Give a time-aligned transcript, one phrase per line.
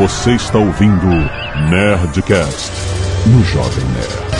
[0.00, 1.06] Você está ouvindo
[1.68, 2.70] Nerdcast
[3.26, 4.30] no Jovem Nerd.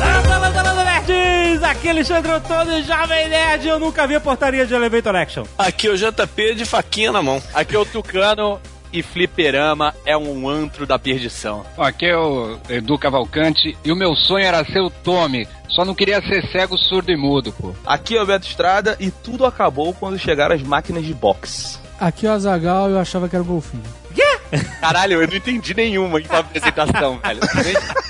[0.00, 1.62] Landa, landa, landa, nerds!
[1.62, 3.68] Aqui é Alexandre Antônio, Jovem Nerd.
[3.68, 5.44] Eu nunca vi a portaria de Elevator Action.
[5.58, 7.42] Aqui é o JP de faquinha na mão.
[7.52, 8.58] Aqui é o Tucano
[8.92, 11.64] e fliperama é um antro da perdição.
[11.78, 15.48] Aqui é o Edu Cavalcante e o meu sonho era ser o Tommy.
[15.68, 17.72] Só não queria ser cego, surdo e mudo, pô.
[17.86, 21.78] Aqui é o Beto Estrada e tudo acabou quando chegaram as máquinas de boxe.
[21.98, 24.01] Aqui é o Azagal e eu achava que era o golfinho.
[24.80, 27.40] Caralho, eu não entendi nenhuma em apresentação, velho.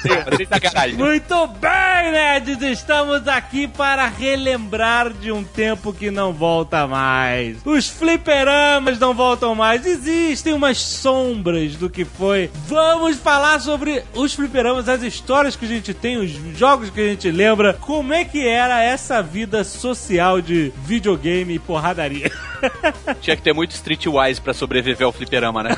[0.05, 0.97] Nenhuma, sem sacanagem.
[0.97, 2.63] Muito bem, nerds!
[2.63, 7.59] Estamos aqui para relembrar de um tempo que não volta mais.
[7.65, 9.87] Os fliperamas não voltam mais.
[9.87, 12.51] Existem umas sombras do que foi.
[12.67, 17.09] Vamos falar sobre os fliperamas, as histórias que a gente tem, os jogos que a
[17.09, 17.75] gente lembra.
[17.75, 22.31] Como é que era essa vida social de videogame e porradaria?
[23.21, 25.71] Tinha que ter muito Streetwise pra sobreviver ao fliperama, né?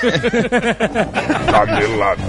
[1.52, 2.24] Canelada.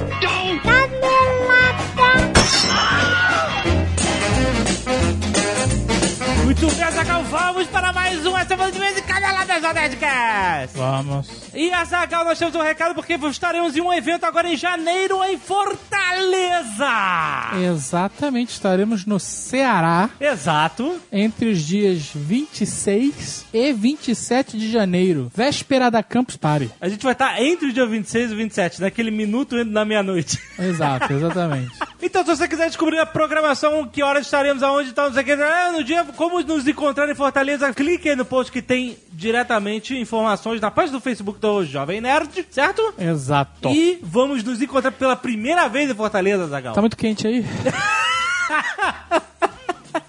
[6.51, 10.77] Muito bem, Azaghal, vamos para mais uma semana de vez em Caneladas da Nerdcast.
[10.77, 11.29] Vamos.
[11.53, 15.37] E Azaghal, nós temos um recado porque estaremos em um evento agora em janeiro em
[15.37, 16.89] Fortaleza.
[17.57, 20.99] Exatamente, estaremos no Ceará Exato.
[21.09, 26.69] entre os dias 26 e 27 de janeiro, véspera da Campus Party.
[26.81, 30.37] A gente vai estar entre o dia 26 e 27, naquele minuto indo na meia-noite.
[30.59, 31.71] Exato, exatamente.
[32.01, 35.37] Então, se você quiser descobrir a programação, que horas estaremos, aonde estamos, não sei o
[35.37, 38.97] que, ah, no dia, como nos encontrar em Fortaleza, clique aí no post que tem
[39.11, 42.93] diretamente informações na página do Facebook do Jovem Nerd, certo?
[42.97, 43.69] Exato.
[43.69, 46.73] E vamos nos encontrar pela primeira vez em Fortaleza, Zagal.
[46.73, 47.45] Tá muito quente aí?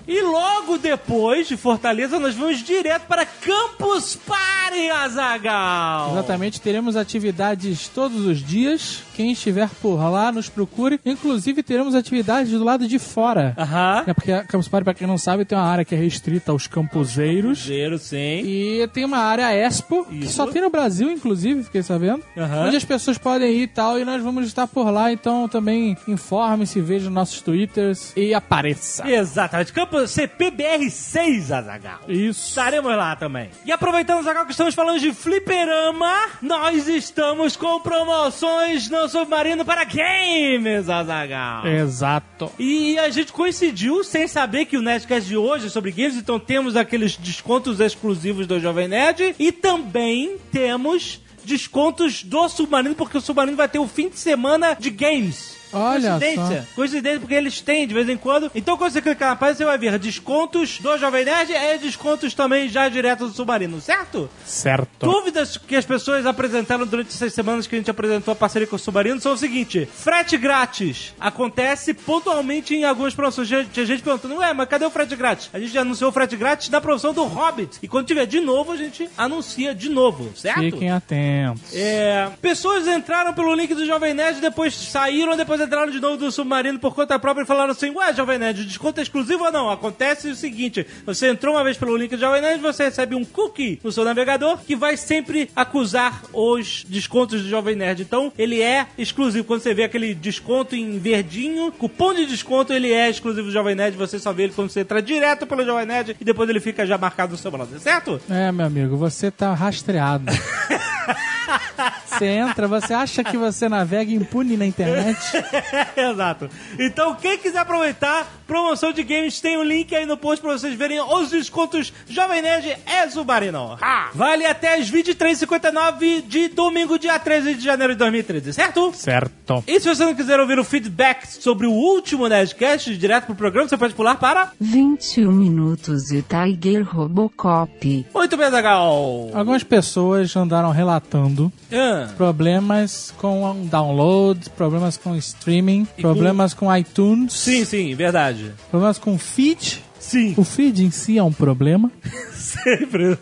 [0.06, 6.12] E logo depois de Fortaleza, nós vamos direto para Campus Party, Azagal.
[6.12, 9.02] Exatamente, teremos atividades todos os dias.
[9.14, 10.98] Quem estiver por lá, nos procure.
[11.04, 13.54] Inclusive, teremos atividades do lado de fora.
[13.58, 14.04] Aham.
[14.06, 16.52] É porque a Campus Party, pra quem não sabe, tem uma área que é restrita
[16.52, 17.64] aos campuseiros.
[17.64, 18.16] Zero, sim.
[18.44, 20.34] E tem uma área Expo, que Isso.
[20.34, 22.22] só tem no Brasil, inclusive, fiquei sabendo.
[22.36, 22.66] Aham.
[22.66, 25.12] Onde as pessoas podem ir e tal, e nós vamos estar por lá.
[25.12, 29.08] Então também informe-se, veja nos nossos twitters e apareça.
[29.08, 29.72] Exatamente.
[29.72, 32.00] Campus CPBR6, Azagal.
[32.08, 32.48] Isso.
[32.48, 33.50] Estaremos lá também.
[33.64, 39.84] E aproveitando, Azagal, que estamos falando de fliperama, nós estamos com promoções no Submarino para
[39.84, 41.66] games, Azagal.
[41.66, 42.50] Exato.
[42.58, 46.38] E a gente coincidiu sem saber que o Nerdcast de hoje é sobre games, então
[46.38, 53.20] temos aqueles descontos exclusivos do Jovem Nerd e também temos descontos do Submarino, porque o
[53.20, 55.61] Submarino vai ter o fim de semana de games.
[55.72, 56.68] Olha Coincidência.
[56.74, 58.50] Coincidência, porque eles têm de vez em quando.
[58.54, 62.34] Então, quando você clicar na página, você vai ver descontos do Jovem Nerd e descontos
[62.34, 64.30] também já direto do Submarino, certo?
[64.44, 65.06] Certo.
[65.06, 68.76] Dúvidas que as pessoas apresentaram durante essas semanas que a gente apresentou a parceria com
[68.76, 73.48] o Submarino são o seguinte: frete grátis acontece pontualmente em algumas promoções.
[73.48, 75.50] Tinha tinha gente perguntando, ué, mas cadê o frete grátis?
[75.52, 77.78] A gente já anunciou o frete grátis na promoção do Hobbit.
[77.82, 80.60] E quando tiver de novo, a gente anuncia de novo, certo?
[80.60, 81.74] Fiquem atentos.
[81.74, 86.30] É, pessoas entraram pelo link do Jovem Nerd, depois saíram, depois entraram de novo do
[86.30, 89.52] Submarino por conta própria e falaram assim: Ué, Jovem Nerd, o desconto é exclusivo ou
[89.52, 89.70] não?
[89.70, 93.24] Acontece o seguinte: você entrou uma vez pelo link do Jovem Nerd, você recebe um
[93.24, 98.02] cookie no seu navegador que vai sempre acusar os descontos do Jovem Nerd.
[98.02, 99.44] Então, ele é exclusivo.
[99.44, 103.74] Quando você vê aquele desconto em verdinho, cupom de desconto, ele é exclusivo do Jovem
[103.74, 103.96] Nerd.
[103.96, 106.86] Você só vê ele quando você entra direto pelo Jovem Nerd e depois ele fica
[106.86, 108.20] já marcado no seu browser, certo?
[108.28, 110.26] É, meu amigo, você tá rastreado.
[112.12, 115.18] Você entra, você acha que você navega impune na internet?
[115.96, 116.48] Exato.
[116.78, 120.74] Então, quem quiser aproveitar, promoção de games, tem um link aí no post pra vocês
[120.74, 123.78] verem os descontos Jovem Nerd é Zubarino.
[124.14, 128.92] Vale até as 23h59 de domingo, dia 13 de janeiro de 2013, certo?
[128.94, 129.64] Certo.
[129.66, 133.68] E se você não quiser ouvir o feedback sobre o último Nerdcast, direto pro programa,
[133.68, 134.52] você pode pular para...
[134.60, 138.06] 21 minutos e Tiger Robocop.
[138.14, 139.30] Muito bem, Zagal.
[139.34, 147.32] Algumas pessoas andaram relatando Ah, problemas com download, problemas com streaming, E problemas com iTunes,
[147.32, 148.52] sim, sim, verdade.
[148.70, 149.82] problemas com feed.
[149.98, 150.34] Sim.
[150.36, 151.90] O feed em si é um problema,
[152.34, 153.16] Sempre.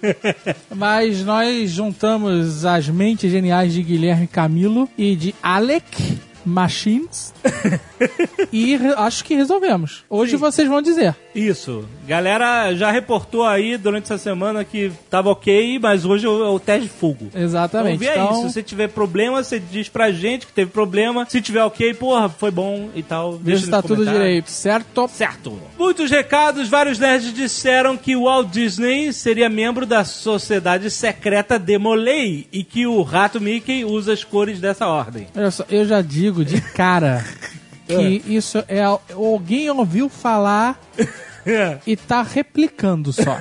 [0.74, 7.34] mas nós juntamos as mentes geniais de Guilherme Camilo e de Alec Machines
[8.50, 10.04] e acho que resolvemos.
[10.08, 10.36] Hoje Sim.
[10.38, 11.14] vocês vão dizer.
[11.34, 11.84] Isso.
[12.06, 16.82] Galera já reportou aí durante essa semana que tava ok, mas hoje é o teste
[16.82, 17.28] de fogo.
[17.34, 18.02] Exatamente.
[18.02, 21.26] Então, vê Então, se você tiver problema, você diz pra gente que teve problema.
[21.28, 23.38] Se tiver ok, porra, foi bom e tal.
[23.38, 25.08] Deixa se tá tudo direito, certo?
[25.08, 25.58] Certo.
[25.78, 32.46] Muitos recados, vários nerds disseram que o Walt Disney seria membro da sociedade secreta Demolei
[32.52, 35.26] e que o rato Mickey usa as cores dessa ordem.
[35.36, 37.24] Olha só, eu já digo de cara
[37.98, 38.82] que isso é.
[38.82, 40.78] Alguém ouviu falar
[41.86, 43.40] e tá replicando só.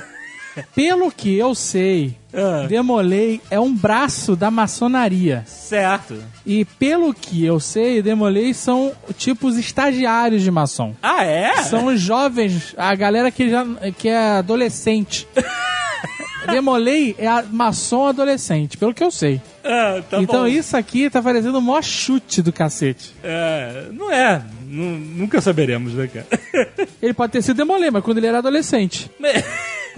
[0.74, 2.66] Pelo que eu sei, Ah.
[2.68, 5.42] Demolei é um braço da maçonaria.
[5.46, 6.22] Certo.
[6.44, 10.94] E pelo que eu sei, Demolei são tipos estagiários de maçom.
[11.02, 11.62] Ah, é?
[11.62, 13.64] São os jovens, a galera que já
[13.96, 15.26] que é adolescente.
[16.46, 19.40] Demolei é a maçom adolescente, pelo que eu sei.
[19.64, 20.46] Ah, tá então bom.
[20.46, 23.14] isso aqui tá parecendo o maior chute do cacete.
[23.22, 24.42] É, não é.
[24.66, 26.26] Nu- nunca saberemos, né, cara?
[27.02, 29.10] Ele pode ter sido Demolei, mas quando ele era adolescente.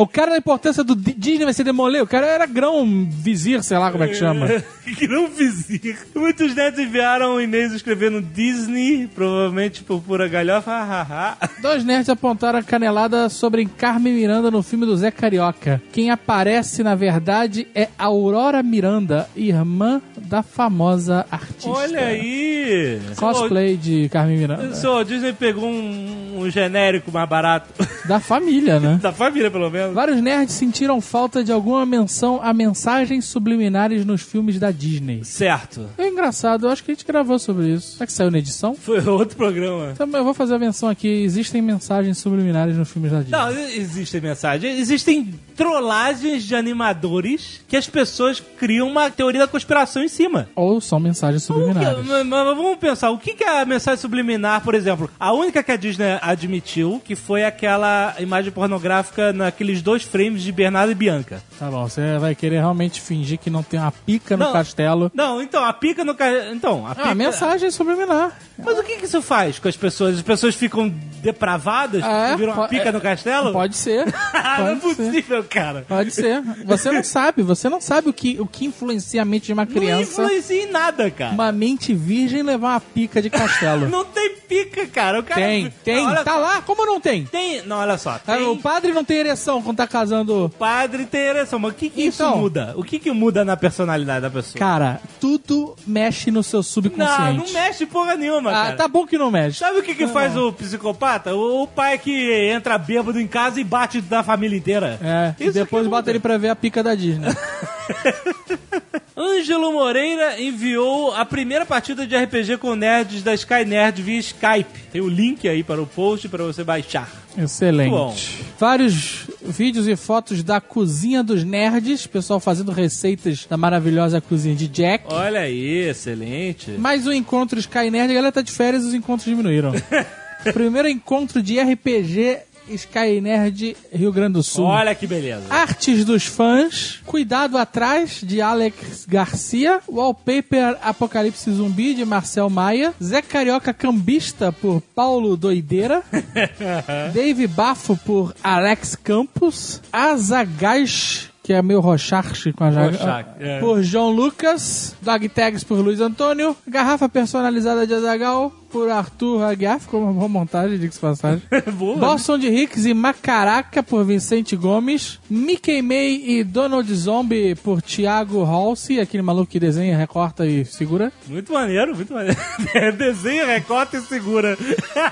[0.02, 3.62] O cara da importância do Di- Disney vai ser Demolei, o cara era grão vizir,
[3.62, 4.48] sei lá como é que chama.
[4.98, 5.96] que não vizir.
[6.14, 11.36] Muitos nerds enviaram e-mails escrevendo Disney, provavelmente por pura galhofa.
[11.60, 15.80] Dois nerds apontaram a canelada sobre Carmen Miranda no filme do Zé Carioca.
[15.92, 21.68] Quem aparece, na verdade, é Aurora Miranda, irmã da famosa artista.
[21.70, 23.00] Olha aí.
[23.16, 24.64] Cosplay de Carmen Miranda.
[24.68, 27.68] O senhor Disney pegou um, um genérico mais barato.
[28.08, 28.98] Da família, né?
[29.02, 29.91] da família, pelo menos.
[29.92, 35.24] Vários nerds sentiram falta de alguma menção a mensagens subliminares nos filmes da Disney.
[35.24, 35.86] Certo.
[35.98, 37.92] É engraçado, eu acho que a gente gravou sobre isso.
[37.94, 38.74] Será que saiu na edição?
[38.74, 39.90] Foi outro programa.
[39.92, 41.08] Então eu vou fazer a menção aqui.
[41.08, 43.36] Existem mensagens subliminares nos filmes da Disney.
[43.38, 44.78] Não, existem mensagens.
[44.78, 50.48] Existem trollagens de animadores que as pessoas criam uma teoria da conspiração em cima.
[50.56, 52.06] Ou são mensagens O que- subliminares.
[52.06, 55.08] mas- mas vamos pensar, o que é a mensagem subliminar, por exemplo?
[55.18, 59.32] A única que a Disney admitiu, que foi aquela imagem pornográfica
[59.72, 61.42] naqueles dois frames de Bernardo e Bianca.
[61.58, 64.52] Tá bom, você vai querer realmente fingir que não tem uma pica no Não.
[64.52, 65.10] castelo.
[65.14, 66.14] Não, então, a pica no...
[66.14, 67.08] ca- Então, a pica...
[67.10, 68.36] Ah, mensagem subliminar.
[68.58, 70.16] Mas o que que isso faz com as pessoas?
[70.16, 70.88] As pessoas ficam
[71.22, 72.02] depravadas?
[72.04, 72.28] Ah, é?
[72.28, 73.52] porque viram uma pica é- no castelo?
[73.52, 74.12] Pode ser.
[74.34, 75.04] Ah, não é Pode ser.
[75.04, 75.84] possível, cara.
[75.88, 76.42] Pode ser.
[76.66, 79.64] Você não sabe, você não sabe o que, o que influencia a mente de uma
[79.64, 80.02] Não criança.
[80.22, 81.32] influencia em nada, cara.
[81.32, 83.88] Uma mente virgem levar uma pica de castelo.
[83.92, 85.22] Não tem pica, cara.
[85.22, 85.40] Cara...
[85.40, 85.96] tem, tem.
[86.02, 86.60] Não, olha tá lá?
[86.62, 87.24] Como não tem?
[87.24, 87.62] Tem...
[87.62, 88.10] Não, olha só.
[88.26, 88.46] Ah, Tem...
[88.46, 90.52] O padre não tem ereção quando tá casando.
[90.58, 92.38] Padre tem ereção, mas o que, que isso Então.
[92.38, 92.74] muda?
[92.76, 94.58] O que, que muda na personalidade da pessoa?
[94.58, 97.52] Cara, tudo mexe no seu não, subconsciente.
[97.52, 98.76] não mexe porra nenhuma, Ah, cara.
[98.76, 99.58] tá bom que não mexe.
[99.58, 101.34] Sabe o que, que faz o psicopata?
[101.34, 104.98] O, o pai que entra bêbado em casa e bate na família inteira.
[105.02, 107.28] É, e Isso depois que bota ele pra ver a pica da Disney.
[109.16, 114.80] Ângelo Moreira enviou a primeira partida de RPG com nerds da Sky Nerd via Skype.
[114.90, 117.10] Tem o link aí para o post para você baixar.
[117.36, 118.44] Excelente.
[118.58, 124.68] Vários vídeos e fotos da cozinha dos nerds, pessoal fazendo receitas da maravilhosa cozinha de
[124.68, 125.04] Jack.
[125.08, 126.72] Olha aí, excelente.
[126.72, 129.72] Mais um encontro Sky Nerd, a galera tá de férias e os encontros diminuíram.
[130.52, 132.38] Primeiro encontro de RPG
[132.74, 134.64] Sky Nerd Rio Grande do Sul.
[134.64, 135.44] Olha que beleza.
[135.50, 143.22] Artes dos fãs, Cuidado Atrás, de Alex Garcia, Wallpaper Apocalipse Zumbi, de Marcel Maia, Zé
[143.22, 146.02] Carioca Cambista, por Paulo Doideira,
[147.14, 153.58] Dave Bafo, por Alex Campos, Azagais, que é meio Rocharche com a Jaga, Rorschach, é.
[153.60, 159.78] por João Lucas, Dog Tags por Luiz Antônio, Garrafa Personalizada de Azagal, por Arthur Aguiar,
[159.80, 161.42] ficou uma boa montagem, diga-se de passagem.
[161.76, 161.98] Boa.
[161.98, 165.20] Boston de Hicks e Macaraca por Vicente Gomes.
[165.28, 171.12] Mickey May e Donald Zombie por Thiago Halsey, aquele maluco que desenha, recorta e segura.
[171.26, 172.38] Muito maneiro, muito maneiro.
[172.96, 174.56] Desenha, recorta e segura.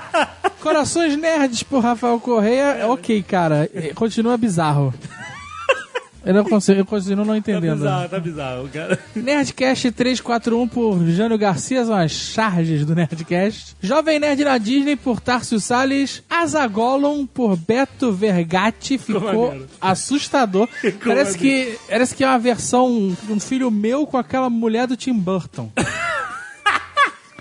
[0.59, 2.87] Corações Nerds por Rafael Correia.
[2.87, 4.91] Ok, cara, continua bizarro.
[6.23, 7.77] Eu não consigo, eu continuo não Tá entendendo.
[7.77, 8.99] bizarro, tá bizarro, cara.
[9.15, 13.75] Nerdcast 341 por Jânio Garcia, são as charges do Nerdcast.
[13.81, 16.21] Jovem Nerd na Disney por Tarcio Salles.
[16.29, 20.67] Azagolon por Beto Vergatti, ficou assustador.
[21.03, 25.13] parece, que, parece que é uma versão, um filho meu com aquela mulher do Tim
[25.13, 25.71] Burton.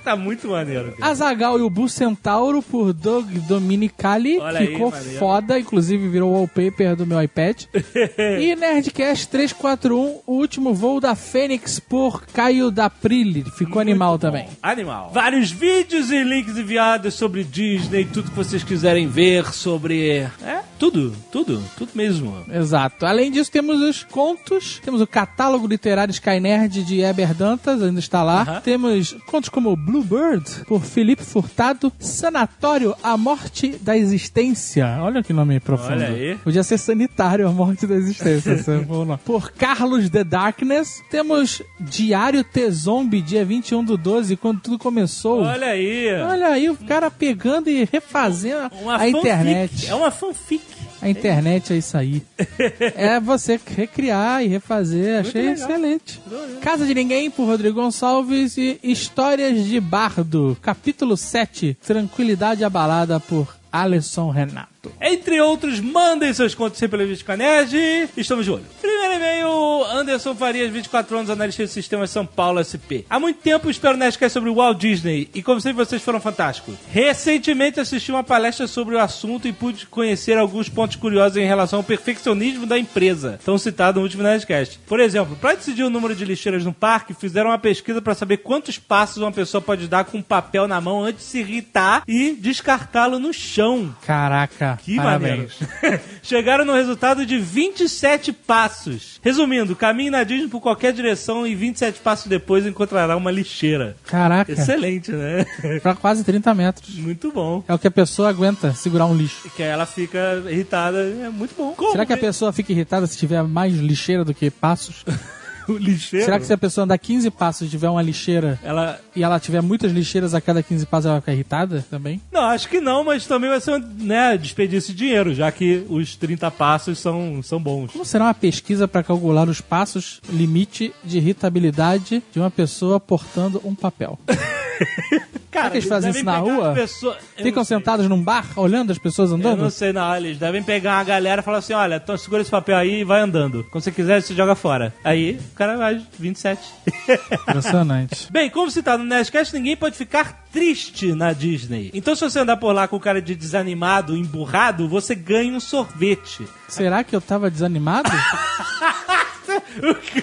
[0.04, 1.10] Tá muito maneiro, cara.
[1.10, 4.38] Azagal e o Bu Centauro por Doug Dominicali.
[4.38, 5.18] Olha aí, Ficou maneiro.
[5.18, 7.64] foda, inclusive virou wallpaper do meu iPad.
[8.40, 13.44] e Nerdcast 341, o último voo da Fênix por Caio da Prilli.
[13.56, 14.48] Ficou animal também.
[14.62, 15.10] Animal.
[15.12, 20.26] Vários vídeos e links enviados sobre Disney, tudo que vocês quiserem ver sobre.
[20.42, 20.60] É?
[20.80, 22.34] tudo, tudo, tudo mesmo.
[22.50, 23.04] Exato.
[23.04, 28.00] Além disso, temos os contos, temos o catálogo literário Sky Nerd de Eber Dantas, ainda
[28.00, 28.40] está lá.
[28.40, 28.60] Aham.
[28.62, 34.86] Temos contos como Bluebird, por Felipe Furtado, Sanatório, A Morte da Existência.
[35.00, 35.92] Olha que nome profundo.
[35.94, 36.36] Olha aí.
[36.38, 38.56] Podia ser Sanitário, A Morte da Existência.
[38.86, 39.18] nome.
[39.24, 41.02] por Carlos The Darkness.
[41.10, 45.42] Temos Diário T-Zombie, dia 21 do 12, quando tudo começou.
[45.42, 46.06] Olha aí.
[46.22, 49.18] Olha aí o cara pegando e refazendo Uma a fanfic.
[49.18, 49.90] internet.
[49.90, 50.62] É uma fanfic.
[51.02, 52.22] A internet é isso aí.
[52.94, 55.20] é você recriar e refazer.
[55.20, 55.54] Achei legal.
[55.54, 56.22] excelente.
[56.60, 58.56] Casa de Ninguém, por Rodrigo Gonçalves.
[58.56, 61.76] E Histórias de Bardo, capítulo 7.
[61.84, 64.69] Tranquilidade Abalada, por Alisson Renato.
[65.00, 68.10] Entre outros, mandem seus contos sempre pela Vídeo Nerd.
[68.16, 68.64] Estamos de olho.
[68.80, 73.04] Primeiro e-mail, Anderson Farias, 24 anos, analista de sistemas São Paulo SP.
[73.08, 76.74] Há muito tempo espero Nerdcast sobre o Walt Disney e como sempre vocês foram fantásticos.
[76.90, 81.80] Recentemente assisti uma palestra sobre o assunto e pude conhecer alguns pontos curiosos em relação
[81.80, 84.78] ao perfeccionismo da empresa, tão citado no último Nerdcast.
[84.86, 88.38] Por exemplo, para decidir o número de lixeiras no parque, fizeram uma pesquisa para saber
[88.38, 92.02] quantos passos uma pessoa pode dar com um papel na mão antes de se irritar
[92.06, 93.94] e descartá-lo no chão.
[94.06, 95.52] Caraca, Que parabéns.
[95.82, 96.00] maneiro.
[96.22, 99.20] Chegaram no resultado de 27 passos.
[99.22, 103.96] Resumindo, caminhe na Disney por qualquer direção e 27 passos depois encontrará uma lixeira.
[104.04, 105.44] Caraca, Excelente, né?
[105.82, 106.94] pra quase 30 metros.
[106.96, 107.62] Muito bom.
[107.66, 109.50] É o que a pessoa aguenta segurar um lixo.
[109.56, 110.98] Que aí ela fica irritada.
[111.00, 111.72] É muito bom.
[111.74, 115.04] Como Será que a pessoa fica irritada se tiver mais lixeira do que passos?
[115.74, 116.24] O lixeiro?
[116.24, 119.00] Será que se a pessoa andar 15 passos e tiver uma lixeira Ela...
[119.14, 122.20] e ela tiver muitas lixeiras a cada 15 passos, ela vai ficar irritada também?
[122.32, 125.86] Não, acho que não, mas também vai ser um né, desperdício de dinheiro, já que
[125.88, 127.92] os 30 passos são, são bons.
[127.92, 133.60] Como será uma pesquisa para calcular os passos limite de irritabilidade de uma pessoa portando
[133.64, 134.18] um papel?
[135.50, 136.74] Cara, que eles fazem isso na rua?
[136.76, 139.62] eu Ficam sentados num bar olhando as pessoas Eu andando?
[139.62, 140.14] não sei, não.
[140.16, 143.04] Eles devem pegar uma galera e falar assim: olha, então segura esse papel aí e
[143.04, 143.64] vai andando.
[143.70, 144.94] Quando você quiser, você joga fora.
[145.02, 146.60] Aí o cara vai, 27.
[147.48, 148.28] Impressionante.
[148.30, 151.90] Bem, como citado no Nerdcast, ninguém pode ficar triste na Disney.
[151.92, 156.46] Então, se você andar por lá com cara de desanimado, emburrado, você ganha um sorvete.
[156.68, 158.10] Será que eu tava desanimado?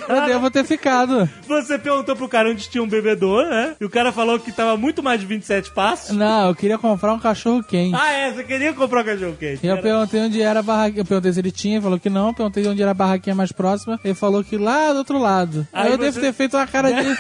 [0.08, 1.30] Eu devo ter ficado.
[1.48, 3.76] Você perguntou pro cara onde tinha um bebedouro, né?
[3.80, 6.16] E o cara falou que tava muito mais de 27 passos.
[6.16, 7.96] Não, eu queria comprar um cachorro quente.
[8.00, 8.32] Ah, é?
[8.32, 9.60] Você queria comprar um cachorro quente?
[9.66, 11.02] E eu perguntei onde era a barraquinha.
[11.02, 12.34] Eu perguntei se ele tinha, falou que não.
[12.34, 14.00] Perguntei onde era a barraquinha mais próxima.
[14.04, 15.68] Ele falou que lá do outro lado.
[15.74, 17.18] Aí Aí eu você- devo ter feito uma cara de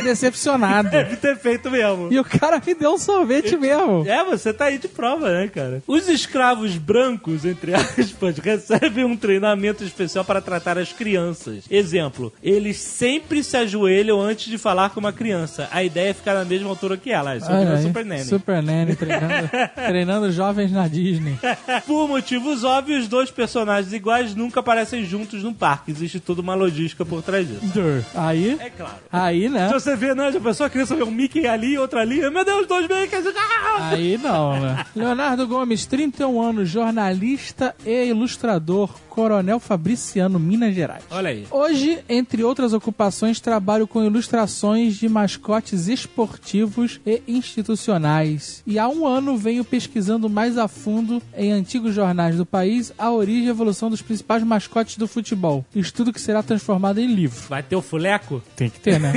[0.00, 0.88] decepcionado.
[0.90, 2.08] Deve ter feito mesmo.
[2.12, 4.04] E o cara me deu um sorvete mesmo.
[4.06, 5.82] É, você tá aí de prova, né, cara?
[5.86, 11.64] Os escravos brancos, entre aspas, recebem um treinamento especial para tratar as crianças.
[11.70, 15.68] Exemplo, eles sempre se ajoelham antes de falar com uma criança.
[15.70, 17.36] A ideia é ficar na mesma altura que ela.
[17.36, 18.24] Isso é Super Nanny.
[18.24, 21.38] Super Nanny treinando, treinando jovens na Disney.
[21.86, 25.90] Por motivos óbvios, dois personagens iguais nunca aparecem juntos no parque.
[25.90, 27.72] Existe toda uma logística por trás disso.
[28.14, 28.94] Aí, É claro.
[29.10, 29.68] aí, né?
[29.82, 32.68] Você vê, né, a pessoa, a criança vê um Mickey ali, outra ali, meu Deus,
[32.68, 33.26] dois Mickeys!
[33.36, 33.88] Ah!
[33.88, 34.86] Aí não, né?
[34.94, 41.04] Leonardo Gomes, 31 anos, jornalista e ilustrador, Coronel Fabriciano, Minas Gerais.
[41.10, 41.46] Olha aí.
[41.50, 48.62] Hoje, entre outras ocupações, trabalho com ilustrações de mascotes esportivos e institucionais.
[48.66, 53.10] E há um ano venho pesquisando mais a fundo em antigos jornais do país a
[53.10, 55.62] origem e evolução dos principais mascotes do futebol.
[55.74, 57.38] Estudo que será transformado em livro.
[57.50, 58.42] Vai ter o fuleco?
[58.56, 59.12] Tem que ter, né?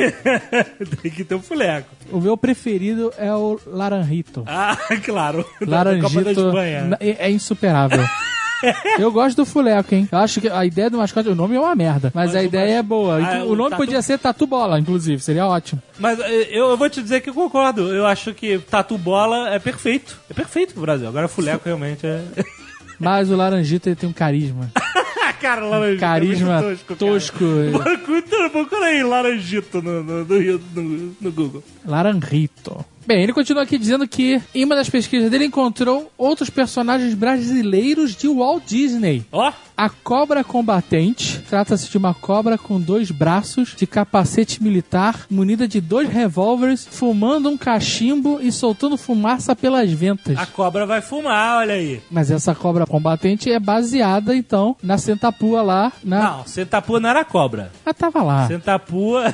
[1.02, 1.88] Tem que ter o fuleco.
[2.12, 4.44] o meu preferido é o Laranjito.
[4.46, 5.46] Ah, claro.
[5.62, 6.52] Laranjito
[7.00, 8.04] é insuperável.
[9.00, 10.08] Eu gosto do fuleco, hein?
[10.12, 12.44] Eu acho que a ideia do mascote, o nome é uma merda, mas, Mas a
[12.44, 13.20] ideia mas- é boa.
[13.22, 15.82] Ah, o o nome tatu- podia ser Tatu Bola, inclusive, seria ótimo.
[16.00, 17.94] Mas eh, eu, eu vou te dizer que eu concordo.
[17.94, 20.20] Eu acho que tatu bola é perfeito.
[20.30, 21.08] É perfeito pro Brasil.
[21.08, 22.22] Agora fuleco realmente é.
[23.00, 24.72] Mas o Laranjito tem um carisma.
[25.42, 26.00] Cara, laranjito.
[26.00, 26.96] Carisma é tosco.
[26.96, 27.40] tosco.
[27.84, 27.98] Cara.
[28.00, 31.64] Procura- Procura aí, laranjito no, no, no, no- no Google.
[31.86, 32.86] Laranjito.
[33.06, 38.16] Bem, ele continua aqui dizendo que em uma das pesquisas dele encontrou outros personagens brasileiros
[38.16, 39.24] de Walt Disney.
[39.32, 45.68] Ó, A cobra combatente trata-se de uma cobra com dois braços, de capacete militar, munida
[45.68, 50.38] de dois revólveres, fumando um cachimbo e soltando fumaça pelas ventas.
[50.38, 52.02] a cobra vai fumar, olha aí.
[52.10, 55.92] Mas essa cobra combatente é baseada, então, na Sentapua lá.
[56.04, 56.24] Na...
[56.38, 57.72] Não, Sentapua não era cobra.
[57.86, 58.48] Ela tava lá.
[58.48, 59.32] Sentapua.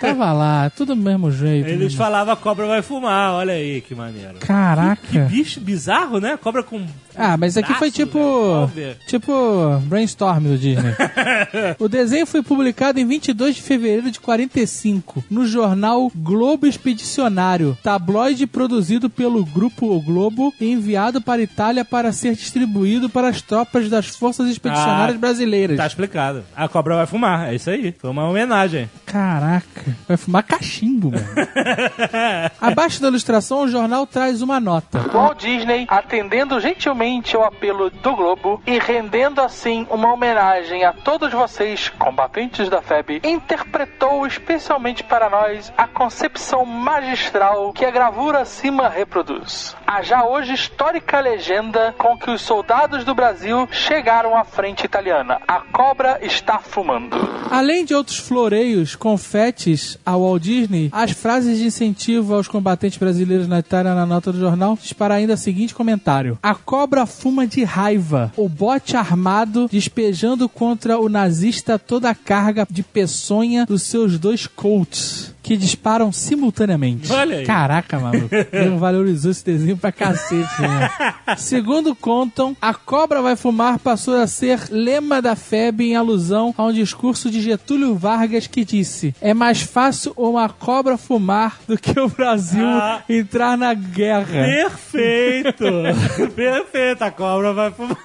[0.00, 1.68] Tava lá, tudo do mesmo jeito.
[1.68, 1.98] Eles né?
[1.98, 4.34] falavam a cobra vai fumar, olha aí que maneiro.
[4.34, 5.20] Que Caraca.
[5.28, 6.36] bicho bizarro, né?
[6.36, 6.84] Cobra com.
[7.16, 8.70] Ah, mas aqui foi tipo.
[8.74, 8.94] né?
[9.06, 10.94] Tipo brainstorm do Disney.
[11.78, 18.46] o desenho foi publicado em 22 de fevereiro de 45 no jornal Globo Expedicionário, tabloide
[18.46, 23.42] produzido pelo Grupo O Globo e enviado para a Itália para ser distribuído para as
[23.42, 25.76] tropas das Forças Expedicionárias Ah, Brasileiras.
[25.76, 26.44] Tá explicado.
[26.56, 27.94] A cobra vai fumar, é isso aí.
[27.98, 28.88] Foi uma homenagem.
[29.04, 31.26] Caraca, vai fumar cachimbo, mano.
[32.60, 34.98] Abaixo da ilustração, o jornal traz uma nota.
[35.12, 41.32] Walt Disney, atendendo gentilmente ao apelo do Globo e rendendo assim uma homenagem a todos
[41.32, 48.88] vocês, combatentes da FEB, interpretou especialmente para nós a concepção magistral que a gravura acima
[48.88, 49.76] reproduz.
[49.90, 55.40] A já hoje histórica legenda com que os soldados do Brasil chegaram à frente italiana.
[55.48, 57.16] A cobra está fumando.
[57.50, 63.48] Além de outros floreios, confetes ao Walt Disney, as frases de incentivo aos combatentes brasileiros
[63.48, 67.64] na Itália na nota do jornal dispara ainda o seguinte comentário: A cobra fuma de
[67.64, 74.18] raiva, o bote armado despejando contra o nazista toda a carga de peçonha dos seus
[74.18, 75.34] dois Colts.
[75.48, 77.10] Que disparam simultaneamente.
[77.10, 77.46] Olha aí.
[77.46, 78.28] Caraca, maluco.
[78.52, 80.90] Ele valorizou esse desenho pra cacete, né?
[81.38, 86.64] Segundo contam, a cobra vai fumar passou a ser lema da FEB em alusão a
[86.64, 91.98] um discurso de Getúlio Vargas que disse: É mais fácil uma cobra fumar do que
[91.98, 93.02] o Brasil Ah.
[93.08, 94.44] entrar na guerra.
[94.44, 95.64] Perfeito!
[96.36, 97.98] Perfeito, a cobra vai fumar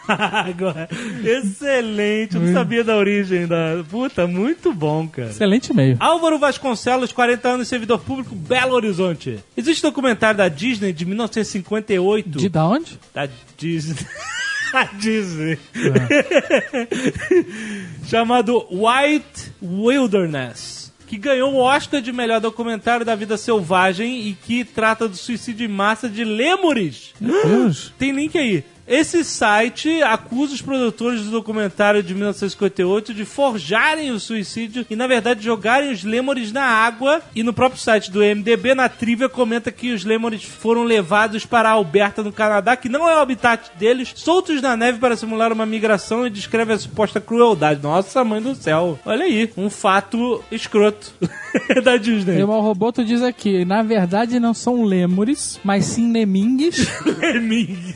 [0.47, 0.87] agora.
[1.21, 3.83] Excelente, eu não sabia da origem da.
[3.91, 5.27] Puta, muito bom, cara.
[5.29, 5.97] Excelente meio.
[5.99, 9.39] Álvaro Vasconcelos, 40 anos, servidor público, Belo Horizonte.
[9.55, 12.29] Existe um documentário da Disney de 1958.
[12.39, 12.99] De da onde?
[13.13, 13.95] Da Disney.
[14.71, 15.59] da Disney.
[18.07, 20.91] Chamado White Wilderness.
[21.07, 25.65] Que ganhou o Oscar de melhor documentário da vida selvagem e que trata do suicídio
[25.65, 27.13] em massa de lêmures.
[27.19, 27.93] Deus.
[27.99, 28.63] Tem link aí.
[28.87, 35.07] Esse site acusa os produtores do documentário de 1958 de forjarem o suicídio e, na
[35.07, 37.21] verdade, jogarem os lêmures na água.
[37.35, 41.69] E no próprio site do MDB, na trivia, comenta que os lêmures foram levados para
[41.69, 45.65] Alberta, no Canadá, que não é o habitat deles, soltos na neve para simular uma
[45.65, 47.81] migração e descreve a suposta crueldade.
[47.81, 48.99] Nossa, mãe do céu.
[49.05, 51.13] Olha aí, um fato escroto
[51.83, 52.39] da Disney.
[52.39, 56.87] E o Roboto diz aqui: na verdade não são lêmures, mas sim lemingues.
[57.05, 57.95] Lemmings.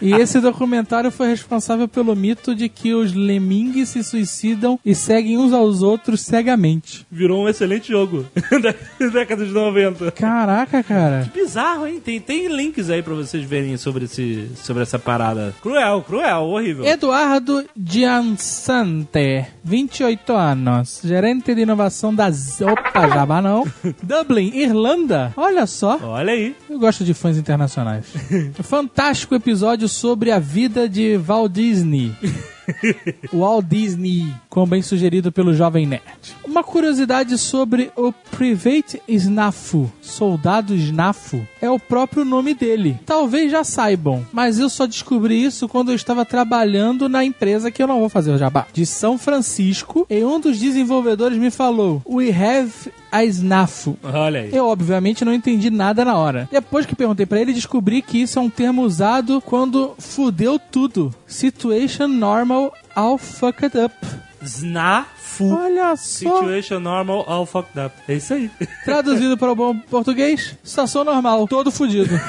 [0.00, 5.38] E esse documentário foi responsável pelo mito de que os lemingues se suicidam e seguem
[5.38, 7.06] uns aos outros cegamente.
[7.10, 8.26] Virou um excelente jogo
[8.62, 8.74] da
[9.08, 10.10] década de 90.
[10.12, 11.30] Caraca, cara.
[11.34, 12.00] Bizarro, hein?
[12.04, 15.54] Tem, tem links aí pra vocês verem sobre, esse, sobre essa parada.
[15.62, 16.84] Cruel, cruel, horrível.
[16.84, 23.64] Eduardo Giansante, 28 anos, gerente de inovação da Z- Opa, Jabá não.
[24.02, 25.32] Dublin, Irlanda.
[25.36, 25.98] Olha só.
[26.02, 26.54] Olha aí.
[26.68, 28.06] Eu gosto de fãs internacionais.
[28.62, 32.14] Fantástico episódio sobre a vida de Walt Disney.
[33.32, 36.02] Walt Disney, como bem sugerido pelo Jovem Nerd.
[36.44, 42.98] Uma curiosidade sobre o Private Snafu, Soldado Snafu, é o próprio nome dele.
[43.06, 47.82] Talvez já saibam, mas eu só descobri isso quando eu estava trabalhando na empresa que
[47.82, 52.02] eu não vou fazer o jabá, de São Francisco, e um dos desenvolvedores me falou:
[52.06, 53.96] We have a Snafu.
[54.02, 54.54] Olha aí.
[54.54, 56.48] Eu, obviamente, não entendi nada na hora.
[56.50, 61.14] Depois que perguntei pra ele, descobri que isso é um termo usado quando fudeu tudo.
[61.26, 62.51] Situation normal,
[62.96, 63.92] all fucked up.
[65.32, 65.54] Snafu.
[65.54, 66.40] Olha só.
[66.40, 67.94] Situation normal, all fucked up.
[68.06, 68.50] É isso aí.
[68.84, 72.14] Traduzido para o bom português, situação normal, todo fudido.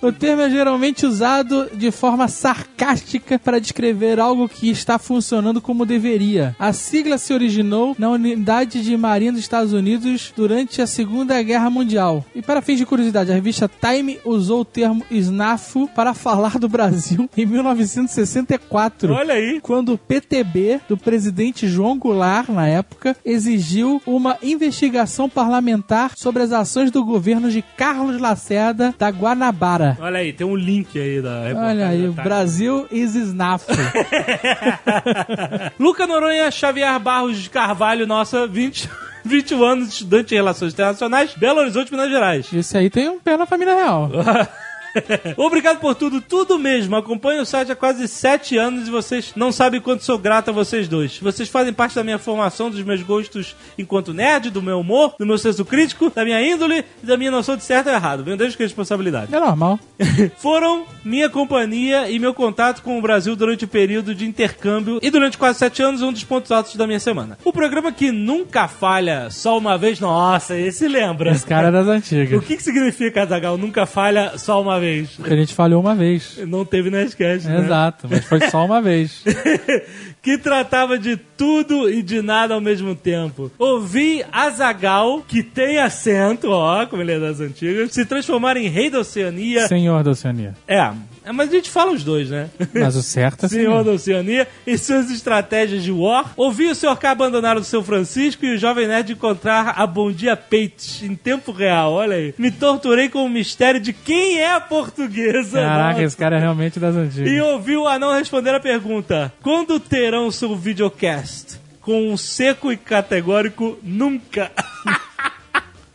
[0.00, 5.84] O termo é geralmente usado de forma sarcástica para descrever algo que está funcionando como
[5.84, 6.54] deveria.
[6.56, 11.68] A sigla se originou na Unidade de Marinha dos Estados Unidos durante a Segunda Guerra
[11.68, 12.24] Mundial.
[12.32, 16.68] E para fins de curiosidade, a revista Time usou o termo SNAFO para falar do
[16.68, 19.58] Brasil em 1964 Olha aí.
[19.60, 21.27] quando o PTB do presidente
[21.66, 28.20] João Goulart, na época, exigiu uma investigação parlamentar sobre as ações do governo de Carlos
[28.20, 29.96] Lacerda da Guanabara.
[30.00, 32.22] Olha aí, tem um link aí da Olha aí, da.
[32.22, 33.64] Brasil is snaf.
[35.78, 38.88] Luca Noronha Xavier Barros de Carvalho, nossa, 20,
[39.24, 42.52] 21 anos, estudante de Relações Internacionais, Belo Horizonte, Minas Gerais.
[42.52, 44.10] Esse aí tem um pé na família real.
[45.36, 46.96] Obrigado por tudo, tudo mesmo.
[46.96, 50.52] Acompanho o site há quase sete anos e vocês não sabem quanto sou grato a
[50.52, 51.18] vocês dois.
[51.18, 55.26] Vocês fazem parte da minha formação, dos meus gostos enquanto nerd, do meu humor, do
[55.26, 58.24] meu senso crítico, da minha índole e da minha noção de certo e errado.
[58.24, 59.34] Venho desde que responsabilidade.
[59.34, 59.78] É normal.
[60.38, 65.10] Foram minha companhia e meu contato com o Brasil durante o período de intercâmbio e
[65.10, 67.38] durante quase sete anos um dos pontos altos da minha semana.
[67.44, 71.30] O programa que nunca falha só uma vez, nossa, esse lembra.
[71.30, 72.44] Esse cara é das O antigas.
[72.44, 75.10] que, que significa, Azagal, nunca falha só uma vez?
[75.10, 76.38] Porque a gente falhou uma vez.
[76.46, 77.60] Não teve Nerdcast, né?
[77.60, 79.22] Exato, mas foi só uma vez.
[80.22, 83.50] que tratava de tudo e de nada ao mesmo tempo.
[83.58, 88.90] Ouvi Azagal, que tem acento, ó, como ele é das antigas, se transformar em rei
[88.90, 89.66] da Oceania.
[89.68, 90.54] Senhor da Oceania.
[90.66, 90.90] É,
[91.28, 92.48] é, mas a gente fala os dois, né?
[92.74, 93.84] Mas o certo é Senhor senhor.
[93.84, 96.32] da Oceania e suas estratégias de war.
[96.36, 96.96] Ouvi o Sr.
[96.96, 101.14] K abandonar o São Francisco e o Jovem Nerd encontrar a Bom Dia Peites em
[101.14, 102.34] tempo real, olha aí.
[102.38, 105.60] Me torturei com o mistério de quem é a portuguesa.
[105.60, 106.02] Caraca, Nossa.
[106.04, 107.42] esse cara é realmente das E antigas.
[107.46, 111.58] ouvi o anão responder a pergunta: Quando terão seu videocast?
[111.80, 114.50] Com um seco e categórico nunca.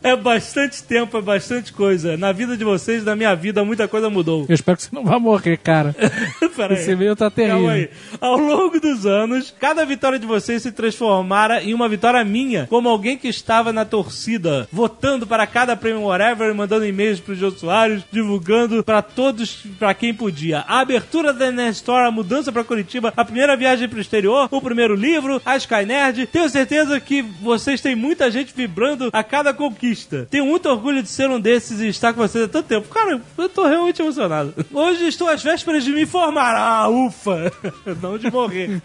[0.03, 2.17] É bastante tempo, é bastante coisa.
[2.17, 4.45] Na vida de vocês, na minha vida, muita coisa mudou.
[4.49, 5.95] Eu espero que você não vá morrer, cara.
[6.57, 7.57] Pera Esse meio tá terrível.
[7.57, 7.89] Calma aí.
[8.19, 12.89] Ao longo dos anos, cada vitória de vocês se transformara em uma vitória minha, como
[12.89, 18.03] alguém que estava na torcida, votando para cada prêmio whatever, mandando e-mails para os usuários,
[18.11, 20.59] divulgando para todos, para quem podia.
[20.67, 24.49] A abertura da Nerd Store, a mudança para Curitiba, a primeira viagem para o exterior,
[24.51, 26.27] o primeiro livro, a Sky Nerd.
[26.27, 29.92] Tenho certeza que vocês têm muita gente vibrando a cada conquista.
[30.29, 32.89] Tenho muito orgulho de ser um desses e estar com vocês há tanto tempo.
[32.89, 34.53] Cara, eu tô realmente emocionado.
[34.73, 36.55] Hoje estou às vésperas de me formar.
[36.55, 37.51] Ah, ufa!
[38.01, 38.81] Não de morrer.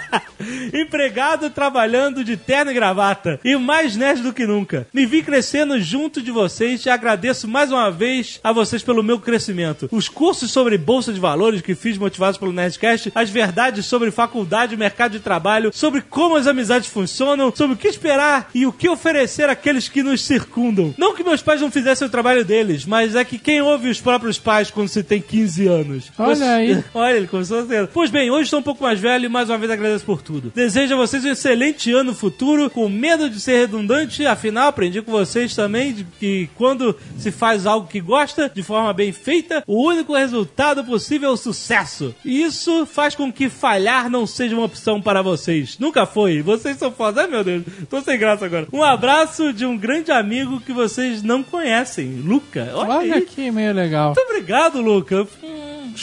[0.72, 3.40] Empregado trabalhando de terno e gravata.
[3.44, 4.86] E mais nerd do que nunca.
[4.92, 9.18] Me vi crescendo junto de vocês e agradeço mais uma vez a vocês pelo meu
[9.18, 9.88] crescimento.
[9.90, 14.76] Os cursos sobre bolsa de valores que fiz motivados pelo Nerdcast, as verdades sobre faculdade
[14.76, 18.88] mercado de trabalho, sobre como as amizades funcionam, sobre o que esperar e o que
[18.88, 20.94] oferecer àqueles que nos circundam.
[20.98, 24.00] Não que meus pais não fizessem o trabalho deles, mas é que quem ouve os
[24.00, 26.12] próprios pais quando se tem 15 anos?
[26.18, 26.84] Olha Você- aí.
[26.94, 27.86] Olha, ele começou a ser.
[27.88, 30.52] Pois bem, hoje estou um pouco mais velho e mais uma vez agradeço por tudo.
[30.54, 35.10] Desejo a vocês um excelente ano futuro, com medo de ser redundante, afinal aprendi com
[35.12, 39.82] vocês também de que quando se faz algo que gosta, de forma bem feita, o
[39.86, 42.14] único resultado possível é o sucesso.
[42.24, 45.78] E isso faz com que falhar não seja uma opção para vocês.
[45.78, 46.42] Nunca foi.
[46.42, 47.22] Vocês são foda.
[47.22, 48.66] Ai, meu Deus, tô sem graça agora.
[48.72, 52.70] Um abraço de um grande amigo que vocês não conhecem, Luca.
[52.74, 53.22] Olha, Olha aí.
[53.22, 54.14] aqui, meio legal.
[54.16, 55.26] Muito obrigado, Luca.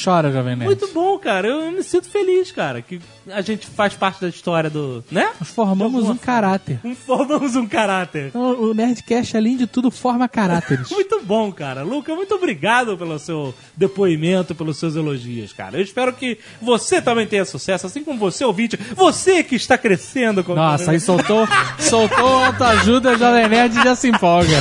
[0.04, 0.66] Chora, Jovem Nerd.
[0.66, 1.48] Muito bom, cara.
[1.48, 3.00] Eu me sinto feliz, cara, que
[3.32, 5.04] a gente faz parte da história do.
[5.12, 5.30] né?
[5.40, 6.80] Nós formamos um caráter.
[6.84, 8.28] Um- Formamos um caráter.
[8.28, 10.90] Então, o Nerdcast, além de tudo, forma caráteres.
[10.92, 11.84] Muito bom, cara.
[11.84, 15.78] Luca, muito obrigado pelo seu depoimento, pelos seus elogios, cara.
[15.78, 18.78] Eu espero que você também tenha sucesso, assim como você, ouvinte.
[18.96, 20.44] Você que está crescendo.
[20.44, 21.48] Como Nossa, aí soltou,
[21.80, 24.58] soltou autoajuda, Jovem Nerd já se empolga.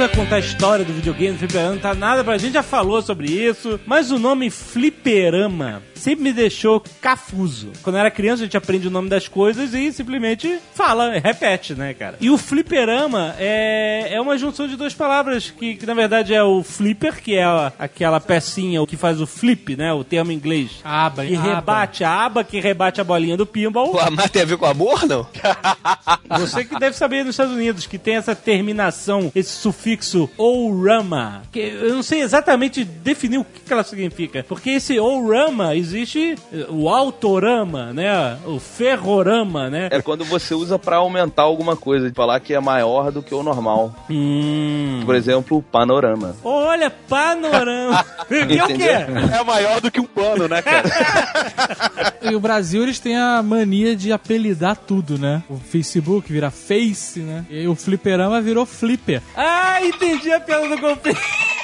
[0.00, 3.02] Precisa contar a história do videogame, do fliperama, não tá nada pra gente, já falou
[3.02, 3.78] sobre isso.
[3.86, 7.70] Mas o nome fliperama sempre me deixou cafuso.
[7.82, 11.74] Quando eu era criança, a gente aprende o nome das coisas e simplesmente fala, repete,
[11.74, 12.16] né, cara?
[12.18, 16.42] E o fliperama é, é uma junção de duas palavras, que, que na verdade é
[16.42, 20.36] o flipper, que é a- aquela pecinha que faz o flip, né, o termo em
[20.36, 20.80] inglês.
[20.82, 23.94] Aba, Que rebate a aba, que rebate a bolinha do pinball.
[23.94, 25.26] O amar tem a ver com amor, não?
[26.38, 29.89] Você que deve saber nos Estados Unidos que tem essa terminação, esse sufixo
[30.36, 36.36] ourama, que eu não sei exatamente definir o que ela significa, porque esse ourama existe
[36.68, 38.38] o autorama, né?
[38.46, 39.88] O ferrorama, né?
[39.90, 43.34] É quando você usa pra aumentar alguma coisa, de falar que é maior do que
[43.34, 43.94] o normal.
[44.10, 45.02] Hum.
[45.04, 46.36] Por exemplo, panorama.
[46.44, 48.04] Olha, panorama.
[48.28, 48.90] que é o quê?
[49.38, 50.88] É maior do que um pano, né, cara?
[52.22, 55.42] E o Brasil, eles têm a mania de apelidar tudo, né?
[55.48, 57.46] O Facebook vira Face, né?
[57.48, 59.22] E o fliperama virou Flipper.
[59.34, 61.10] Ah, entendi a piada do golpe.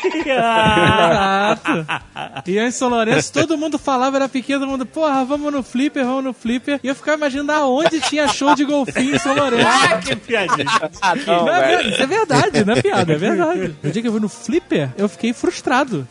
[0.38, 1.56] Ah.
[1.66, 1.86] Exato.
[2.46, 5.62] E aí em São Lourenço, todo mundo falava, era pequeno, todo mundo, porra, vamos no
[5.62, 6.78] Flipper, vamos no Flipper.
[6.82, 9.66] E eu ficava imaginando aonde tinha show de golfinho em São Lourenço.
[9.68, 10.66] Ah, que piadinha.
[11.26, 13.74] Não, é ver- isso é verdade, não é piada, é verdade.
[13.82, 16.06] No dia que eu fui no Flipper, eu fiquei frustrado.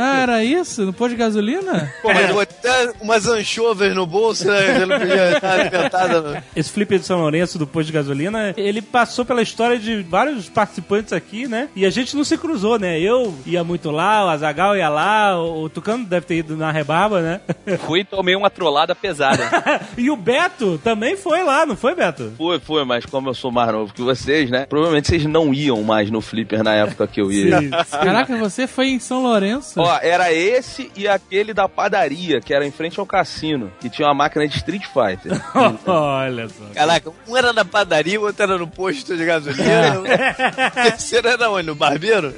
[0.00, 0.84] Ah, era isso?
[0.84, 1.92] No posto de gasolina?
[2.02, 4.74] Pô, mas botar umas anchovas no bolso, né?
[4.78, 6.20] Você não podia estar alimentada.
[6.20, 10.02] no- Esse flipper de São Lourenço do posto de gasolina, ele passou pela história de
[10.02, 11.68] vários participantes aqui, né?
[11.74, 13.00] E a gente não se cruzou, né?
[13.02, 17.20] Eu ia muito lá, o Azagal ia lá, o Tucano deve ter ido na rebarba,
[17.20, 17.40] né?
[17.84, 19.42] Fui e tomei uma trollada pesada.
[19.98, 22.32] e o Beto também foi lá, não foi, Beto?
[22.38, 24.66] Foi, foi, mas como eu sou mais novo que vocês, né?
[24.66, 27.58] Provavelmente vocês não iam mais no Flipper na época que eu ia.
[27.90, 29.80] Caraca, você foi em São Lourenço?
[29.80, 34.06] Ó, era esse e aquele da padaria, que era em frente ao cassino, que tinha
[34.06, 35.42] uma máquina de Street Fighter.
[35.86, 36.64] Olha só.
[36.72, 39.98] Caraca, um era na padaria, o outro era no posto de gasolina.
[39.98, 41.66] O terceiro era onde?
[41.66, 42.32] No barbeiro?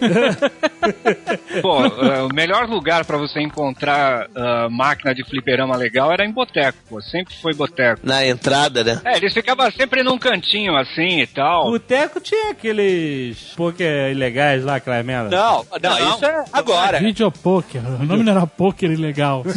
[1.62, 6.30] Pô, eh, o melhor lugar pra você encontrar ah, máquina de fliperama legal era em
[6.32, 7.00] boteco, pô.
[7.00, 8.00] Sempre foi boteco.
[8.02, 9.00] Na entrada, né?
[9.04, 11.70] É, eles ficavam sempre num cantinho assim e tal.
[11.70, 15.30] Boteco tinha aqueles poker ilegais lá, aquela merda.
[15.36, 16.98] Não, não, isso é agora.
[17.00, 17.80] Videopoker.
[18.00, 19.44] O nome não era poker ilegal.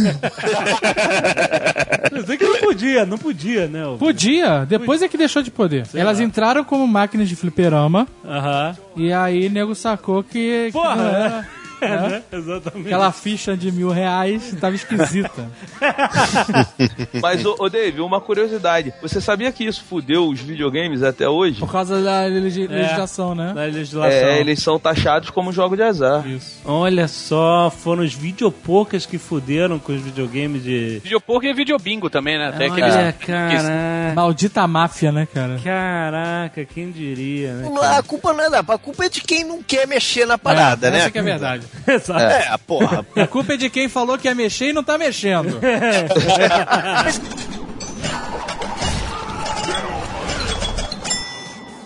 [2.09, 3.85] Quer dizer que não podia, não podia, né?
[3.85, 5.85] o- Podia, depois é que deixou de poder.
[5.93, 8.75] Elas entraram como máquinas de fliperama Aham.
[8.95, 12.23] e aí nego sacou que, que É, né?
[12.31, 12.87] Exatamente.
[12.87, 15.45] Aquela ficha de mil reais tava esquisita.
[17.21, 18.93] Mas, ô, ô Dave, uma curiosidade.
[19.01, 21.59] Você sabia que isso fudeu os videogames até hoje?
[21.59, 23.53] Por causa da legi- legislação, né?
[23.53, 24.11] Da legislação.
[24.11, 26.27] É, eles são taxados como jogo de azar.
[26.27, 26.61] Isso.
[26.65, 30.99] Olha só, foram os videopokers que fuderam com os videogames de.
[31.03, 32.51] Videopoker e videobingo também, né?
[32.57, 32.93] Tem aqueles...
[32.95, 34.13] Olha, caraca.
[34.15, 35.59] Maldita máfia, né, cara?
[35.63, 37.69] Caraca, quem diria, né?
[37.69, 38.59] Não, A culpa não é da.
[38.59, 40.99] A culpa é de quem não quer mexer na parada, né?
[40.99, 41.66] Essa que é verdade.
[41.87, 42.19] Exato.
[42.19, 43.05] É, porra.
[43.15, 45.59] A culpa é de quem falou que ia mexer e não tá mexendo.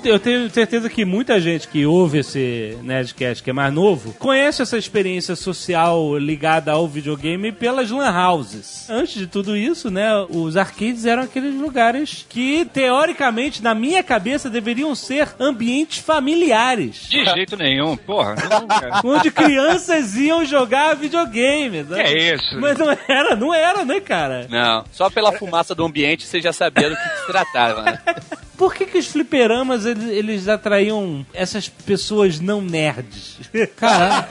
[0.03, 4.61] Eu tenho certeza que muita gente que ouve esse Nerdcast que é mais novo conhece
[4.61, 8.89] essa experiência social ligada ao videogame pelas lan houses.
[8.89, 14.49] Antes de tudo isso, né, os arcades eram aqueles lugares que, teoricamente, na minha cabeça,
[14.49, 17.07] deveriam ser ambientes familiares.
[17.07, 18.35] De jeito nenhum, porra.
[18.35, 19.01] Nunca.
[19.05, 21.83] Onde crianças iam jogar videogame.
[21.83, 22.03] né?
[22.03, 22.59] Que é isso?
[22.59, 24.47] Mas não era, não era, né, cara?
[24.49, 27.99] Não, só pela fumaça do ambiente você já sabia do que, que se tratava, né?
[28.61, 33.39] Por que, que os fliperamas eles, eles atraíam essas pessoas não nerds?
[33.75, 34.27] Cara,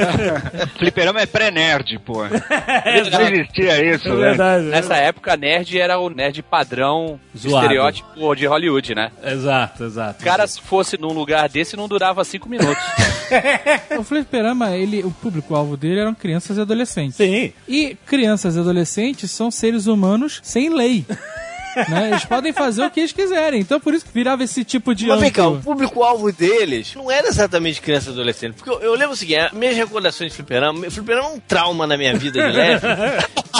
[0.78, 2.22] Fliperama é pré-nerd, pô.
[2.24, 4.16] Não existia isso, É né?
[4.16, 4.64] verdade.
[4.64, 7.66] Nessa época, nerd era o nerd padrão, Zoado.
[7.66, 9.12] estereótipo de Hollywood, né?
[9.22, 10.22] Exato, exato.
[10.22, 12.82] O cara, se fosse num lugar desse, não durava cinco minutos.
[13.98, 17.16] o fliperama, ele, o público-alvo dele eram crianças e adolescentes.
[17.16, 17.52] Sim.
[17.68, 21.04] E crianças e adolescentes são seres humanos sem lei.
[21.88, 22.10] Né?
[22.10, 23.60] Eles podem fazer o que eles quiserem.
[23.60, 27.10] Então por isso que virava esse tipo de Mas vem cá, o público-alvo deles não
[27.10, 28.54] era exatamente criança e adolescente.
[28.54, 31.96] Porque eu, eu lembro o seguinte, minhas recordações de fliperama, fliperama é um trauma na
[31.96, 32.86] minha vida de leve.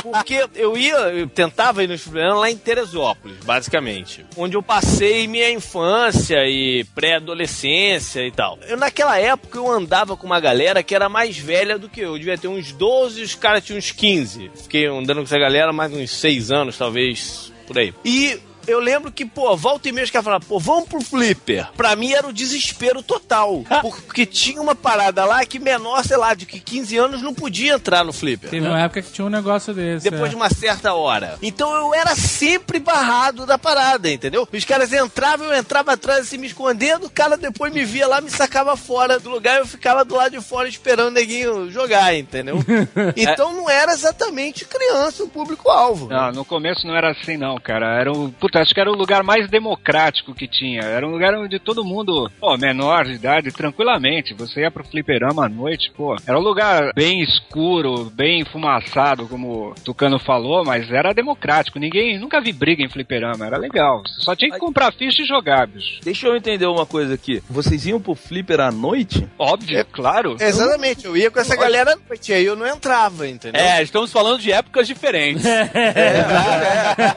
[0.03, 4.25] porque eu ia, eu tentava ir nos fliperama lá em Teresópolis, basicamente.
[4.37, 8.59] Onde eu passei minha infância e pré-adolescência e tal.
[8.67, 12.13] Eu, naquela época, eu andava com uma galera que era mais velha do que eu.
[12.13, 14.51] Eu devia ter uns 12 e os caras tinham uns 15.
[14.63, 17.95] Fiquei andando com essa galera mais uns 6 anos, talvez, por aí.
[18.05, 21.69] E eu lembro que, pô, volta e meia os caras falavam, pô, vamos pro Flipper.
[21.77, 23.65] Pra mim era o desespero total.
[23.83, 27.75] Porque tinha uma parada lá que menor, sei lá, de que 15 anos não podia
[27.75, 28.51] entrar no Flipper.
[28.51, 30.09] Teve uma época que tinha um negócio desse.
[30.09, 30.29] Depois é.
[30.31, 31.39] de uma certa hora.
[31.43, 34.49] Então eu era sempre barrado da parada, entendeu?
[34.53, 38.21] Os caras entravam, eu entrava atrás assim, me escondendo, o cara depois me via lá,
[38.21, 41.71] me sacava fora do lugar e eu ficava do lado de fora esperando o neguinho
[41.71, 42.59] jogar, entendeu?
[43.17, 46.09] Então não era exatamente criança o público-alvo.
[46.09, 47.99] Não, no começo não era assim não, cara.
[47.99, 50.83] Era o, puta, acho que era o lugar mais democrático que tinha.
[50.83, 54.35] Era um lugar onde todo mundo, pô, menor de idade, tranquilamente.
[54.35, 56.17] Você ia pro fliperama à noite, pô.
[56.27, 61.79] Era um lugar bem escuro, bem fumaçado, como o Tucano falou, mas era democrático.
[61.79, 63.47] Ninguém, nunca vi briga em fliperama.
[63.47, 64.03] Era legal.
[64.05, 66.01] Você só tinha que comprar ficha e jogar, bicho.
[66.03, 67.43] Deixa eu entender uma coisa aqui.
[67.49, 69.29] Vocês iam pro Flipper à noite?
[69.39, 70.37] Óbvio, claro.
[70.41, 73.61] Exatamente, eu ia com essa galera à noite, aí eu não entrava, entendeu?
[73.61, 75.45] É, estamos falando de épocas diferentes.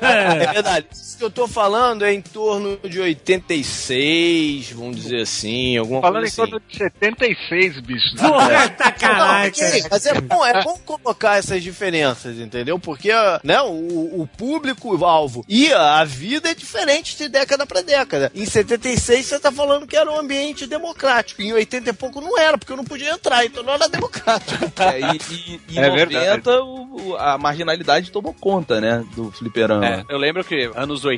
[0.04, 0.88] É verdade.
[1.24, 6.42] Que eu tô falando é em torno de 86, vamos dizer assim, alguma Falando coisa
[6.42, 6.52] em assim.
[6.52, 8.16] torno de 76, bicho.
[8.18, 9.48] Porra, tá Não, caraca.
[9.48, 12.78] ok, mas é bom, é bom colocar essas diferenças, entendeu?
[12.78, 13.10] Porque
[13.42, 18.30] né, o, o público-alvo e a, vida é diferente de década pra década.
[18.36, 21.42] Em 76 você tá falando que era um ambiente democrático.
[21.42, 24.64] Em 80 e pouco não era, porque eu não podia entrar, então não era democrático.
[24.84, 26.50] É, e e- em É 90 verdade.
[26.60, 29.06] o- o- a marginalidade tomou conta, né?
[29.16, 29.86] Do fliperama.
[29.86, 31.13] É, eu lembro que anos 80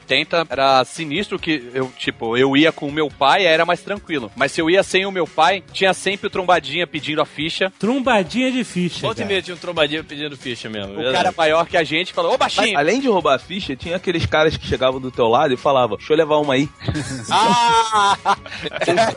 [0.49, 4.31] era sinistro que eu, tipo, eu ia com o meu pai, era mais tranquilo.
[4.35, 7.71] Mas se eu ia sem o meu pai, tinha sempre o trombadinha pedindo a ficha.
[7.79, 9.01] Trombadinha de ficha.
[9.01, 10.93] Volta e meia tinha um trombadinho pedindo ficha mesmo.
[10.93, 11.15] O verdade.
[11.15, 12.77] cara maior que a gente falou, ô Mas, baixinho!
[12.77, 15.97] além de roubar a ficha, tinha aqueles caras que chegavam do teu lado e falavam,
[15.97, 16.69] deixa eu levar uma aí.
[17.31, 18.17] Ah!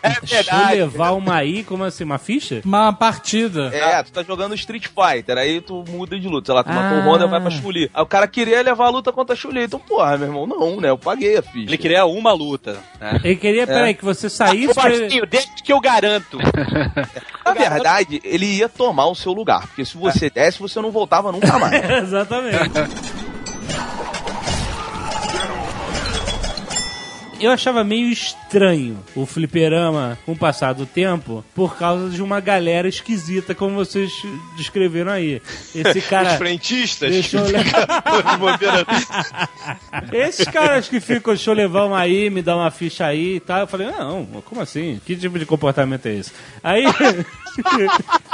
[0.02, 2.60] é Deixa eu levar uma aí, como assim, uma ficha?
[2.64, 3.70] Uma partida.
[3.74, 6.46] É, tu tá jogando Street Fighter, aí tu muda de luta.
[6.46, 7.00] Sei lá, tu matou Ah.
[7.00, 7.90] o Honda, vai pra Chuli.
[7.92, 9.62] Aí o cara queria levar a luta contra a Chuli.
[9.62, 10.90] Então, porra, meu irmão, não, né?
[10.90, 11.68] Eu paguei a ficha.
[11.68, 12.78] Ele queria uma luta.
[13.00, 13.20] Né?
[13.24, 15.26] Ele queria, peraí, que você saísse pra ele...
[15.26, 16.38] deixa que eu garanto.
[17.44, 19.66] Na verdade, ele ia tomar o seu lugar.
[19.66, 21.82] Porque se você desse, você não voltava nunca mais.
[22.02, 23.17] Exatamente.
[27.40, 32.40] Eu achava meio estranho o fliperama com o passar do tempo por causa de uma
[32.40, 34.10] galera esquisita, como vocês
[34.56, 35.40] descreveram aí.
[35.74, 36.32] Esse cara.
[36.32, 37.10] Os frentistas.
[37.10, 37.64] Deixa eu olhar.
[40.12, 43.40] Esses caras que ficam, deixa eu levar uma aí, me dá uma ficha aí e
[43.40, 43.60] tal.
[43.60, 45.00] Eu falei, não, como assim?
[45.06, 46.32] Que tipo de comportamento é esse?
[46.62, 46.84] Aí.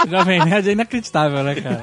[0.08, 1.80] Jovem Nerd é inacreditável, né, cara?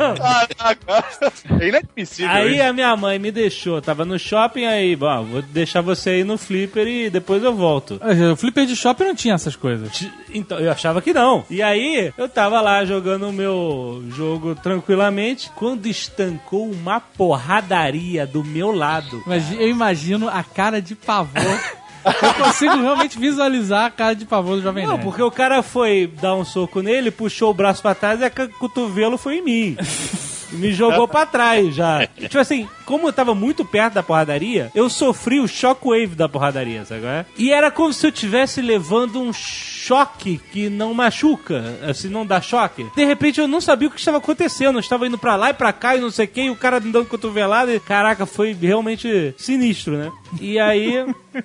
[1.60, 2.64] É inadmissível Aí isso.
[2.64, 6.38] a minha mãe me deixou, tava no shopping aí, bom, vou deixar você aí no
[6.38, 8.00] flipper e depois eu volto.
[8.32, 10.06] O flipper de shopping não tinha essas coisas.
[10.34, 11.44] Então, eu achava que não.
[11.50, 18.44] E aí, eu tava lá jogando o meu jogo tranquilamente, quando estancou uma porradaria do
[18.44, 19.22] meu lado.
[19.26, 21.60] Mas eu imagino a cara de pavor.
[22.04, 25.04] Eu consigo realmente visualizar a cara de pavor do Jovem Não, Nerd.
[25.04, 28.30] porque o cara foi dar um soco nele, puxou o braço pra trás e a
[28.32, 29.78] cotovelo foi em mim.
[30.52, 32.08] Me jogou pra trás já.
[32.18, 36.86] Tipo assim, como eu tava muito perto da porradaria, eu sofri o shockwave da porradaria,
[36.86, 37.26] sabe qual é?
[37.38, 42.42] E era como se eu estivesse levando um choque que não machuca, assim, não dá
[42.42, 42.86] choque.
[42.96, 45.54] De repente eu não sabia o que estava acontecendo, eu estava indo pra lá e
[45.54, 48.26] pra cá e não sei o que, e o cara me dando cotovelada, e caraca,
[48.26, 50.12] foi realmente sinistro, né?
[50.40, 51.06] E aí...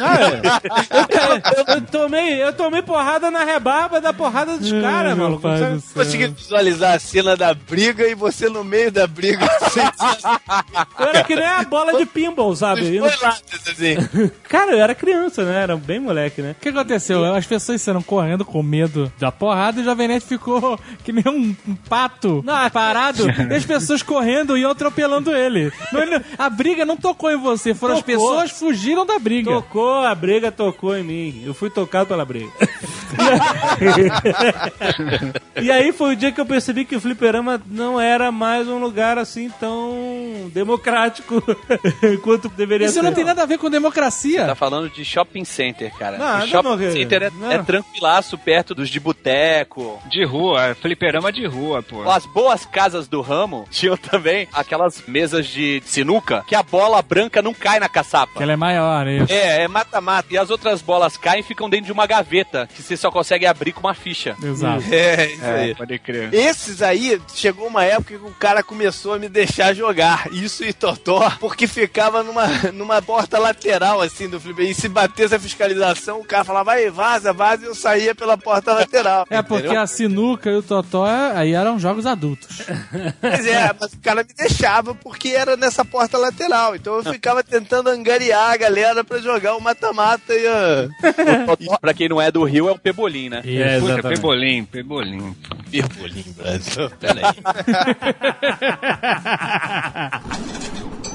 [0.00, 1.58] Ah, é.
[1.58, 5.46] eu, eu tomei, eu tomei porrada na rebarba da porrada dos caras, maluco.
[5.92, 9.46] Consegui visualizar a cena da briga e você no meio da briga.
[9.70, 9.82] Sem
[10.98, 12.96] Eu era que nem a bola de pinball, sabe?
[12.96, 13.96] Eu- Foi lá, assim.
[14.48, 15.62] Cara, eu era criança, né?
[15.62, 16.52] Era bem moleque, né?
[16.58, 17.24] O que aconteceu?
[17.34, 21.24] As pessoas saíram correndo com medo da porrada e o Jovem Nerd ficou que nem
[21.26, 25.72] um, um pato parado e as pessoas correndo e atropelando ele.
[25.92, 28.14] Não, ele não- a briga não tocou em você, foram as Tocou.
[28.14, 29.50] pessoas que fugiram da briga.
[29.50, 31.42] Tocou, a briga tocou em mim.
[31.46, 32.50] Eu fui tocado pela briga.
[35.60, 38.78] e aí foi o dia que eu percebi que o fliperama não era mais um
[38.78, 41.42] lugar assim tão democrático
[42.22, 43.02] quanto deveria Isso ser.
[43.02, 44.46] não tem nada a ver com democracia.
[44.46, 46.18] Tá falando de shopping center, cara.
[46.18, 47.52] Não, shopping não, center é, não.
[47.52, 50.00] é tranquilaço perto dos de boteco.
[50.06, 52.08] De rua, é fliperama de rua, pô.
[52.10, 57.42] As boas casas do ramo tinham também aquelas mesas de sinuca que a bola branca
[57.42, 58.32] não cai na caçapa.
[58.36, 59.06] Que ela é maior?
[59.06, 59.32] Isso.
[59.32, 60.28] É, é mata-mata.
[60.30, 63.46] E as outras bolas caem e ficam dentro de uma gaveta que você só consegue
[63.46, 64.36] abrir com uma ficha.
[64.42, 64.82] Exato.
[64.92, 65.74] É, isso aí.
[65.74, 66.32] Pode crer.
[66.34, 70.28] Esses aí, chegou uma época que o cara começou a me deixar jogar.
[70.32, 74.68] Isso e Totó, porque ficava numa, numa porta lateral, assim, do flipper.
[74.68, 78.36] E se batesse a fiscalização, o cara falava, vai, vaza, vaza, e eu saía pela
[78.36, 79.26] porta lateral.
[79.30, 79.82] É porque entendeu?
[79.82, 82.62] a sinuca e o totó é- aí eram jogos adultos.
[83.20, 86.74] Pois é, mas o cara me deixava porque era nessa porta lateral.
[86.74, 90.88] Então eu ficava tentando angariar a galera pra jogar o mata-mata e a...
[91.80, 93.42] pra quem não é do Rio, é o Pebolim, né?
[93.44, 94.20] É, Puta, exatamente.
[94.20, 95.36] pebolim, pebolim.
[95.70, 96.90] Pirbolim, Brasil.
[96.98, 97.22] Peraí.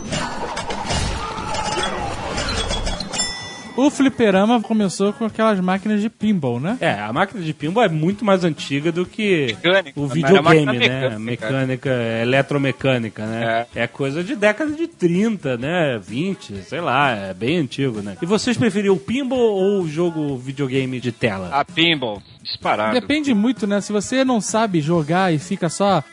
[3.76, 6.78] O fliperama começou com aquelas máquinas de pinball, né?
[6.80, 10.00] É, a máquina de pinball é muito mais antiga do que Mecânica.
[10.00, 10.74] o Era videogame, né?
[11.10, 11.90] mecânica, Mecânica,
[12.22, 13.66] eletromecânica, né?
[13.74, 13.88] É.
[13.88, 16.00] coisa de década de 30, né?
[16.00, 18.16] 20, sei lá, é bem antigo, né?
[18.22, 21.50] E vocês preferiam o pinball ou o jogo videogame de tela?
[21.52, 22.94] A pinball, disparado.
[22.94, 23.80] Depende muito, né?
[23.80, 26.04] Se você não sabe jogar e fica só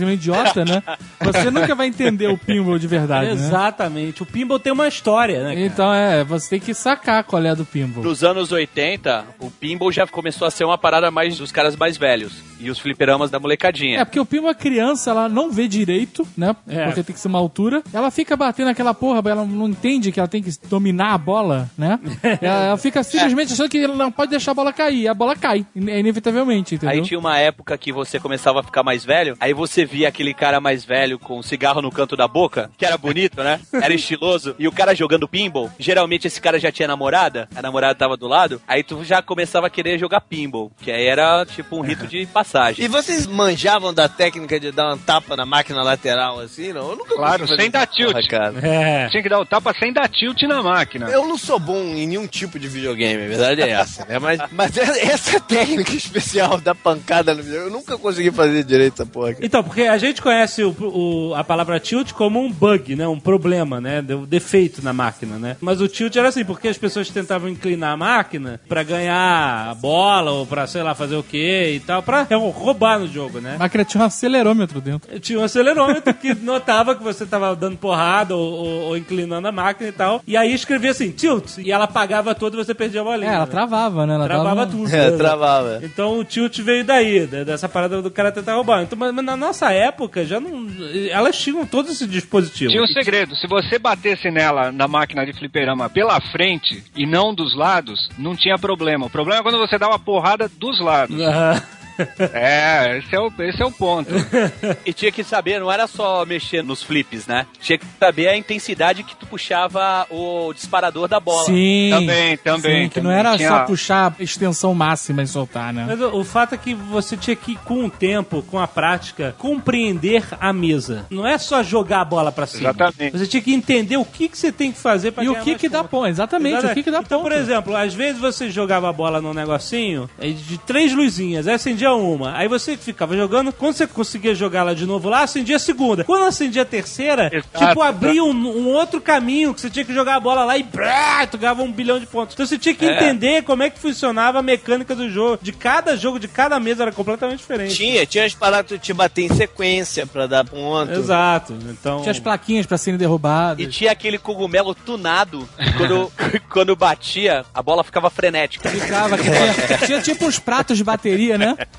[0.00, 0.82] um idiota, né?
[1.20, 3.32] Você nunca vai entender o pinball de verdade, né?
[3.32, 4.22] Exatamente.
[4.22, 5.54] O pinball tem uma história, né?
[5.54, 5.66] cara?
[5.66, 8.02] Então é, você tem que sacar qual é a do pinball.
[8.02, 11.96] Nos anos 80, o pinball já começou a ser uma parada mais dos caras mais
[11.96, 12.50] velhos.
[12.58, 14.00] E os fliperamas da molecadinha.
[14.00, 16.54] É, porque o pinball, a criança, ela não vê direito, né?
[16.68, 16.84] É.
[16.84, 17.82] Porque tem que ser uma altura.
[17.92, 21.70] Ela fica batendo aquela porra, ela não entende que ela tem que dominar a bola,
[21.76, 21.98] né?
[22.40, 25.09] ela, ela fica simplesmente achando que ela não pode deixar a bola cair.
[25.10, 26.94] A bola cai, in- inevitavelmente, entendeu?
[26.96, 30.34] Aí tinha uma época que você começava a ficar mais velho, aí você via aquele
[30.34, 33.60] cara mais velho com um cigarro no canto da boca, que era bonito, né?
[33.80, 35.70] Era estiloso, e o cara jogando pinball.
[35.78, 39.66] Geralmente esse cara já tinha namorada, a namorada tava do lado, aí tu já começava
[39.66, 42.84] a querer jogar pinball, que aí era tipo um rito de passagem.
[42.84, 46.90] E vocês manjavam da técnica de dar uma tapa na máquina lateral assim, não?
[46.90, 48.28] Eu nunca Claro, sem dar essa porra, tilt.
[48.28, 48.54] cara.
[48.66, 49.08] É.
[49.08, 51.08] Tinha que dar o tapa sem dar tilt na máquina.
[51.10, 54.18] Eu não sou bom em nenhum tipo de videogame, a verdade é essa, né?
[54.18, 59.06] Mas, mas essa técnica especial da pancada no videogame, eu nunca consegui fazer direito essa
[59.06, 59.34] porra.
[59.34, 59.46] cara.
[59.46, 63.06] Então, porque a gente conhece o, o- a palavra tilt como um bug, né?
[63.08, 64.04] Um problema, né?
[64.10, 65.56] Um defeito na máquina, né?
[65.60, 69.74] Mas o tilt era assim, porque as pessoas tentavam inclinar a máquina pra ganhar a
[69.74, 73.54] bola ou pra, sei lá, fazer o quê e tal, pra roubar no jogo, né?
[73.56, 75.18] A máquina tinha um acelerômetro dentro.
[75.20, 79.52] Tinha um acelerômetro que notava que você tava dando porrada ou, ou- ou inclinando a
[79.52, 80.22] máquina e tal.
[80.26, 81.58] E aí escrevia assim, tilt.
[81.58, 83.30] E ela apagava toda e você perdia a bolinha.
[83.30, 83.50] É, ela né?
[83.50, 84.14] travava, né?
[84.14, 84.86] Ela Travava tudo.
[84.92, 85.16] É, né?
[85.16, 85.80] travava.
[85.82, 88.82] Então o tilt veio daí, né, dessa parada do cara tentar roubar.
[88.82, 90.66] Então, mas, mas na nossa época já não.
[91.10, 92.72] Elas tinham todos esses dispositivos.
[92.72, 97.34] Tinha um segredo, se você batesse nela na máquina de fliperama pela frente e não
[97.34, 99.06] dos lados, não tinha problema.
[99.06, 101.20] O problema é quando você dá uma porrada dos lados.
[101.20, 101.62] Aham.
[102.32, 104.10] É, esse é o, esse é o ponto.
[104.84, 107.46] E tinha que saber, não era só mexer nos flips, né?
[107.60, 111.44] Tinha que saber a intensidade que tu puxava o disparador da bola.
[111.46, 111.90] Sim.
[111.92, 113.18] Também, também, Sim, que não também.
[113.18, 115.84] era Tinha- só puxar a extensão máxima e soltar, né?
[115.86, 119.34] Mas o, o fato é que você tinha que, com o tempo, com a prática,
[119.38, 121.06] compreender a mesa.
[121.10, 122.70] Não é só jogar a bola pra cima.
[122.70, 123.16] Exatamente.
[123.18, 125.54] Você tinha que entender o que, que você tem que fazer pra E o que
[125.56, 127.30] que dá ponto, exatamente, o que que dá Então, ponto.
[127.30, 131.92] por exemplo, às vezes você jogava a bola num negocinho de três luzinhas, aí acendia
[131.92, 132.36] uma.
[132.36, 136.04] Aí você ficava jogando, quando você conseguia jogar ela de novo lá, acendia a segunda.
[136.04, 139.94] Quando acendia a terceira, Exato, tipo, abria um, um outro caminho que você tinha que
[139.94, 142.34] jogar a bola lá e brá, tu ganhava um bilhão de pontos.
[142.34, 145.38] Então você tinha que entender como é que funcionava a mecânica do jogo.
[145.42, 147.74] De cada jogo, de cada mesa era completamente diferente.
[147.74, 150.92] Tinha, tinha as paradas que tu te bater em sequência pra dar ponto.
[150.92, 151.56] Exato.
[151.68, 152.00] Então.
[152.00, 153.64] Tinha as plaquinhas pra serem derrubadas.
[153.64, 156.12] E tinha aquele cogumelo tunado, que quando,
[156.50, 158.68] quando batia, a bola ficava frenética.
[158.68, 161.56] Ficava, tinha, tinha tipo uns pratos de bateria, né?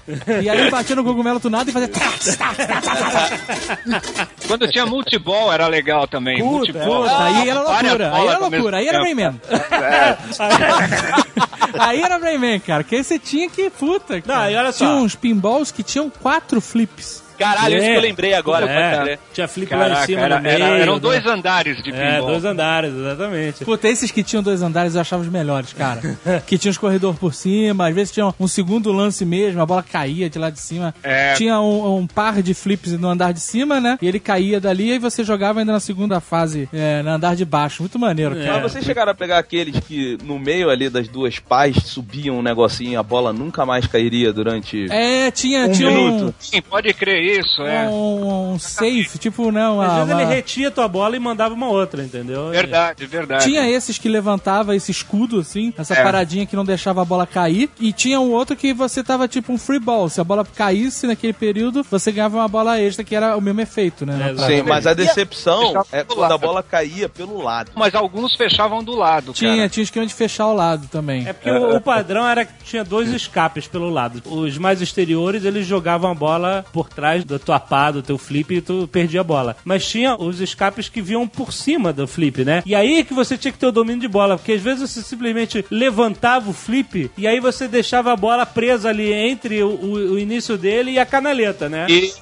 [0.42, 1.88] E aí batia no cogumelo tunado e fazia.
[1.88, 2.12] tá,
[2.56, 4.28] tá, tá.
[4.48, 6.40] Quando tinha multiball era legal também.
[6.40, 7.04] Puta, multiball.
[7.04, 9.22] puta, aí era loucura, aí era loucura, aí era tempo.
[9.22, 9.42] Rayman.
[9.72, 10.18] É.
[11.80, 14.42] Aí era Rayman, cara, que aí você tinha que, puta, cara.
[14.42, 14.86] Não, e olha só.
[14.86, 17.24] Tinha uns pinballs que tinham quatro flips.
[17.42, 20.42] Caralho, isso que eu lembrei agora, É, tinha flip lá em Caraca, cima era- no
[20.44, 20.56] meio.
[20.64, 21.00] era- eram né?
[21.00, 22.32] dois andares de É, pinball.
[22.32, 23.66] dois andares, exatamente.
[23.66, 26.02] Puta, esses que tinham dois andares eu achava os melhores, cara.
[26.48, 29.84] que tinha os corredores por cima, às vezes tinha um segundo lance mesmo, a bola
[29.84, 30.94] caía de lá de cima.
[31.04, 31.34] É.
[31.34, 33.98] Tinha um, um par de flips no andar de cima, né?
[34.02, 37.46] E ele caía dali e você jogava ainda na segunda fase, é, no andar de
[37.46, 37.84] baixo.
[37.84, 38.54] Muito maneiro, cara.
[38.62, 42.42] Mas vocês chegaram a pegar aqueles que no meio ali das duas pás subiam um
[42.42, 44.88] negocinho e a bola nunca mais cairia durante.
[44.90, 46.36] É, tinha, Um tinha minuto.
[46.40, 47.88] Sim, pode crer isso, é.
[47.88, 51.54] um, um safe, tipo, não, Às uma, vezes ele uma- retia tua bola e mandava
[51.54, 52.50] uma outra, entendeu?
[52.50, 53.44] Verdade, verdade.
[53.46, 56.04] Tinha esses que levantava esse escudo, assim, essa É.
[56.04, 57.70] paradinha que não deixava a bola cair.
[57.80, 60.10] E tinha um outro que você tava tipo um free ball.
[60.10, 63.62] Se a bola caísse naquele período, você ganhava uma bola extra, que era o mesmo
[63.62, 64.34] efeito, né?
[64.38, 64.46] É.
[64.48, 67.72] Sim, mas a decepção é do quando a bola caía pelo lado.
[67.76, 69.70] Mas alguns fechavam do lado, Tinha, cara.
[69.70, 71.28] tinha esquema de fechar ao lado também.
[71.28, 74.22] É porque o, o padrão era que tinha dois escapes pelo lado.
[74.26, 78.54] Os mais exteriores, eles jogavam a bola por trás da tua pá, do teu flip,
[78.56, 79.56] e tu perdia a bola.
[79.64, 82.62] Mas tinha os escapes que vinham por cima do flip, né?
[82.66, 85.02] E aí que você tinha que ter o domínio de bola, porque às vezes você
[85.02, 90.12] simplesmente levantava o flip e aí você deixava a bola presa ali entre o, o-
[90.14, 91.86] o início dele e a canaleta, né?
[91.90, 92.18] Isso,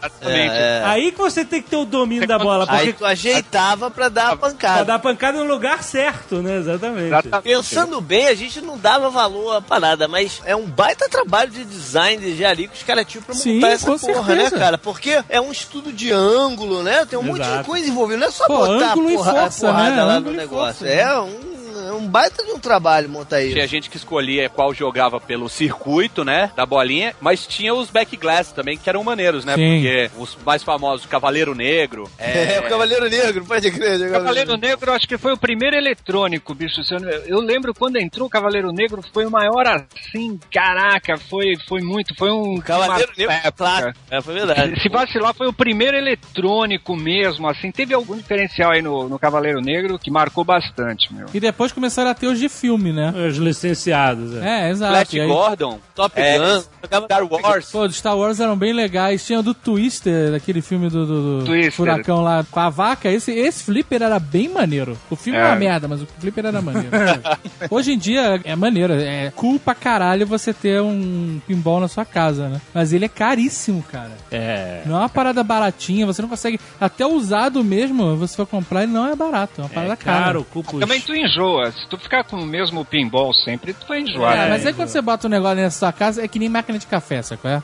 [0.00, 0.52] exatamente.
[0.54, 0.82] É, é.
[0.84, 4.08] Aí que você tem que ter o domínio da bola, Aí porque tu ajeitava pra
[4.08, 4.84] dar a pra pancada.
[4.84, 6.56] dar pancada no lugar certo, né?
[6.58, 7.06] Exatamente.
[7.08, 7.44] Exatamente.
[7.44, 11.64] Pensando bem, a gente não dava valor à parada, mas é um baita trabalho de
[11.64, 14.78] design de engenharia que os caras tinham pra montar Sim, essa com porra, né, cara?
[14.78, 17.04] Porque é um estudo de ângulo, né?
[17.06, 17.64] Tem um monte de Exato.
[17.64, 18.20] coisa envolvida.
[18.20, 20.04] Não é só Pô, botar ângulo e a porra, força, a porrada né?
[20.04, 20.86] lá Ângulo no negócio.
[20.86, 23.54] força, é, um, é um baita de um trabalho montar isso.
[23.54, 26.50] Tinha gente que escolhia qual jogava pelo circuito, né?
[26.56, 29.54] Da bolinha, mas tinha os backglass também, que eram maneiros, né?
[29.54, 29.74] Sim.
[29.74, 32.08] Porque os mais famosos, o Cavaleiro Negro.
[32.28, 34.00] É, o Cavaleiro Negro, pode crer.
[34.08, 36.80] O Cavaleiro Negro, acho que foi o primeiro eletrônico, bicho.
[37.26, 42.14] Eu, lembro quando entrou o Cavaleiro Negro, foi o maior assim, caraca, foi, foi muito,
[42.14, 42.58] foi um...
[42.58, 43.52] Cavaleiro uma Negro, época.
[43.52, 43.94] claro.
[44.10, 44.80] É, foi verdade.
[44.80, 47.70] Se vacilar, foi o primeiro eletrônico mesmo, assim.
[47.70, 51.26] Teve algum diferencial aí no, no Cavaleiro Negro que marcou bastante, meu.
[51.34, 53.12] E depois começaram a ter os de filme, né?
[53.28, 54.34] Os licenciados.
[54.36, 54.66] É.
[54.66, 54.92] É, exato.
[54.94, 55.78] Flash aí- Gordon.
[55.94, 56.62] Top É, Gun.
[56.82, 57.70] Jogava Star Wars.
[57.70, 59.24] Pô, dos Star Wars eram bem legais.
[59.26, 63.10] Tinha o do Twister, aquele filme do, do, do furacão lá com a vaca.
[63.10, 64.96] Esse, esse flipper era bem maneiro.
[65.10, 65.42] O filme é.
[65.42, 65.46] É.
[65.46, 66.88] uma merda, mas o flipper era maneiro.
[67.70, 68.94] Hoje em dia é maneiro.
[68.94, 72.60] É cool pra caralho você ter um pinball na sua casa, né?
[72.72, 74.12] Mas ele é caríssimo, cara.
[74.30, 74.82] É.
[74.86, 76.06] Não é uma parada baratinha.
[76.06, 76.58] Você não consegue...
[76.80, 79.60] Até usado mesmo, você for comprar, ele não é barato.
[79.60, 80.24] É uma parada É cara.
[80.24, 80.78] caro, cupo.
[80.78, 81.70] Também tu enjoa.
[81.72, 84.34] Se tu ficar com o mesmo pinball sempre, tu vai enjoar.
[84.34, 84.48] É, né?
[84.50, 86.86] mas aí quando você bota um negócio na sua casa, é que nem máquina de
[86.86, 87.62] café, sabe qual é?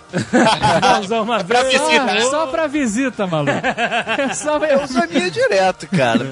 [1.01, 1.73] Usar uma vez.
[1.73, 3.53] Só, só pra visita, maluco.
[3.55, 6.25] É só Eu uso a minha direto, cara.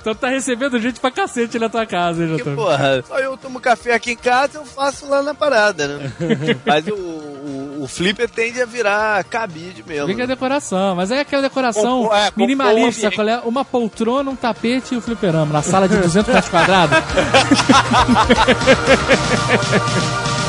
[0.00, 3.60] Então tá recebendo gente pra cacete na tua casa, hein, Porque, porra, só eu tomo
[3.60, 6.12] café aqui em casa, eu faço lá na parada, né?
[6.64, 10.08] Mas o, o, o flipper tende a virar cabide mesmo.
[10.08, 13.38] Fica a decoração, mas é aquela decoração Compor- é, minimalista, qual é?
[13.44, 16.98] Uma poltrona, um tapete e o fliperama, na sala de 200 metros quadrados.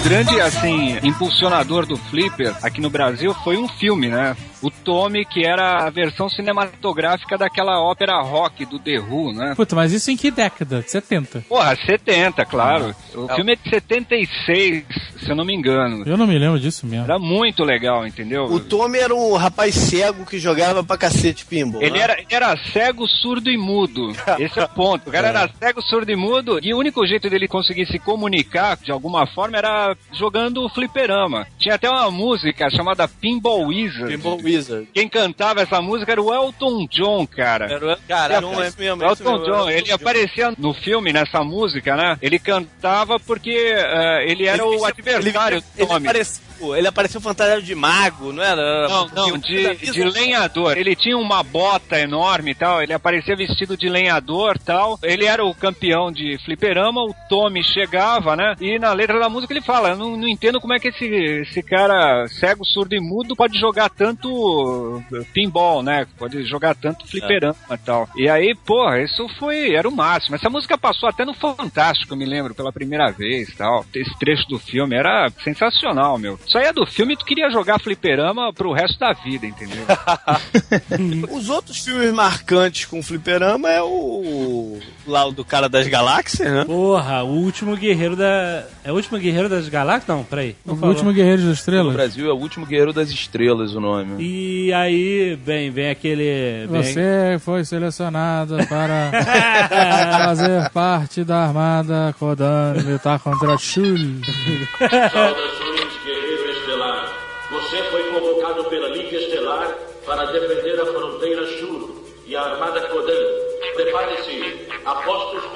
[0.00, 4.36] grande, assim, impulsionador do Flipper aqui no Brasil foi um filme, né?
[4.62, 9.54] O Tommy, que era a versão cinematográfica daquela ópera rock do The Who, né?
[9.54, 10.82] Puta, mas isso em que década?
[10.86, 11.44] 70.
[11.48, 12.94] Porra, 70, claro.
[13.14, 14.84] O filme é de 76,
[15.22, 16.04] se eu não me engano.
[16.06, 17.04] Eu não me lembro disso mesmo.
[17.04, 18.44] Era muito legal, entendeu?
[18.44, 21.82] O Tommy era um rapaz cego que jogava pra cacete pinball.
[21.82, 22.00] Ele né?
[22.00, 24.12] era, ele era cego, surdo e mudo.
[24.38, 25.08] Esse é o ponto.
[25.08, 26.58] O cara era cego, surdo e mudo.
[26.62, 31.46] E o único jeito dele conseguir se comunicar de alguma forma era jogando fliperama.
[31.58, 34.14] Tinha até uma música chamada Pinball Wizard.
[34.14, 34.49] Pinball Wizard.
[34.92, 37.66] Quem cantava essa música era o Elton John, cara.
[37.66, 41.42] Era o Cara, John, é mesmo, é Elton mesmo, John, ele aparecia no filme, nessa
[41.44, 42.16] música, né?
[42.20, 46.08] Ele cantava porque eh, ele era o adversário ele, do ele, Tommy.
[46.60, 48.60] Apareceu, ele apareceu fantasiado de mago, não era?
[48.60, 50.76] Era Não, não, de, de lenhador.
[50.76, 54.98] Ele tinha uma bota enorme e tal, ele aparecia vestido de lenhador e tal.
[55.02, 58.54] Ele era o campeão de fliperama, o Tommy chegava, né?
[58.60, 61.04] E na letra da música ele fala, "Eu não, não entendo como é que esse,
[61.06, 65.02] esse cara cego, surdo e mudo pode jogar tanto
[65.32, 66.06] pinball, né?
[66.18, 68.08] Pode jogar tanto fliperama e tal.
[68.16, 70.36] E aí, porra, isso foi, era o máximo.
[70.36, 73.84] Essa música passou até no Fantástico, eu me lembro, pela primeira vez e tal.
[73.94, 76.38] Esse trecho do filme era sensacional, meu.
[76.50, 79.84] Saía do filme e tu queria jogar fliperama pro resto da vida, entendeu?
[81.30, 84.80] Os outros filmes marcantes com fliperama é o.
[85.06, 86.64] lá o do cara das galáxias, né?
[86.64, 88.64] Porra, o último guerreiro da.
[88.82, 90.08] É o último guerreiro das galáxias?
[90.08, 90.56] Não, peraí.
[90.64, 90.94] O Não falou.
[90.94, 91.92] último Guerreiro das No Estrelas.
[91.92, 94.20] Brasil é o último guerreiro das estrelas o nome.
[94.22, 96.66] E aí, vem, vem aquele.
[96.68, 96.82] Vem...
[96.82, 99.12] Você foi selecionado para
[100.26, 103.94] fazer parte da armada Kodan lutar contra Shul.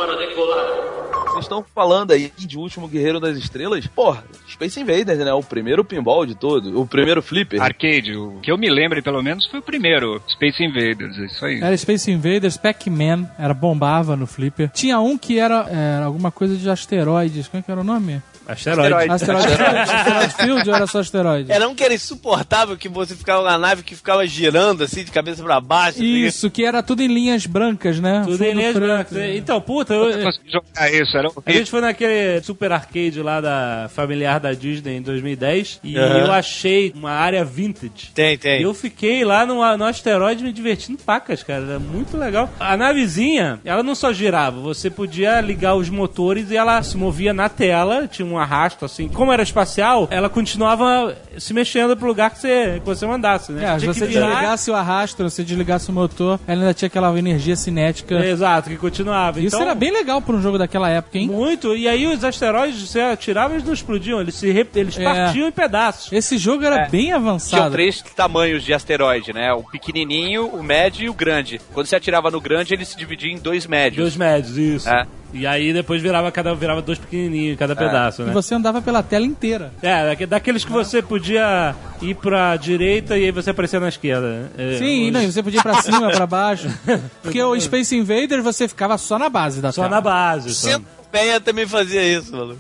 [0.07, 0.95] para decolar.
[1.35, 3.87] Vocês estão falando aí de último guerreiro das estrelas?
[3.89, 5.33] Porra, Space Invaders, né?
[5.33, 6.81] O primeiro pinball de todo.
[6.81, 7.61] O primeiro flipper.
[7.61, 11.45] Arcade, o que eu me lembro pelo menos foi o primeiro, Space Invaders, é isso
[11.45, 11.61] aí.
[11.61, 14.71] Era Space Invaders, Pac-Man, era bombava no flipper.
[14.73, 17.49] Tinha um que era, era alguma coisa de asteroides.
[17.49, 18.23] Como é que era o nome?
[18.47, 19.11] Asteroide.
[19.11, 19.91] Asteroid Field?
[19.91, 21.51] Asteroid Field ou era só asteroide?
[21.53, 25.11] Era um que era insuportável, que você ficava na nave que ficava girando assim, de
[25.11, 26.03] cabeça pra baixo.
[26.03, 28.23] Isso, que era tudo em linhas brancas, né?
[28.25, 29.17] Tudo Fundo em linhas brancas.
[29.35, 31.55] Então, puta, eu, Eu jogar isso, era A horrível.
[31.55, 36.19] gente foi naquele super arcade lá da familiar da Disney em 2010 e Aham.
[36.19, 38.11] eu achei uma área vintage.
[38.15, 38.61] Tem, tem.
[38.61, 41.65] E eu fiquei lá no, no asteroide me divertindo pacas, cara.
[41.65, 42.51] Era muito legal.
[42.61, 47.33] A navezinha, ela não só girava, você podia ligar os motores e ela se movia
[47.33, 49.09] na tela, tinha um arrasto assim.
[49.09, 53.65] Como era espacial, ela continuava se mexendo pro lugar que você, que você mandasse, né?
[53.65, 56.75] É, se Tinha você que virar- desligasse o arrasto, você desligasse o motor, ela ainda
[56.75, 58.25] tinha aquela energia cinética.
[58.25, 59.41] Exato, que continuava.
[59.41, 61.27] Isso Então, era bem legal pra um jogo daquela época, hein?
[61.29, 61.75] Muito.
[61.77, 65.05] E aí os asteroides, você atirava, eles não explodiam, eles, se re- eles É.
[65.05, 66.13] partiam em pedaços.
[66.13, 66.89] Esse jogo era É.
[66.89, 67.71] bem avançado.
[67.73, 69.53] três tamanhos de asteroide, né?
[69.53, 71.61] O pequenininho, o médio e o grande.
[71.73, 74.03] Quando você atirava no grande, ele se dividia em dois médios.
[74.03, 74.89] Dois médios, isso.
[74.89, 75.07] É.
[75.35, 78.33] E aí depois virava cada virava dois pequenininhos em cada pedaço, E né?
[78.33, 79.73] você andava pela tela inteira.
[79.83, 84.51] É, daque- daqueles que você podia ir pra direita e aí você aparecia na esquerda.
[84.57, 86.69] É, Sim, os- não, e você podia ir pra cima, pra baixo.
[87.23, 89.97] Porque o Space Invaders você ficava só na base da Só tela.
[89.97, 90.55] na base.
[90.55, 90.69] Só.
[90.69, 92.31] Centopeia também fazia isso,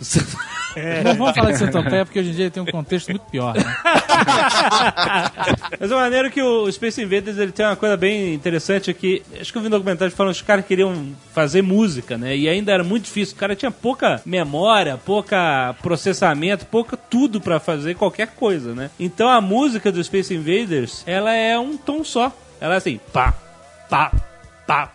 [0.80, 1.04] mano.
[1.04, 3.54] Não vamos falar de centopeia porque hoje em dia tem um contexto muito pior.
[3.54, 3.64] Né?
[5.78, 9.52] Mas é maneiro que o Space Invaders ele tem uma coisa bem interessante que acho
[9.52, 12.36] que eu vi um documentário falando que os caras queriam fazer música, né?
[12.36, 13.34] E ainda era muito difícil.
[13.34, 18.90] O cara tinha pouca memória, pouca processamento, pouca tudo pra fazer qualquer coisa, né?
[18.98, 22.32] Então a música do Space Invaders, ela é um tom só.
[22.60, 23.34] Ela é assim, pá,
[23.88, 24.12] pá,
[24.66, 24.90] pá,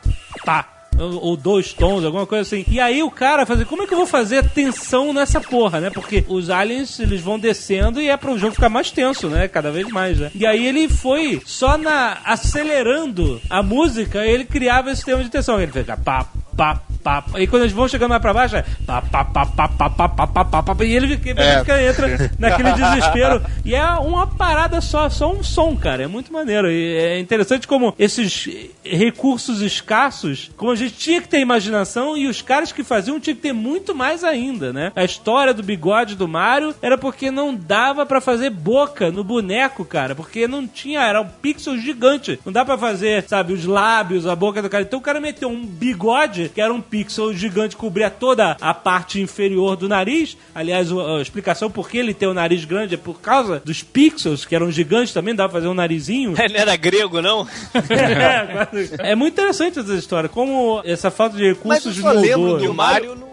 [0.45, 0.78] pá.
[0.99, 2.65] Ou, dois tons, alguma coisa assim.
[2.69, 5.89] E aí o cara fazia, como é que eu vou fazer tensão nessa porra, né?
[5.89, 9.47] Porque os aliens, eles vão descendo e é para o jogo ficar mais tenso, né?
[9.47, 10.31] Cada vez mais, né?
[10.35, 15.59] E aí ele foi só na acelerando a música, ele criava esse tema de tensão.
[15.59, 16.25] Ele fez pá,
[16.55, 17.23] pá, pá.
[17.37, 20.09] E quando eles vão chegando mais pra baixo, é pá, pá, pá, pá, pá, pá,
[20.09, 21.59] pá, pá, pá, pá, e ele fica, É.
[21.59, 23.41] fica- entra naquele desespero.
[23.65, 26.03] E é uma parada só, só um som, cara.
[26.03, 26.69] É muito maneiro.
[26.69, 28.47] E é interessante como esses
[28.83, 33.35] recursos escassos, como a gente tinha que ter imaginação e os caras que faziam tinham
[33.35, 34.91] que ter muito mais ainda, né?
[34.95, 39.85] A história do bigode do Mario era porque não dava pra fazer boca no boneco,
[39.85, 42.39] cara, porque não tinha, era um pixel gigante.
[42.45, 44.83] Não dá pra fazer, sabe, os lábios, a boca do cara.
[44.83, 49.21] Então o cara meteu um bigode, que era um pixel gigante, cobria toda a parte
[49.21, 50.37] inferior do nariz.
[50.53, 54.45] Aliás, a explicação por que ele tem o nariz grande é por causa dos pixels,
[54.45, 56.33] que eram gigantes também, dá pra fazer um narizinho.
[56.39, 57.47] Ele não era grego, não?
[59.03, 59.11] é.
[59.11, 62.67] É muito interessante essa história, como essa falta de Mas eu recursos só lembro moldou.
[62.67, 63.28] do Mario no,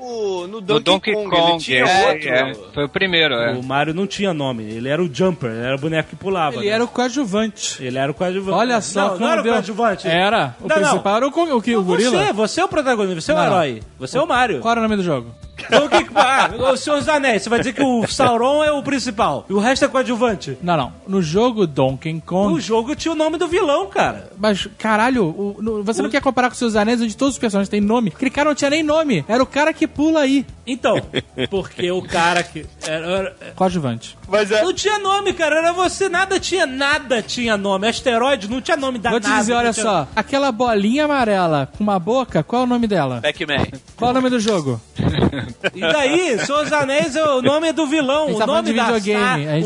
[0.49, 1.31] no Do Donkey, Donkey Kong.
[1.31, 2.29] Kong, Ele tinha é, outro.
[2.29, 2.55] é.
[2.75, 3.53] Foi o primeiro, é.
[3.55, 6.57] O Mario não tinha nome, ele era o Jumper, ele era o boneco que pulava.
[6.57, 6.73] Ele né?
[6.73, 7.83] era o coadjuvante.
[7.83, 8.57] Ele era o coadjuvante.
[8.59, 10.09] Olha só não, não era o coadjuvante.
[10.09, 10.57] Era.
[10.61, 10.83] O Não, não.
[10.83, 12.25] principal era o, o, que, o gorila.
[12.25, 13.47] Você, você é o protagonista, você é o Não.
[13.47, 13.83] herói.
[13.99, 14.61] Você é o Mario.
[14.61, 15.35] Qual era o nome do jogo?
[15.67, 18.63] Então, o que, que- ah, o Senhor dos Anéis, você vai dizer que o Sauron
[18.65, 20.57] é o principal e o resto é coadjuvante.
[20.63, 20.93] Não, não.
[21.07, 22.55] No jogo Donkey Kong.
[22.55, 24.31] O jogo tinha o nome do vilão, cara.
[24.39, 27.69] Mas, caralho, o- no- você não quer comparar com seus anéis onde todos os personagens
[27.69, 28.13] têm nome?
[28.15, 29.25] Aquele cara não tinha nem nome.
[29.29, 30.45] Era o cara que pula aí.
[30.67, 30.97] Então,
[31.51, 32.67] porque o cara que.
[32.87, 34.17] Era, era- Coadjuvante.
[34.29, 34.63] Mas é.
[34.63, 35.57] não tinha nome, cara.
[35.59, 37.87] Era você, nada tinha, nada tinha nome.
[37.89, 40.09] Asteroide não tinha nome da Vou te nave, dizer, não olha tinha- só.
[40.17, 43.21] Aquela bolinha amarela com uma boca, qual é o nome dela?
[43.23, 43.67] Pac-Man.
[43.97, 44.81] Qual é o nome do jogo?
[45.75, 48.25] E daí, Senhor dos Anéis, é o nome é do vilão.
[48.29, 48.93] A O tá falando nome da a tá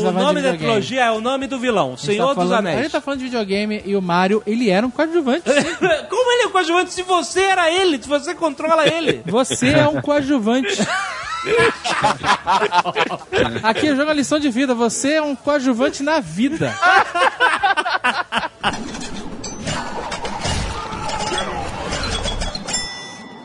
[0.09, 1.93] O nome da trilogia é o nome do vilão.
[1.93, 2.81] A Senhor tá dos falando- A Anéis.
[2.83, 5.43] gente tá falando de videogame e o Mario, ele era um coadjuvante.
[6.09, 8.01] Como ele é coadjuvante se você era ele?
[8.01, 9.21] Se você controla ele?
[9.31, 10.77] Você é um coadjuvante.
[13.63, 14.73] Aqui eu jogo a lição de vida.
[14.75, 16.73] Você é um coadjuvante na vida.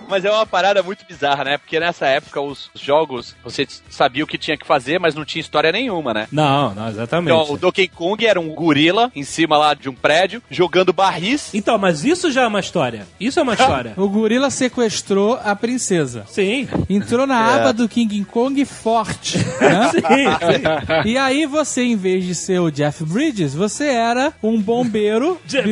[0.09, 1.59] Mas é uma parada muito bizarra, né?
[1.59, 5.41] Porque nessa época os jogos, você sabia o que tinha que fazer, mas não tinha
[5.41, 6.29] história nenhuma, né?
[6.31, 7.33] Não, não, exatamente.
[7.35, 11.53] Então, o Donkey Kong era um gorila em cima lá de um prédio, jogando barris.
[11.55, 13.07] Então, mas isso já é uma história.
[13.19, 13.95] Isso é uma história.
[13.97, 16.25] O gorila sequestrou a princesa.
[16.29, 16.69] Sim.
[16.89, 19.39] Entrou na aba do King Kong forte.
[19.39, 19.91] né?
[19.97, 21.09] Sim, sim.
[21.11, 25.67] E aí você, em vez de ser o Jeff Bridges, você era um bombeiro Jeff.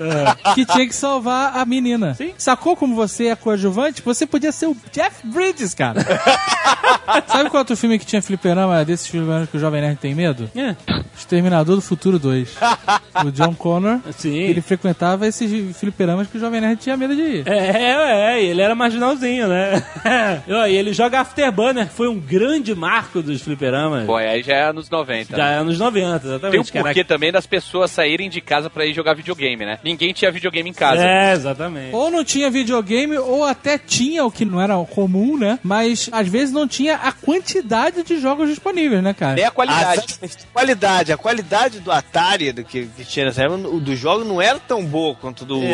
[0.00, 2.14] Bigodudo que tinha que salvar a menina.
[2.14, 2.32] Sim.
[2.38, 4.02] Sacou como você é coadjuvante?
[4.02, 6.00] Você podia ser o Jeff Bridges, cara.
[7.26, 10.50] Sabe qual outro filme que tinha fliperama desses filmes que o Jovem Nerd tem medo?
[10.56, 10.74] É.
[11.16, 12.56] Exterminador do Futuro 2.
[13.24, 14.36] o John Connor, Sim.
[14.36, 17.48] ele frequentava esses fliperamas que o Jovem Nerd tinha medo de ir.
[17.48, 19.82] É, é, ele era marginalzinho, né?
[20.68, 24.06] e ele joga Afterburner, foi um grande marco dos fliperamas.
[24.06, 25.36] Pô, aí já é anos 90.
[25.36, 25.54] Já né?
[25.54, 26.72] é anos 90, exatamente.
[26.72, 29.78] Tem um porquê também das pessoas saírem de casa pra ir jogar videogame, né?
[29.90, 31.02] Ninguém tinha videogame em casa.
[31.04, 31.94] É, exatamente.
[31.94, 35.58] Ou não tinha videogame, ou até tinha, o que não era comum, né?
[35.62, 39.34] Mas às vezes não tinha a quantidade de jogos disponíveis, né, cara?
[39.34, 40.04] Nem a qualidade.
[40.22, 44.24] A qualidade, a qualidade do Atari do que, que tinha nessa época, o do jogo
[44.24, 45.58] não era tão boa quanto do.
[45.60, 45.64] do...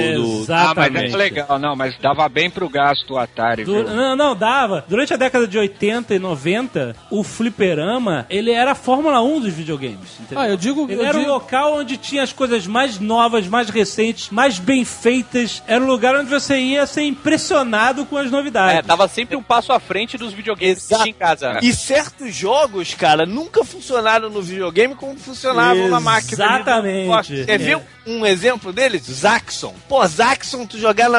[0.52, 1.14] Ah, mas Exatamente.
[1.14, 3.84] é legal, não, mas dava bem pro gasto o Atari, Du- viu?
[3.84, 4.84] Não, não, dava.
[4.88, 9.52] Durante a década de 80 e 90, o fliperama, ele era a Fórmula 1 dos
[9.52, 10.18] videogames.
[10.20, 10.38] entendeu?
[10.44, 13.46] Ah, eu digo- Ele eu era digo- o local onde tinha as coisas mais novas,
[13.46, 15.62] mais recentes, mais bem feitas.
[15.66, 18.78] Era um lugar onde você ia ser impressionado com as novidades.
[18.78, 21.02] É, tava sempre um passo à frente dos videogames que Exato.
[21.04, 21.58] tinha em casa.
[21.62, 26.44] E certos jogos, cara, nunca funcionaram no videogame como funcionavam na máquina.
[26.44, 27.44] Exatamente.
[27.44, 29.02] Você viu um exemplo deles?
[29.02, 29.74] Zaxxon.
[29.88, 31.10] Pô, Zaxxon, tu jogar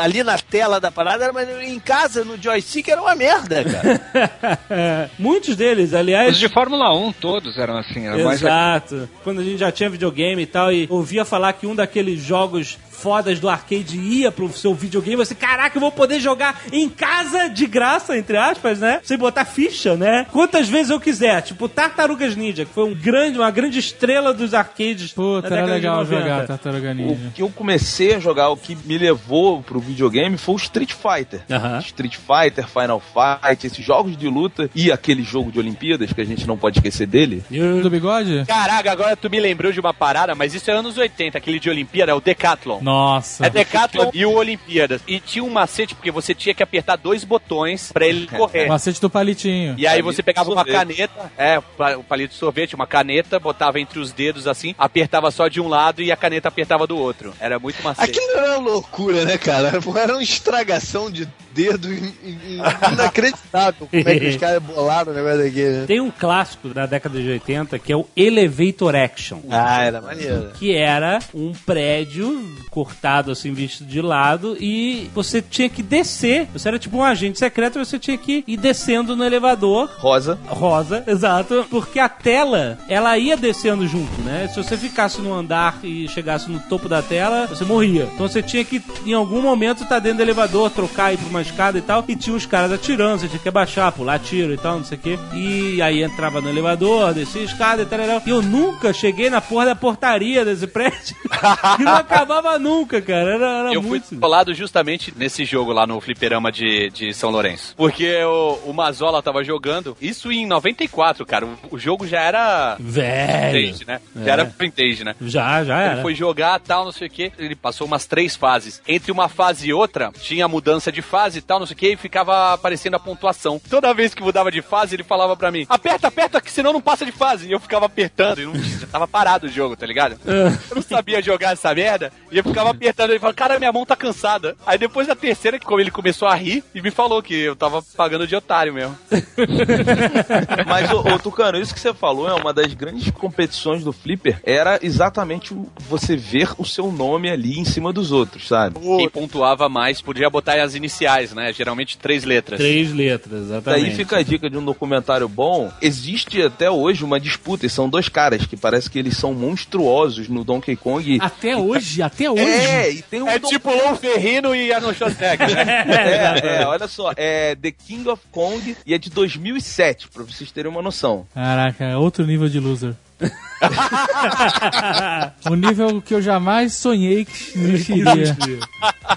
[0.00, 5.10] ali na tela da parada, era- mas em casa, no joystick, era uma merda, cara.
[5.18, 6.32] Muitos deles, aliás.
[6.34, 8.06] Os de Fórmula 1 todos eram assim.
[8.06, 9.08] Era mais Exato.
[9.22, 12.78] Quando a gente já tinha videogame e tal, e ouvia falar que um daqueles jogos
[13.00, 17.48] fodas do arcade ia pro seu videogame, você, caraca, eu vou poder jogar em casa
[17.48, 19.00] de graça, entre aspas, né?
[19.02, 20.26] Sem botar ficha, né?
[20.30, 21.40] Quantas vezes eu quiser.
[21.42, 25.12] Tipo, Tartarugas Ninja, que foi um grande, uma grande estrela dos arcades.
[25.12, 26.20] Puta, era legal 90.
[26.20, 27.28] jogar Tartaruga Ninja.
[27.28, 30.92] O que eu comecei a jogar, o que me levou pro videogame foi o Street
[30.92, 31.42] Fighter.
[31.50, 31.78] Aham.
[31.78, 36.24] Street Fighter, Final Fight, esses jogos de luta e aquele jogo de Olimpíadas que a
[36.24, 37.42] gente não pode esquecer dele.
[37.82, 38.44] Do bigode?
[38.46, 41.70] Caraca, agora tu me lembrou de uma parada, mas isso é anos 80, aquele de
[41.70, 42.80] Olimpíada, é o Decathlon.
[42.90, 43.46] Nossa.
[43.46, 45.00] É Decathlon e o Olimpíadas.
[45.06, 48.66] E tinha um macete, porque você tinha que apertar dois botões pra ele correr.
[48.66, 49.74] Macete do palitinho.
[49.78, 51.58] E aí Palito você pegava uma caneta, é,
[51.96, 55.68] o palito de sorvete, uma caneta, botava entre os dedos assim, apertava só de um
[55.68, 57.32] lado e a caneta apertava do outro.
[57.38, 58.10] Era muito macete.
[58.18, 59.68] Aquilo era uma loucura, né, cara?
[59.96, 62.60] Era uma estragação de dedo in- in-
[62.92, 65.84] inacreditável como é que os caras bolaram o negócio daquele, né?
[65.86, 69.40] Tem um clássico da década de 80 que é o Elevator Action.
[69.50, 70.50] Ah, era maneiro.
[70.58, 72.40] que era um prédio
[72.80, 76.48] cortado assim, visto de lado, e você tinha que descer.
[76.52, 79.90] Você era tipo um agente secreto, você tinha que ir descendo no elevador.
[79.98, 80.38] Rosa.
[80.46, 81.66] Rosa, exato.
[81.68, 84.48] Porque a tela, ela ia descendo junto, né?
[84.48, 88.08] Se você ficasse no andar e chegasse no topo da tela, você morria.
[88.14, 91.42] Então você tinha que, em algum momento, estar dentro do elevador, trocar, ir pra uma
[91.42, 92.02] escada e tal.
[92.08, 94.96] E tinha os caras atirando, você tinha que abaixar, pular tiro e tal, não sei
[94.96, 95.18] o quê.
[95.34, 98.00] E aí entrava no elevador, descia a escada e tal.
[98.24, 101.14] E eu nunca cheguei na porra da portaria desse prédio.
[101.78, 102.69] e não acabava nunca,
[103.02, 103.34] cara.
[103.34, 104.16] Era, era Eu fui muito.
[104.18, 107.74] colado justamente nesse jogo lá no fliperama de, de São Lourenço.
[107.76, 111.46] Porque o, o Mazola tava jogando, isso em 94, cara.
[111.46, 113.52] O, o jogo já era Velho.
[113.66, 114.00] vintage, né?
[114.16, 114.24] É.
[114.24, 115.14] Já era vintage, né?
[115.20, 116.02] Já, já Ele era.
[116.02, 117.32] foi jogar tal, não sei o que.
[117.38, 118.80] Ele passou umas três fases.
[118.86, 121.92] Entre uma fase e outra, tinha mudança de fase e tal, não sei o que,
[121.92, 123.60] e ficava aparecendo a pontuação.
[123.70, 126.80] Toda vez que mudava de fase, ele falava pra mim: aperta, aperta, que senão não
[126.80, 127.48] passa de fase.
[127.48, 130.18] E eu ficava apertando, e não, já tava parado o jogo, tá ligado?
[130.70, 133.10] Eu não sabia jogar essa merda, e eu ficava apertando.
[133.10, 134.56] Ele falava: cara, minha mão tá cansada.
[134.66, 137.56] Aí depois da terceira, que como ele começou a rir, e me falou que eu
[137.56, 138.96] tava pagando de otário mesmo.
[140.66, 144.40] Mas, ô, ô, Tucano, isso que você falou é uma das grandes competições do Flipper.
[144.44, 148.78] Era exatamente o- você ver o seu nome ali em cima dos outros, sabe?
[148.80, 151.52] Quem pontuava mais podia botar as iniciais, né?
[151.52, 152.58] Geralmente três letras.
[152.60, 153.82] Três letras, exatamente.
[153.82, 155.70] Daí fica a dica de um documentário bom.
[155.80, 160.28] Existe até hoje uma disputa, e são dois caras que parece que eles são monstruosos
[160.28, 161.18] no Donkey Kong.
[161.20, 162.39] Até hoje, até hoje.
[162.40, 165.84] É, e tem um É tipo Lon Ferrino e Arnold Schwarzenegger, né?
[166.40, 170.50] É, é, olha só, é The King of Kong e é de 2007, pra vocês
[170.50, 171.26] terem uma noção.
[171.34, 172.94] Caraca, é outro nível de loser.
[175.50, 178.36] o nível que eu jamais sonhei que existiria.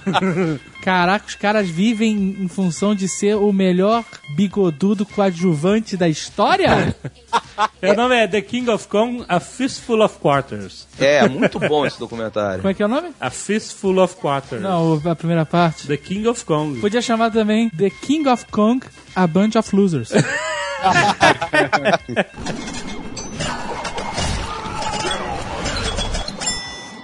[0.84, 4.04] Caraca, os caras vivem em função de ser o melhor
[4.36, 6.94] bigodudo coadjuvante da história?
[7.84, 10.88] O nome é The King of Kong, A Fistful of Quarters.
[11.00, 12.62] É, muito bom esse documentário.
[12.62, 13.12] Como é que é o nome?
[13.20, 14.62] A Fistful of Quarters.
[14.62, 15.86] Não, a primeira parte.
[15.86, 16.80] The King of Kong.
[16.80, 18.84] Podia chamar também The King of Kong,
[19.16, 20.10] A Bunch of Losers.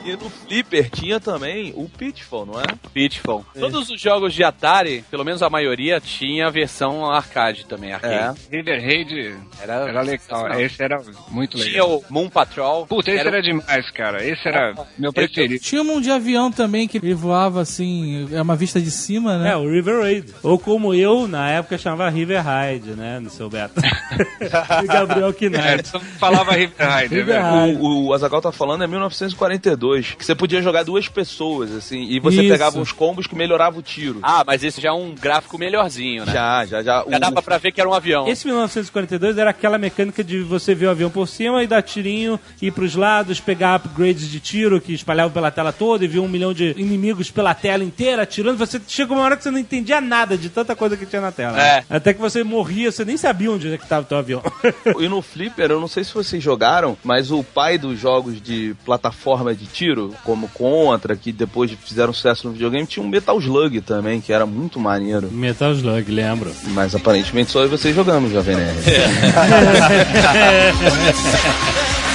[0.10, 2.64] E no Flipper tinha também o Pitfall, não é?
[2.94, 3.46] Pitfall.
[3.60, 7.94] Todos os jogos de Atari, pelo menos a maioria, tinha a versão arcade também.
[7.94, 8.40] Arcade.
[8.52, 10.60] River Raid Era, era legal.
[10.60, 11.72] Esse era muito legal.
[11.72, 12.86] Tinha o Moon Patrol.
[12.88, 14.26] Puta, esse Era era, demais, cara.
[14.26, 15.64] Esse era meu preferido.
[15.64, 19.52] Tinha um de avião também que ele voava assim, é uma vista de cima, né?
[19.52, 20.34] É, o River Raid.
[20.44, 23.20] Ou como eu, na época, chamava River Raid, né?
[23.20, 23.80] No seu Beto.
[24.84, 25.88] e Gabriel É, Knight.
[25.88, 27.42] só falava River Raid, né, River?
[27.42, 27.78] Raid.
[27.82, 32.20] O, o Azagal tá falando é 1942, que você podia jogar duas pessoas, assim, e
[32.20, 32.50] você Isso.
[32.52, 34.20] pegava uns combos que melhorava o tiro.
[34.24, 36.32] Ah, mas esse já é um gráfico melhorzinho, né?
[36.34, 37.04] Já, já, já.
[37.10, 38.28] Já O- dava pra ver que era um avião.
[38.28, 42.40] Esse 1942 era aquela mecânica de você ver o avião por cima e dar tirinho,
[42.62, 46.28] ir pros lados, pegar upgrades de tiro que espalhavam pela tela toda e ver um
[46.28, 48.58] milhão de inimigos pela tela inteira atirando.
[48.58, 51.32] Você chega uma hora que você não entendia nada de tanta coisa que tinha na
[51.32, 51.62] tela.
[51.62, 51.84] É.
[51.90, 54.42] Até que você morria, você nem sabia onde é que tava o teu avião.
[55.00, 58.76] E no Flipper, eu não sei se vocês jogaram, mas o pai dos jogos de
[58.86, 63.80] plataforma de tiro, como Contra, que depois fizeram sucesso no videogame, tinha um Metal Slug
[63.80, 65.32] também, que era muito maneiro.
[65.32, 66.52] Metal Slug, lembro.
[66.74, 68.80] Mas aparentemente só eu e vocês jogamos, Jovem Nerd.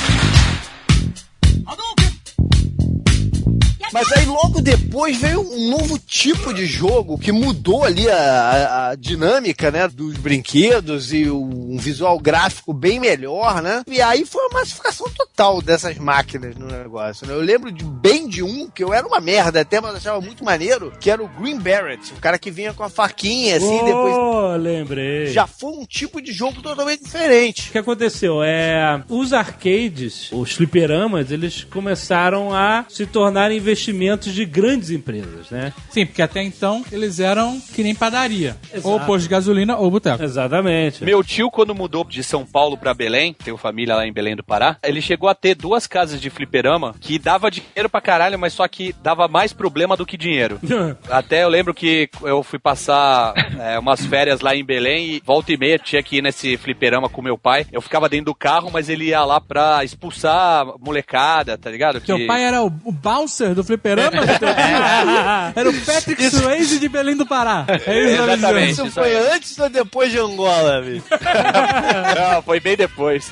[3.94, 8.94] Mas aí logo depois veio um novo tipo de jogo que mudou ali a, a-
[8.96, 13.84] dinâmica, né, dos brinquedos e o- um visual gráfico bem melhor, né?
[13.88, 17.32] E aí foi uma massificação total dessas máquinas no negócio, né?
[17.34, 20.44] Eu lembro de bem de um que eu era uma merda até, mas achava muito
[20.44, 24.14] maneiro, que era o Green Beret, o cara que vinha com a faquinha assim, depois
[24.16, 25.26] oh, lembrei.
[25.28, 27.68] já foi um tipo de jogo totalmente diferente.
[27.68, 28.42] O que aconteceu?
[28.42, 33.52] É, os arcades, os fliperamas, eles começaram a se tornar
[33.90, 35.72] investimentos de grandes empresas, né?
[35.90, 38.56] Sim, porque até então eles eram que nem padaria.
[38.72, 38.88] Exato.
[38.88, 40.22] Ou posto de gasolina ou boteco.
[40.22, 41.04] Exatamente.
[41.04, 44.42] Meu tio, quando mudou de São Paulo pra Belém, tenho família lá em Belém do
[44.42, 48.52] Pará, ele chegou a ter duas casas de fliperama que dava dinheiro pra caralho, mas
[48.52, 50.58] só que dava mais problema do que dinheiro.
[51.10, 55.52] Até eu lembro que eu fui passar é, umas férias lá em Belém e volta
[55.52, 57.66] e meia tinha que ir nesse fliperama com meu pai.
[57.72, 62.00] Eu ficava dentro do carro, mas ele ia lá pra expulsar molecada, tá ligado?
[62.00, 63.73] Teu Que- pai era o, o bouncer do fliperama.
[63.78, 65.54] Fliperama do teu tio?
[65.56, 67.64] Era o Patrick Swayze de Belém do Pará.
[67.68, 68.72] É isso, Exatamente.
[68.72, 71.04] Isso isso foi antes ou depois de Angola, bicho?
[72.32, 73.30] Não, foi bem depois.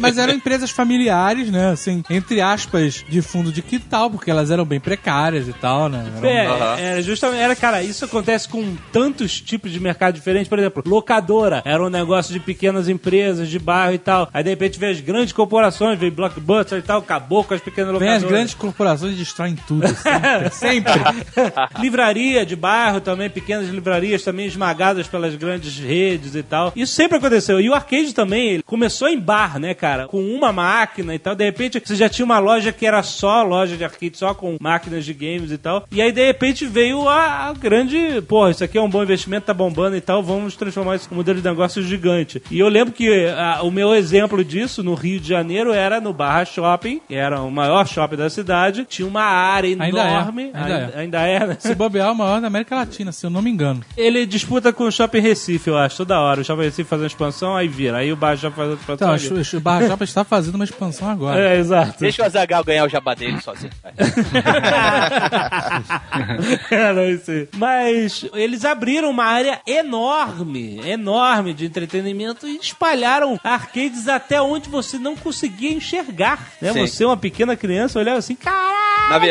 [0.00, 1.70] Mas eram empresas familiares, né?
[1.70, 6.04] Assim, entre aspas, de fundo de quintal, porque elas eram bem precárias e tal, né?
[6.16, 6.78] Eram- É, Aham.
[6.78, 10.48] era justamente, era, cara, isso acontece com tantos tipos de mercado diferentes.
[10.48, 14.28] Por exemplo, locadora era um negócio de pequenas empresas, de bairro e tal.
[14.32, 17.90] Aí de repente vem as grandes corporações, vem Blockbuster e tal, acabou com as pequenas
[17.92, 18.22] Vem locadoras.
[18.24, 19.86] as grandes corporações e destroem tudo.
[19.88, 20.50] Sempre.
[20.52, 20.92] sempre.
[21.80, 26.72] Livraria de bairro também, pequenas livrarias também esmagadas pelas grandes redes e tal.
[26.76, 27.60] Isso sempre aconteceu.
[27.60, 30.06] E o arcade também, ele começou em bar, né, cara?
[30.06, 31.34] Com uma máquina e tal.
[31.34, 34.56] De repente, você já tinha uma loja que era só loja de arcade, só com
[34.60, 35.86] máquinas de games e tal.
[35.90, 38.22] E aí, de repente, veio a, a grande...
[38.28, 40.22] Pô, isso aqui é um bom investimento, tá bombando e tal.
[40.22, 42.42] Vamos transformar isso em um modelo de negócio gigante.
[42.50, 46.12] E eu lembro que ah, o meu exemplo disso, no Rio de Janeiro, era no
[46.12, 48.86] Barra Shopping, que era o maior shopping da cidade.
[48.88, 50.50] Tinha uma área Ainda é, enorme.
[50.54, 50.98] ainda é.
[51.00, 51.56] ainda é, né?
[51.58, 53.82] Se bobear, é o maior da América Latina, se eu não me engano.
[53.96, 56.40] Ele disputa com o Shopping Recife, eu acho, toda hora.
[56.40, 57.98] O Shopping Recife faz uma expansão, aí vira.
[57.98, 59.56] Aí o Barra Shopping faz outra Então, expansão.
[59.56, 61.40] o- o Barra Shopping está fazendo uma expansão agora.
[61.40, 61.94] É, exato.
[62.00, 63.72] Deixa o Azagal ganhar o jabá dele sozinho.
[63.82, 63.92] vai.
[66.70, 67.48] Era isso aí.
[67.56, 74.98] Mas eles abriram uma área enorme, enorme de entretenimento e espalharam arcades até onde você
[74.98, 76.38] não conseguia enxergar.
[76.60, 76.72] Né?
[76.72, 76.86] Sim.
[76.86, 78.76] Você, uma pequena criança, olhava assim, caralho!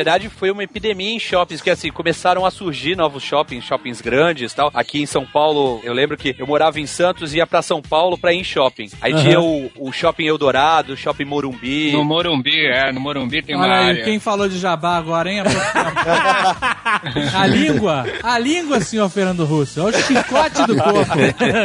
[0.06, 4.52] Verdade, foi uma epidemia em shoppings, que assim, começaram a surgir novos shoppings, shoppings grandes
[4.52, 4.70] e tal.
[4.72, 7.82] Aqui em São Paulo, eu lembro que eu morava em Santos e ia pra São
[7.82, 8.88] Paulo pra ir em shopping.
[9.02, 9.24] Aí Aham.
[9.24, 11.92] tinha o, o Shopping Eldorado, o Shopping Morumbi.
[11.92, 14.04] No Morumbi, é, no Morumbi tem uma Olha aí, área.
[14.04, 15.42] quem falou de jabá agora, hein?
[17.34, 21.14] A língua, a língua, senhor Fernando Russo, é o chicote do corpo.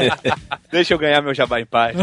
[0.72, 1.94] Deixa eu ganhar meu jabá em paz.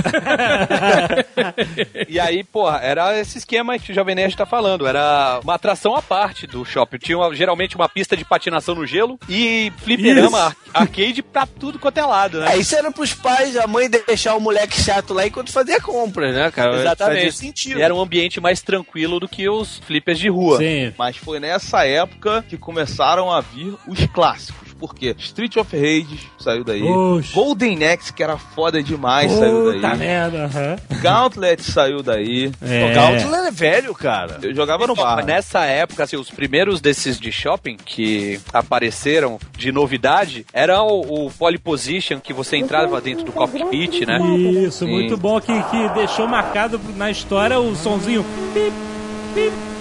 [2.07, 4.85] e aí, porra, era esse esquema que o Jovem Nerd tá falando.
[4.85, 6.97] Era uma atração à parte do shopping.
[6.97, 11.79] Tinha uma- geralmente uma pista de patinação no gelo e fliperama, ar- arcade pra tudo
[11.79, 12.53] quanto é lado, né?
[12.53, 16.33] É, isso era pros pais, a mãe deixar o moleque chato lá enquanto fazia compras,
[16.35, 16.71] né, cara?
[16.71, 17.31] Fazia Exatamente.
[17.35, 17.79] sentido.
[17.79, 20.57] E era um ambiente mais tranquilo do que os flippers de rua.
[20.57, 20.93] Sim.
[20.97, 24.66] Mas foi nessa época que começaram a vir os clássicos.
[24.79, 25.15] Por quê?
[25.17, 26.83] Street of Rage saiu daí.
[26.83, 27.33] Oxe.
[27.33, 29.97] Golden Axe, que era foda demais, saiu Puta daí.
[29.97, 30.75] merda, aham.
[31.01, 32.51] Gauntlet saiu daí.
[32.61, 32.91] É.
[32.91, 34.39] O Gauntlet é velho, cara.
[34.41, 35.25] Eu jogava no bar.
[35.25, 41.31] Nessa época, assim, os primeiros desses de shopping que apareceram de novidade era o, o
[41.31, 44.19] Poly Position, que você entrava dentro do cockpit, né?
[44.37, 44.91] Isso, Sim.
[44.91, 48.23] muito bom, que, que deixou marcado na história o sonzinho.
[48.53, 48.73] Pip,
[49.33, 49.76] pip.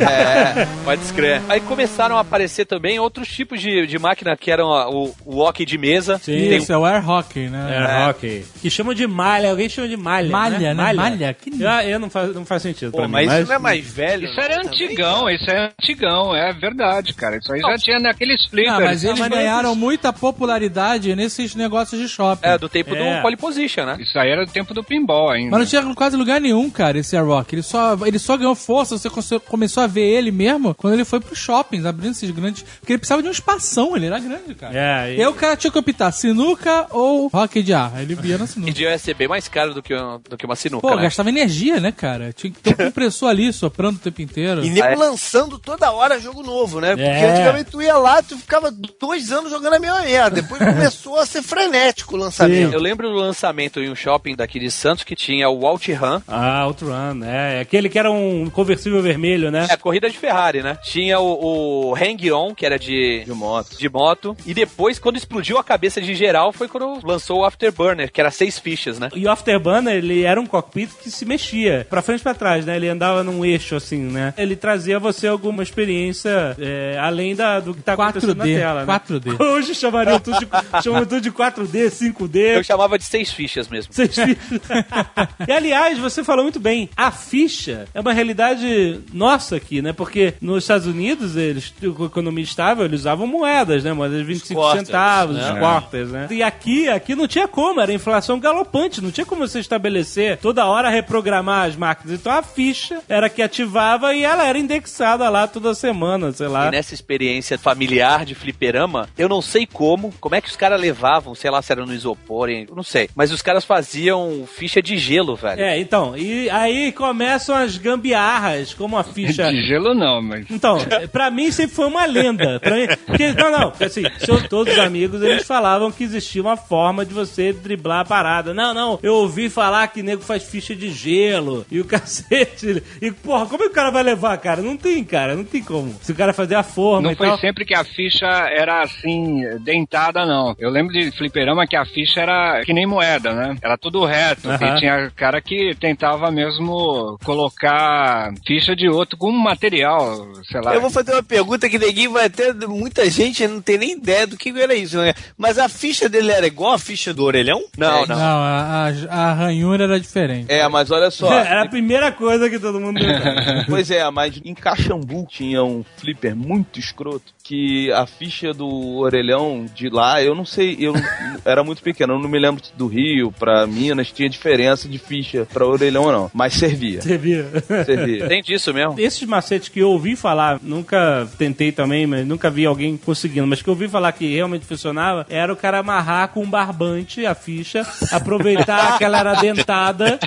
[0.00, 1.42] É, pode escrever.
[1.48, 5.38] Aí começaram a aparecer também outros tipos de, de máquina que eram a- o, o
[5.38, 6.18] hockey de mesa.
[6.18, 8.04] Tem- Isso, é o air hockey, né?
[8.06, 8.44] É, ok.
[8.60, 10.28] Que chamam de malha, alguém chama de malha.
[10.30, 10.92] Malha, né?
[10.92, 11.34] Malha?
[11.34, 13.12] Que Eu, eu não, faz, não faz sentido Pô, pra mim.
[13.12, 14.24] mas Mas, isso não é mais velho.
[14.28, 17.36] Isso era não, também, antigão, isso é antigão, é verdade, cara.
[17.36, 18.78] Isso aí já tinha naqueles flippers.
[18.78, 22.46] Não, mas eles mas ganharam muita popularidade nesses negócios de shopping.
[22.46, 23.16] É, do tempo É.
[23.16, 23.96] do Poly Position, né?
[24.00, 25.50] Isso aí era do tempo do pinball ainda.
[25.52, 27.54] Mas não tinha quase lugar nenhum, cara, esse Air Rock.
[27.54, 31.04] Ele só, ele só ganhou força, você come- começou a ver ele mesmo quando ele
[31.04, 32.62] foi pros shoppings, abrindo esses grandes...
[32.80, 34.72] Porque ele precisava de um espação, ele era grande, cara.
[34.76, 37.92] É, E aí o cara tinha que optar, sinuca ou hockey de ar.
[38.00, 38.72] Ele via na E sinuca.
[38.72, 39.94] devia ser bem mais caro do que,
[40.28, 41.02] do que uma sinuca, Pô, né?
[41.02, 42.32] gastava energia, né, cara?
[42.32, 44.64] Tinha que ter um compressor ali, soprando o tempo inteiro.
[44.64, 44.96] E nego Ah, é?
[44.96, 46.90] lançando toda hora jogo novo, né?
[46.96, 47.30] Porque É.
[47.32, 48.70] antigamente tu ia lá, tu ficava
[49.00, 50.42] dois anos jogando a mesma merda.
[50.42, 52.72] Depois começou a ser frenético o lançamento.
[52.72, 56.20] Eu lembro do lançamento em um shopping daqui de Santos que tinha o OutRun.
[56.26, 57.60] Ah, Outrun, é.
[57.60, 59.11] Aquele que era um conversível vermelho,
[59.50, 59.66] né?
[59.70, 60.78] É, corrida de Ferrari, né?
[60.82, 63.76] Tinha o, o Hang On, que era de, De moto.
[63.78, 64.36] de moto.
[64.46, 68.30] E depois, quando explodiu a cabeça de geral, foi quando lançou o Afterburner, que era
[68.30, 69.08] seis fichas, né?
[69.14, 72.64] E o Afterburner, ele era um cockpit que se mexia pra frente e pra trás,
[72.66, 72.76] né?
[72.76, 74.34] Ele andava num eixo, assim, né?
[74.36, 78.58] Ele trazia a você alguma experiência é, além da, do que tá acontecendo na 4D,
[78.58, 79.00] tela, né?
[79.00, 79.40] 4D.
[79.40, 80.48] Hoje chamariam tudo de,
[80.82, 82.36] chamam tudo de 4D, 5D.
[82.56, 83.92] Eu chamava de seis fichas mesmo.
[83.92, 84.38] Seis fichas.
[85.46, 89.92] e aliás, você falou muito bem, a ficha é uma realidade nossa aqui, né?
[89.92, 93.92] Porque nos Estados Unidos, eles, com a economia estável, eles usavam moedas, né?
[93.92, 95.52] Moedas de 25 quarters, centavos, né?
[95.52, 96.28] os quarters, né?
[96.30, 100.66] E aqui, aqui não tinha como, era inflação galopante, não tinha como você estabelecer toda
[100.66, 102.18] hora reprogramar as máquinas.
[102.18, 106.68] Então a ficha era que ativava e ela era indexada lá toda semana, sei lá.
[106.68, 110.80] E nessa experiência familiar de fliperama, eu não sei como, como é que os caras
[110.80, 113.08] levavam, sei lá se era no isopor, hein, eu não sei.
[113.14, 115.60] Mas os caras faziam ficha de gelo, velho.
[115.60, 119.50] É, então, e aí começam as gambiarras, como a ficha.
[119.50, 120.46] De gelo não, mas.
[120.50, 120.78] Então,
[121.10, 122.58] pra mim sempre foi uma lenda.
[122.60, 124.02] Pra mim, porque, não, não, assim,
[124.48, 128.52] todos os amigos eles falavam que existia uma forma de você driblar a parada.
[128.54, 132.82] Não, não, eu ouvi falar que nego faz ficha de gelo e o cacete.
[133.00, 134.62] E, porra, como é que o cara vai levar, cara?
[134.62, 135.94] Não tem, cara, não tem como.
[136.02, 137.38] Se o cara fazer a forma Não foi tal.
[137.38, 140.54] sempre que a ficha era assim, dentada, não.
[140.58, 143.56] Eu lembro de fliperama que a ficha era que nem moeda, né?
[143.62, 144.48] Era tudo reto.
[144.50, 144.76] Aham.
[144.76, 150.74] E tinha cara que tentava mesmo colocar ficha de outro com material, sei lá.
[150.74, 152.54] Eu vou fazer uma pergunta que ninguém vai ter.
[152.68, 155.14] Muita gente não tem nem ideia do que era isso, né?
[155.36, 157.62] Mas a ficha dele era igual a ficha do orelhão?
[157.76, 160.52] Não, Não, a, a, a ranhura era diferente.
[160.52, 161.32] É, mas olha só.
[161.52, 163.00] Era a primeira coisa que todo mundo.
[163.68, 169.66] Pois é, mas em Caxambu tinha um flipper muito escroto que a ficha do orelhão
[169.74, 170.94] de lá, eu não sei, eu
[171.44, 175.46] era muito pequeno, eu não me lembro do Rio pra Minas, tinha diferença de ficha
[175.52, 177.46] pra orelhão não, mas servia, Você via?
[177.84, 178.26] servia.
[178.28, 178.94] Tem disso mesmo.
[178.98, 183.60] Esses macetes que eu ouvi falar, nunca tentei também, mas nunca vi alguém conseguindo, mas
[183.60, 187.34] que eu ouvi falar que realmente funcionava, era o cara amarrar com um barbante a
[187.34, 190.18] ficha, aproveitar que ela era dentada,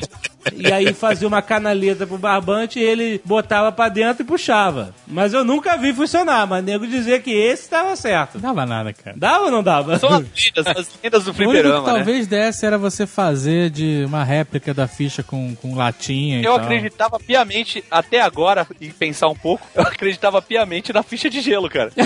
[0.54, 4.94] e aí fazia uma canaleta pro barbante e ele botava pra dentro e puxava.
[5.08, 8.36] Mas eu nunca vi funcionar, mas nego dizia que esse tava certo.
[8.36, 9.16] Não dava nada, cara.
[9.18, 9.98] Dava ou não dava?
[10.00, 11.96] São as lendas, as lendas do O único fliperama, que né?
[11.98, 16.56] talvez desse era você fazer de uma réplica da ficha com, com latinha e Eu
[16.56, 16.64] tal.
[16.66, 21.70] acreditava piamente, até agora, e pensar um pouco, eu acreditava piamente na ficha de gelo,
[21.70, 21.92] cara.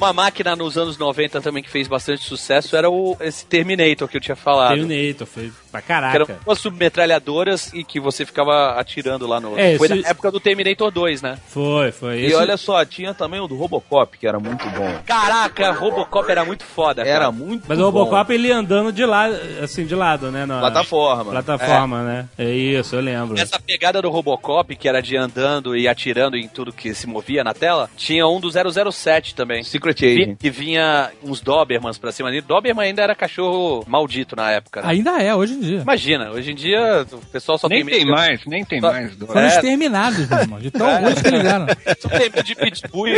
[0.00, 4.16] Uma máquina nos anos 90 também que fez bastante sucesso era o esse Terminator que
[4.16, 4.74] eu tinha falado.
[4.76, 6.38] Terminator, foi pra Que eram caraca.
[6.44, 9.58] duas submetralhadoras e que você ficava atirando lá no.
[9.58, 11.38] É, Foi esse- na época do Terminator 2, né?
[11.48, 12.20] Foi, foi.
[12.20, 14.98] E Esse- olha só, tinha também o do Robocop, que era muito bom.
[15.06, 17.02] Caraca, Robocop era muito foda.
[17.02, 17.32] Era cara.
[17.32, 17.84] muito Mas bom.
[17.84, 20.46] o Robocop ele andando de lado, assim, de lado, né?
[20.46, 21.30] na- Plataforma.
[21.30, 22.28] Plataforma, né?
[22.38, 23.38] É isso, eu lembro.
[23.38, 27.44] Essa pegada do Robocop, que era de andando e atirando em tudo que se movia
[27.44, 29.62] na tela, tinha um do 007 também.
[29.62, 30.38] Secret Vi- Agent.
[30.38, 32.42] Que vinha uns Dobermans pra cima dele.
[32.46, 34.82] Doberman ainda era cachorro maldito na época.
[34.82, 34.88] né?
[34.88, 35.80] Ainda é, hoje em dia.
[35.80, 39.14] Imagina, hoje em dia o pessoal só nem tem tem mais, nem tem Só- mais.
[39.14, 39.48] Foram É.
[39.48, 40.58] exterminados, meu irmão.
[40.60, 41.66] De tão ruins que eles eram.
[42.00, 43.14] Só tem de Pitbull e.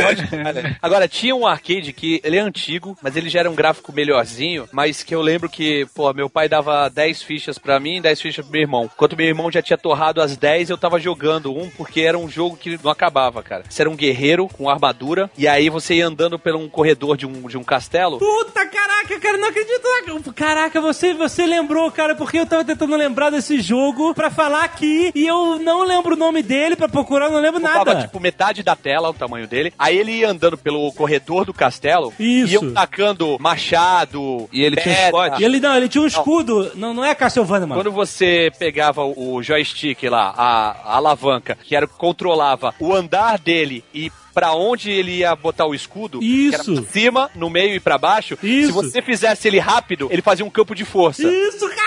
[0.80, 4.68] Agora, tinha um arcade que ele é antigo, mas ele já era um gráfico melhorzinho,
[4.72, 8.20] mas que eu lembro que, pô, meu pai dava 10 fichas pra mim e 10
[8.20, 8.90] fichas pro meu irmão.
[8.92, 12.28] Enquanto meu irmão já tinha torrado as 10, eu tava jogando um, porque era um
[12.28, 13.64] jogo que não acabava, cara.
[13.68, 17.26] Você era um guerreiro com armadura, e aí você ia andando por um corredor de
[17.26, 18.18] um, de um castelo.
[18.18, 20.32] Puta caraca, cara, não acredito.
[20.34, 25.12] Caraca, você, você lembrou, cara, porque eu tava tentando lembrar desse jogo pra falar aqui
[25.14, 28.02] e eu não lembro o nome dele, pra procurar, eu não lembro Ocupava, nada.
[28.06, 29.72] tipo, metade da tela, o tamanho dele.
[29.78, 32.12] Aí ele ia andando pelo corredor do castelo.
[32.18, 32.52] Isso.
[32.54, 34.48] Iam tacando machado.
[34.52, 35.10] E ele tinha um pedra.
[35.10, 35.42] Scott.
[35.42, 36.72] E ele não, ele tinha um escudo.
[36.74, 37.80] Não, não é Castlevania, mano.
[37.82, 42.92] Quando você pegava o joystick lá, a, a alavanca, que era o que controlava o
[42.92, 46.74] andar dele e pra onde ele ia botar o escudo, que era Isso.
[46.74, 48.66] pra cima, no meio e pra baixo, Isso.
[48.68, 51.22] se você fizesse ele rápido, ele fazia um campo de força.
[51.22, 51.81] Isso, caraca,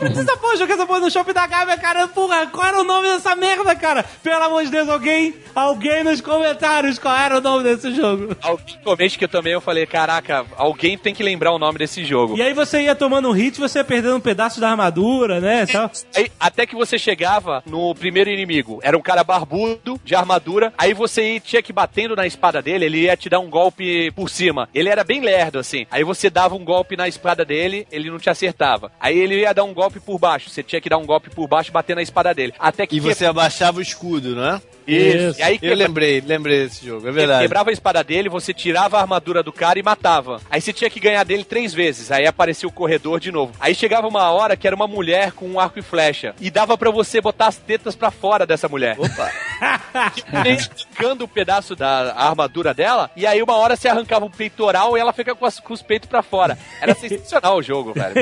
[0.00, 3.08] dessa porra, joguei essa porra no shopping da Gávea, cara, porra, qual era o nome
[3.08, 4.04] dessa merda, cara?
[4.22, 8.34] Pelo amor de Deus, alguém, alguém nos comentários, qual era o nome desse jogo?
[8.64, 12.36] Principalmente que eu também eu falei, caraca, alguém tem que lembrar o nome desse jogo.
[12.36, 15.66] E aí você ia tomando um hit, você ia perdendo um pedaço da armadura, né,
[15.66, 15.90] tal.
[16.14, 18.80] Aí, até que você chegava no primeiro inimigo.
[18.82, 20.72] Era um cara barbudo, de armadura.
[20.78, 24.10] Aí você tinha que ir batendo na espada dele, ele ia te dar um golpe
[24.12, 24.68] por cima.
[24.74, 25.86] Ele era bem lerdo, assim.
[25.90, 28.90] Aí você dava um golpe na espada dele, ele não te acertava.
[29.00, 30.50] Aí ele ia dar um golpe por baixo.
[30.50, 32.52] Você tinha que dar um golpe por baixo e bater na espada dele.
[32.58, 32.96] Até que.
[32.96, 34.62] E você abaixava o escudo, não é?
[34.86, 35.38] Isso.
[35.38, 37.42] E aí Eu lembrei, lembrei desse jogo, é verdade.
[37.42, 40.40] Quebrava a espada dele, você tirava a armadura do cara e matava.
[40.50, 42.10] Aí você tinha que ganhar dele três vezes.
[42.10, 43.52] Aí aparecia o corredor de novo.
[43.60, 46.34] Aí chegava uma hora que era uma mulher com um arco e flecha.
[46.40, 48.96] E dava pra você botar as tetas pra fora dessa mulher.
[48.98, 49.30] Opa!
[50.32, 53.10] Arrancando o pedaço da armadura dela.
[53.16, 55.82] E aí uma hora você arrancava o peitoral e ela fica com, as- com os
[55.82, 56.58] peitos pra fora.
[56.80, 58.14] Era sensacional o jogo, velho.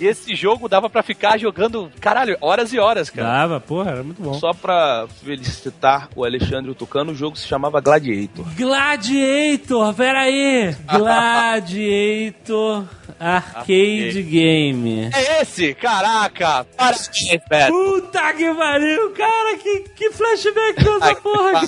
[0.00, 3.28] E esse jogo dava pra ficar jogando, caralho, horas e horas, cara.
[3.28, 4.34] Dava, porra, era muito bom.
[4.34, 5.81] Só pra felicitar
[6.14, 8.44] o Alexandre o Tucano, o jogo se chamava Gladiator.
[8.56, 10.74] Gladiator, peraí.
[10.90, 12.84] Gladiator
[13.18, 15.10] Arcade Game.
[15.14, 15.74] É esse?
[15.74, 16.66] Caraca!
[16.76, 17.10] Parabéns,
[17.48, 17.72] velho.
[17.72, 21.62] Puta que pariu, cara, que, que flashback dessa porra.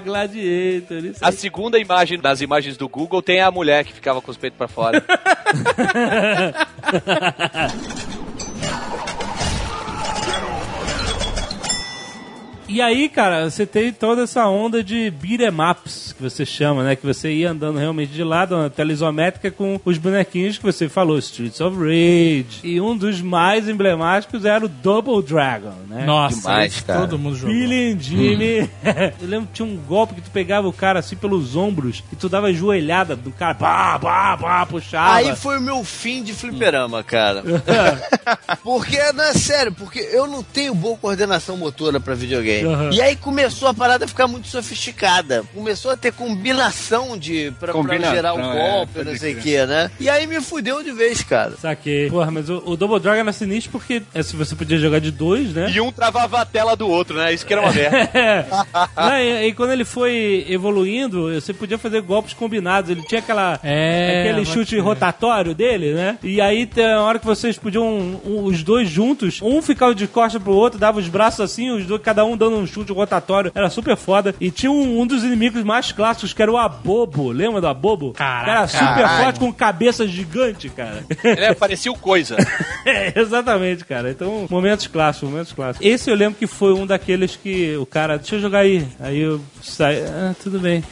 [0.04, 1.32] Gladiator, isso A aí.
[1.34, 4.68] segunda imagem das imagens do Google tem a mulher que ficava com os peitos pra
[4.68, 5.02] fora.
[12.70, 16.94] E aí, cara, você tem toda essa onda de beat'em ups que você chama, né?
[16.94, 20.88] Que você ia andando realmente de lado, uma tela isométrica com os bonequinhos que você
[20.88, 22.60] falou, Streets of Rage.
[22.62, 26.04] E um dos mais emblemáticos era o Double Dragon, né?
[26.06, 27.52] Nossa, Demais, esse todo mundo jogou.
[27.52, 28.70] Billy and Jimmy.
[29.20, 32.14] Eu lembro que tinha um golpe que tu pegava o cara assim pelos ombros e
[32.14, 35.14] tu dava joelhada do cara, pá, pá, pá, puxava.
[35.16, 37.42] Aí foi o meu fim de fliperama, cara.
[38.62, 42.59] porque, não é sério, porque eu não tenho boa coordenação motora pra videogame.
[42.64, 42.90] Uhum.
[42.92, 45.44] E aí começou a parada a ficar muito sofisticada.
[45.54, 49.34] Começou a ter combinação de pra, pra Combinação, gerar o é, golpe, pode não sei
[49.34, 49.90] o que, né?
[50.00, 51.52] E aí me fudeu de vez, cara.
[51.60, 52.08] Saquei.
[52.10, 55.10] Porra, mas o, o Double Dragon era sinistro porque é, se você podia jogar de
[55.10, 55.70] dois, né?
[55.70, 57.32] E um travava a tela do outro, né?
[57.32, 57.96] Isso que era uma merda.
[58.14, 58.44] É.
[58.96, 62.90] Não, e, e quando ele foi evoluindo, você podia fazer golpes combinados.
[62.90, 66.18] Ele tinha aquela, É, aquele chute rotatório dele, né?
[66.22, 70.06] E aí tem a hora que vocês podiam, um- os dois juntos, um ficava de
[70.06, 73.52] costas pro outro, dava os braços assim, os dois, cada um dando um chute rotatório.
[73.54, 74.34] Era super foda.
[74.40, 77.30] E tinha um, um dos inimigos mais clássicos, que era o Abobo.
[77.30, 78.12] Lembra do Abobo?
[78.12, 78.50] Caraca.
[78.50, 79.24] Era super Caralho.
[79.24, 81.04] forte, com cabeça gigante, cara.
[81.24, 82.36] Ele é, parecia o Coisa.
[82.86, 84.10] É, exatamente, cara.
[84.10, 85.86] Então, momentos clássicos, momentos clássicos.
[85.86, 88.86] Esse eu lembro que foi um daqueles que o cara, deixa eu jogar aí.
[88.98, 90.82] Aí eu saí, ah, tudo bem.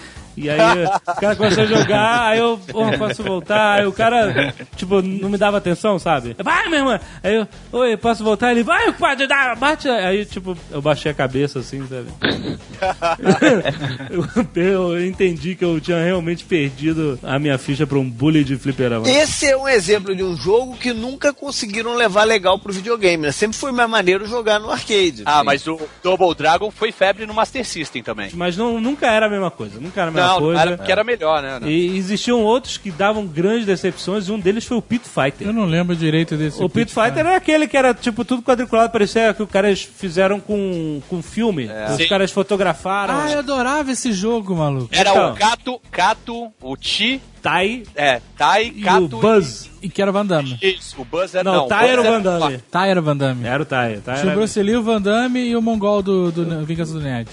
[0.40, 3.80] E aí o cara começou a jogar, aí eu, porra, posso voltar?
[3.80, 6.36] Aí o cara, tipo, não me dava atenção, sabe?
[6.42, 7.00] Vai, minha irmã!
[7.22, 8.52] Aí eu, oi, posso voltar?
[8.52, 9.88] Ele, vai, pode dar, bate!
[9.88, 12.06] Aí, tipo, eu baixei a cabeça assim, sabe?
[14.54, 18.56] eu, eu entendi que eu tinha realmente perdido a minha ficha pra um bully de
[18.56, 19.08] fliperama.
[19.08, 23.32] Esse é um exemplo de um jogo que nunca conseguiram levar legal pro videogame, né?
[23.32, 25.22] Sempre foi mais maneiro jogar no arcade.
[25.24, 25.44] Ah, assim.
[25.44, 28.30] mas o Double Dragon foi febre no Master System também.
[28.34, 30.60] Mas não, nunca era a mesma coisa, nunca era a mesma Não, coisa.
[30.60, 31.60] era porque era melhor, né?
[31.64, 35.46] E existiam outros que davam grandes decepções e um deles foi o Pit Fighter.
[35.46, 36.62] Eu não lembro direito desse.
[36.62, 40.40] O Pit Fighter era aquele que era tipo tudo quadriculado, parecia que os caras fizeram
[40.40, 41.68] com, com filme.
[41.90, 42.08] Os Sim.
[42.08, 43.14] caras fotografaram.
[43.18, 44.88] Ah, eu adorava esse jogo, maluco.
[44.92, 45.32] Era Então.
[45.32, 49.70] o Kato, Kato, o Chi, Tai é, Tai, e Kato o Buzz.
[49.80, 50.58] E que era o Van Damme.
[50.60, 51.64] Isso, o Buzz era Não, não.
[51.66, 52.58] o Tai era o Buzz Van Damme.
[52.70, 53.46] Tá, era o Van Damme.
[53.46, 53.96] Era o Tai.
[53.98, 54.36] Tai Tinha o era...
[54.36, 57.28] Bruce Lee, o Van Damme e o Mongol do, do Vingança do Nerd.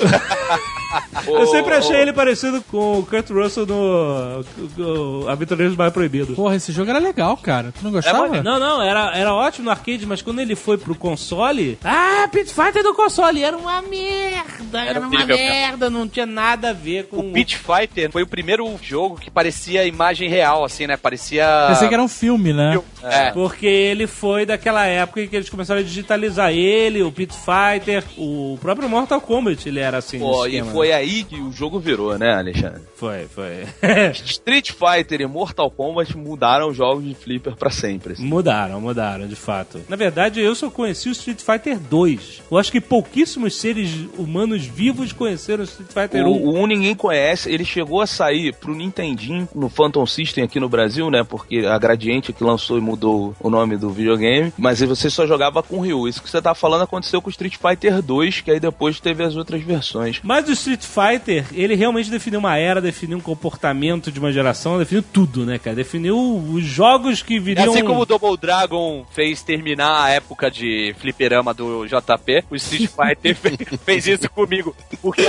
[1.26, 4.44] Eu sempre achei ele parecido com o Kurt Russell no,
[4.76, 6.34] no Aventureiros do Bairro Proibido.
[6.34, 7.72] Porra, esse jogo era legal, cara.
[7.72, 8.42] Tu não gostava?
[8.42, 11.78] Não, não, era, era ótimo no arcade, mas quando ele foi pro console.
[11.84, 13.42] Ah, Pit Fighter do console!
[13.42, 14.84] Era uma merda!
[14.84, 15.50] Era, uma horrível, cara.
[15.50, 17.18] merda, não tinha nada a ver com.
[17.18, 20.96] O Pit Fighter foi o primeiro jogo que parecia imagem real, assim, né?
[20.96, 21.46] Parecia.
[21.68, 22.80] Pensei que era um filme, né?
[23.02, 23.30] É.
[23.30, 28.04] Porque ele foi daquela época em que eles começaram a digitalizar ele, o Pit Fighter,
[28.16, 30.18] o próprio Mortal Kombat, ele era assim.
[30.18, 30.72] Pô, no e esquema.
[30.80, 32.80] Foi aí que o jogo virou, né, Alexandre?
[32.96, 33.66] Foi, foi.
[34.24, 38.14] Street Fighter e Mortal Kombat mudaram os jogos de flipper pra sempre.
[38.14, 38.24] assim.
[38.24, 39.78] mudaram, mudaram, de fato.
[39.90, 42.44] Na verdade, eu só conheci o Street Fighter 2.
[42.50, 46.30] Eu acho que pouquíssimos seres humanos vivos conheceram o Street Fighter 1.
[46.30, 50.58] O, o 1 ninguém conhece, ele chegou a sair pro Nintendinho, no Phantom System aqui
[50.58, 51.22] no Brasil, né?
[51.22, 55.26] Porque a Gradiente que lançou e mudou o nome do videogame, mas aí você só
[55.26, 56.08] jogava com o Ryu.
[56.08, 59.22] Isso que você tá falando aconteceu com o Street Fighter 2, que aí depois teve
[59.22, 60.20] as outras versões.
[60.22, 64.78] Mas o Street Fighter, ele realmente definiu uma era, definiu um comportamento de uma geração,
[64.78, 65.74] definiu tudo, né, cara?
[65.76, 67.72] Definiu os jogos que É viriam...
[67.72, 72.88] assim como o Double Dragon fez terminar a época de fliperama do JP, o Street
[72.90, 74.74] Fighter fe- fez isso comigo.
[75.00, 75.24] Porque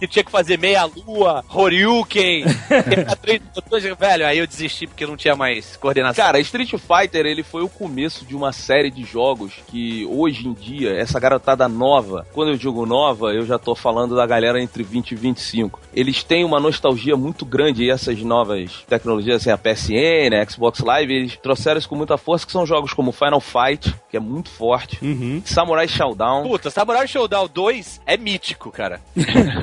[0.00, 2.44] que tinha que fazer meia-lua, Horyuken,
[3.20, 6.24] três botões, velho, aí eu desisti porque não tinha mais coordenação.
[6.24, 10.52] Cara, Street Fighter ele foi o começo de uma série de jogos que hoje em
[10.52, 14.82] dia, essa garotada nova, quando eu digo nova, eu já tô falando da galera entre
[14.82, 15.80] 20 e 25.
[15.94, 20.80] Eles têm uma nostalgia muito grande e essas novas tecnologias, assim, a PSN, a Xbox
[20.80, 24.20] Live, eles trouxeram isso com muita força, que são jogos como Final Fight, que é
[24.20, 25.42] muito forte, Uhum.
[25.44, 26.42] Samurai Showdown.
[26.44, 29.00] Puta, Samurai Showdown 2 é mítico, cara.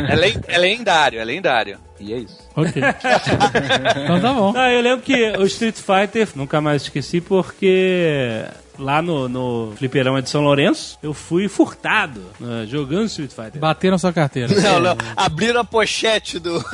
[0.10, 1.80] é, len- é lendário, é lendário.
[2.00, 2.40] E é isso.
[2.56, 2.82] Ok.
[4.04, 4.54] então tá bom.
[4.56, 8.44] Ah, eu lembro que o Street Fighter, nunca mais esqueci, porque
[8.82, 13.60] lá no, no fliperama de São Lourenço, eu fui furtado né, jogando Street Fighter.
[13.60, 14.54] Bateram sua carteira.
[14.62, 14.98] Não, não.
[15.16, 16.60] Abriram a pochete do.
[16.60, 16.66] do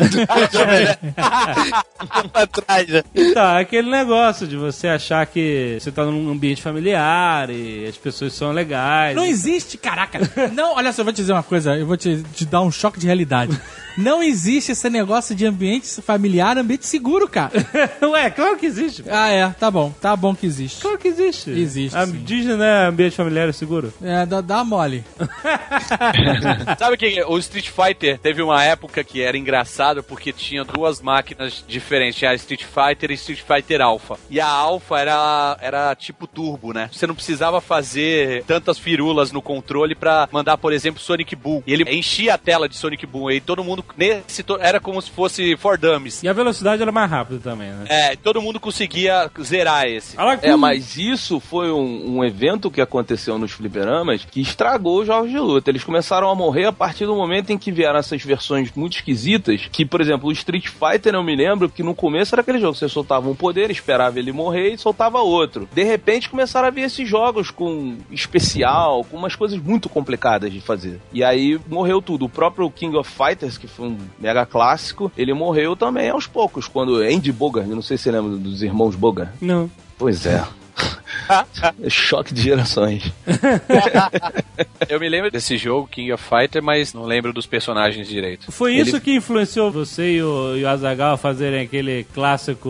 [2.31, 3.03] pra trás, né?
[3.13, 7.97] Então, é aquele negócio de você achar que você tá num ambiente familiar e as
[7.97, 9.15] pessoas são legais.
[9.15, 10.19] Não existe, caraca.
[10.53, 12.71] Não, olha só, eu vou te dizer uma coisa, eu vou te, te dar um
[12.71, 13.59] choque de realidade.
[13.97, 17.51] Não existe esse negócio de ambiente familiar, ambiente seguro, cara.
[18.03, 19.03] Ué, claro que existe.
[19.09, 20.81] Ah, é, tá bom, tá bom que existe.
[20.81, 21.49] Claro que existe.
[21.49, 21.96] Existe.
[21.97, 23.93] A Disney não é ambiente familiar e seguro?
[24.01, 25.03] É, dá, dá mole.
[26.77, 31.63] Sabe que o Street Fighter teve uma época que era engraçado porque tinha duas máquinas
[31.67, 34.17] diferentes, tinha a Street Fighter e Street Fighter Alpha.
[34.29, 36.89] E a Alpha era, era tipo turbo, né?
[36.91, 41.63] Você não precisava fazer tantas firulas no controle pra mandar, por exemplo, Sonic Boom.
[41.65, 45.09] E ele enchia a tela de Sonic Boom e todo mundo nesse era como se
[45.09, 46.21] fosse for dummies.
[46.21, 47.85] E a velocidade era mais rápida também, né?
[47.89, 50.15] É, todo mundo conseguia zerar esse.
[50.41, 55.29] É, mas isso foi um, um evento que aconteceu nos fliperamas que estragou os jogos
[55.29, 55.69] de luta.
[55.69, 59.67] Eles começaram a morrer a partir do momento em que vieram essas versões muito esquisitas.
[59.71, 62.75] Que, por exemplo, o Street Fighter, eu me lembro que no começo era aquele jogo:
[62.75, 65.67] você soltava um poder, esperava ele morrer e soltava outro.
[65.73, 70.61] De repente começaram a vir esses jogos com especial, com umas coisas muito complicadas de
[70.61, 70.99] fazer.
[71.13, 72.25] E aí morreu tudo.
[72.25, 76.67] O próprio King of Fighters, que foi um mega clássico, ele morreu também aos poucos.
[76.67, 79.31] Quando Andy Bogard, eu não sei se você lembra dos irmãos Bogard.
[79.41, 79.69] Não.
[79.97, 80.43] Pois é.
[81.89, 83.03] Choque de gerações.
[84.89, 88.51] Eu me lembro desse jogo, King of Fighter, mas não lembro dos personagens direito.
[88.51, 92.69] Foi isso que influenciou você e o, e o Azagal a fazerem aquele clássico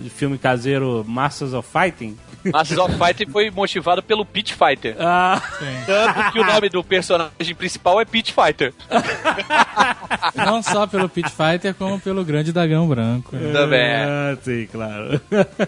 [0.00, 2.16] de filme caseiro Masters of Fighting?
[2.52, 4.96] Masters of Fighter foi motivado pelo Pit Fighter.
[4.98, 5.40] Ah,
[5.86, 8.74] Tanto que o nome do personagem principal é Pit Fighter.
[10.36, 13.34] Não só pelo Pit Fighter, como pelo Grande Dragão Branco.
[13.34, 13.52] né?
[13.52, 14.04] Também é.
[14.04, 15.20] Ah, sim, claro.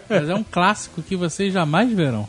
[0.08, 2.28] Mas é um clássico que vocês jamais verão.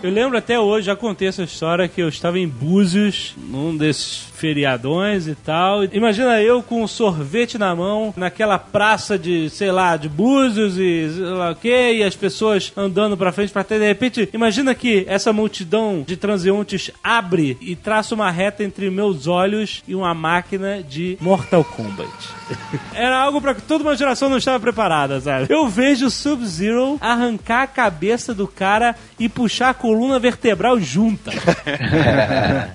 [0.00, 4.18] Eu lembro até hoje, já contei essa história, que eu estava em Búzios, num desses
[4.38, 5.84] feriadões e tal.
[5.84, 11.10] Imagina eu com um sorvete na mão, naquela praça de, sei lá, de Búzios e
[11.14, 13.82] sei lá o quê, e as pessoas andando pra frente pra trás.
[13.82, 19.26] De repente, imagina que essa multidão de transeuntes abre e traça uma reta entre meus
[19.26, 22.08] olhos e uma máquina de Mortal Kombat.
[22.94, 25.46] Era algo pra que toda uma geração não estava preparada, sabe?
[25.48, 31.30] Eu vejo o Sub-Zero arrancar a cabeça do cara e puxar a coluna vertebral junta.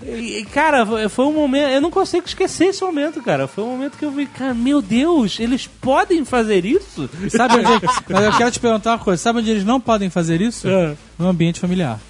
[0.05, 1.52] E, cara, foi um momento.
[1.55, 3.47] Eu não consigo esquecer esse momento, cara.
[3.47, 7.09] Foi um momento que eu vi, cara, meu Deus, eles podem fazer isso?
[7.29, 7.67] Sabe onde,
[8.09, 9.21] mas eu quero te perguntar uma coisa.
[9.21, 10.67] Sabe onde eles não podem fazer isso?
[10.67, 10.95] É.
[11.17, 11.99] No ambiente familiar.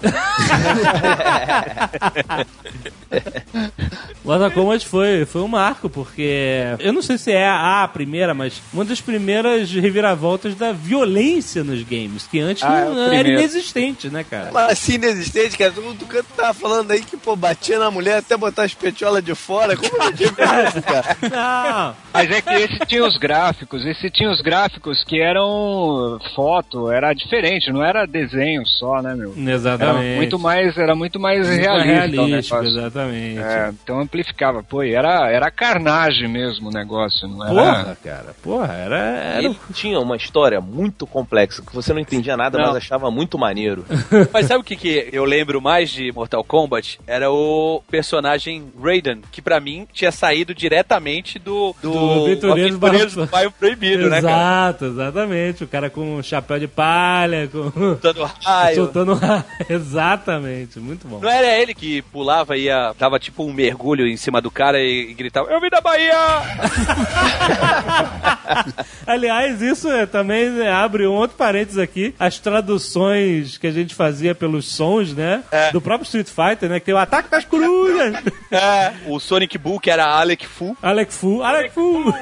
[4.24, 8.60] Mortal Kombat foi, foi um marco, porque eu não sei se é a primeira, mas
[8.72, 13.28] uma das primeiras reviravoltas da violência nos games, que antes Ah, é o não, era
[13.28, 14.50] inexistente, né, cara?
[14.52, 15.70] Mas assim inexistente, cara.
[15.72, 19.22] Todo mundo canto tava falando aí que, pô, batia na mulher até botar as petiolas
[19.22, 19.76] de fora.
[19.76, 20.28] Como não tinha
[20.68, 21.16] isso, cara?
[21.30, 21.96] Não.
[22.12, 27.12] Mas é que esse tinha os gráficos, esse tinha os gráficos que eram foto, era
[27.12, 29.34] diferente, não era desenho só, né, meu?
[29.36, 30.06] Exatamente.
[30.06, 32.66] Era muito mais, era muito mais realista o negócio.
[32.66, 33.38] exatamente.
[33.40, 34.62] É, então amplificava.
[34.62, 37.54] Pô, e era, era carnagem mesmo o negócio, não era?
[37.54, 38.96] Porra, cara, porra, era.
[38.96, 39.42] era...
[39.42, 42.66] Ele tinha uma história muito complexa, que você não entendia nada, Não.
[42.66, 43.84] mas achava muito maneiro.
[44.32, 47.00] Mas sabe o que, que eu lembro mais de Mortal Kombat?
[47.06, 53.26] Era o personagem Raiden, que pra mim tinha saído diretamente do, do, Do Aventureiros do
[53.26, 54.34] Bairro Proibido, né, cara?
[54.34, 55.64] Exato, exatamente.
[55.64, 57.70] O cara com um chapéu de palha, com...
[58.04, 58.76] Soltando raio.
[58.76, 59.44] soltando raio.
[59.68, 61.20] Exatamente, muito bom.
[61.20, 64.80] Não era ele que pulava e ia, dava tipo um mergulho em cima do cara
[64.80, 66.14] e, e gritava: Eu vim da Bahia!
[69.06, 72.14] Aliás, isso é, também é, abre um outro parênteses aqui.
[72.18, 75.42] As traduções que a gente fazia pelos sons, né?
[75.72, 76.80] Do próprio Street Fighter, né?
[76.80, 78.14] Que tem o ataque das corujas.
[78.50, 80.76] É, o Sonic que era Alec Fu.
[80.82, 82.14] Alec Fu, Alec Fu.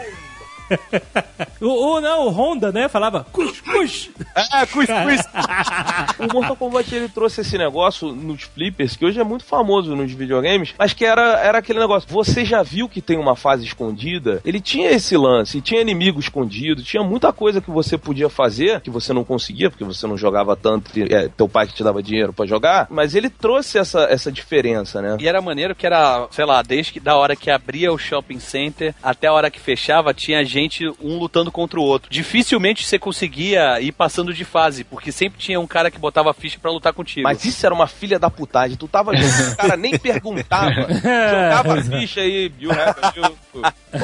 [1.61, 2.89] O, o, não, o Honda, né?
[2.89, 4.11] Falava cus, cus.
[4.53, 6.19] É, cus, cus.
[6.19, 10.13] O Mortal Kombat ele trouxe esse negócio nos flippers, que hoje é muito famoso nos
[10.13, 12.09] videogames, mas que era, era aquele negócio.
[12.11, 14.41] Você já viu que tem uma fase escondida?
[14.45, 18.91] Ele tinha esse lance, tinha inimigo escondido, tinha muita coisa que você podia fazer, que
[18.91, 22.33] você não conseguia, porque você não jogava tanto, é, teu pai que te dava dinheiro
[22.33, 25.17] pra jogar, mas ele trouxe essa, essa diferença, né?
[25.21, 28.39] E era maneiro que era, sei lá, desde que da hora que abria o shopping
[28.39, 30.62] center até a hora que fechava, tinha gente
[31.01, 32.11] um lutando contra o outro.
[32.11, 36.59] Dificilmente você conseguia ir passando de fase, porque sempre tinha um cara que botava ficha
[36.61, 37.25] pra lutar contigo.
[37.25, 38.77] Mas isso era uma filha da putagem.
[38.77, 40.73] Tu tava jogando, o cara nem perguntava.
[40.93, 43.37] Jogava a ficha aí, you have a new...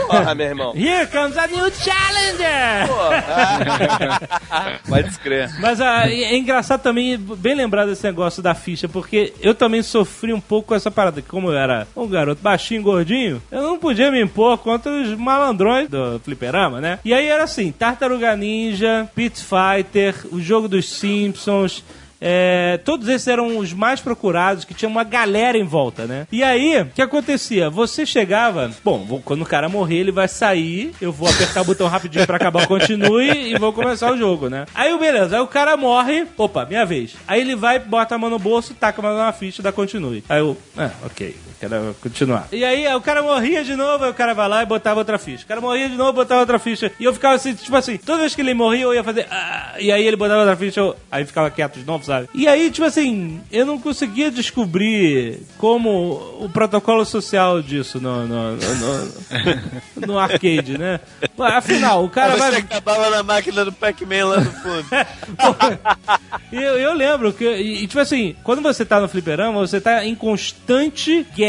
[0.07, 0.75] Porra, meu irmão.
[0.77, 2.87] Here comes a new challenger!
[4.87, 5.51] Vai descrer.
[5.61, 10.33] Mas ah, é engraçado também, bem lembrar desse negócio da ficha, porque eu também sofri
[10.33, 11.23] um pouco com essa parada.
[11.23, 15.15] que Como eu era um garoto baixinho, gordinho, eu não podia me impor contra os
[15.15, 16.99] malandrões do fliperama, né?
[17.05, 21.85] E aí era assim, Tartaruga Ninja, Pit Fighter, o jogo dos Simpsons...
[22.21, 26.27] é, todos esses eram os mais procurados, que tinha uma galera em volta, né?
[26.33, 27.71] E aí, o que acontecia?
[27.71, 31.87] Você chegava, bom, quando o cara morrer, ele vai sair, eu vou apertar o botão
[31.87, 34.67] rapidinho pra acabar o continue e vou começar o jogo, né?
[34.75, 37.15] Aí, beleza, aí o cara morre, opa, minha vez.
[37.27, 40.25] Aí ele vai, bota a mão no bolso, taca mais uma ficha da continue.
[40.29, 42.49] Aí eu, ah, ok, quero continuar.
[42.53, 45.19] E aí, o cara morria de novo, aí o cara vai lá e botava outra
[45.19, 45.45] ficha.
[45.45, 46.91] O cara morria de novo, botava outra ficha.
[46.99, 49.27] E eu ficava assim, tipo assim, toda vez que ele morria, eu ia fazer.
[49.31, 52.29] "Ah", e aí ele botava outra ficha, eu, aí ficava quieto de novo, sabe?
[52.35, 58.53] E aí, tipo assim, eu não conseguia descobrir como o protocolo social disso no, no,
[58.57, 61.01] no, no- no arcade, né?
[61.39, 62.51] Afinal, o cara Aí vai.
[62.53, 64.87] você acabava na máquina do Pac-Man lá no fundo.
[66.51, 70.05] Eu, eu lembro que, e, e, tipo assim, quando você tá no fliperama, você tá
[70.07, 71.48] em constante guerra,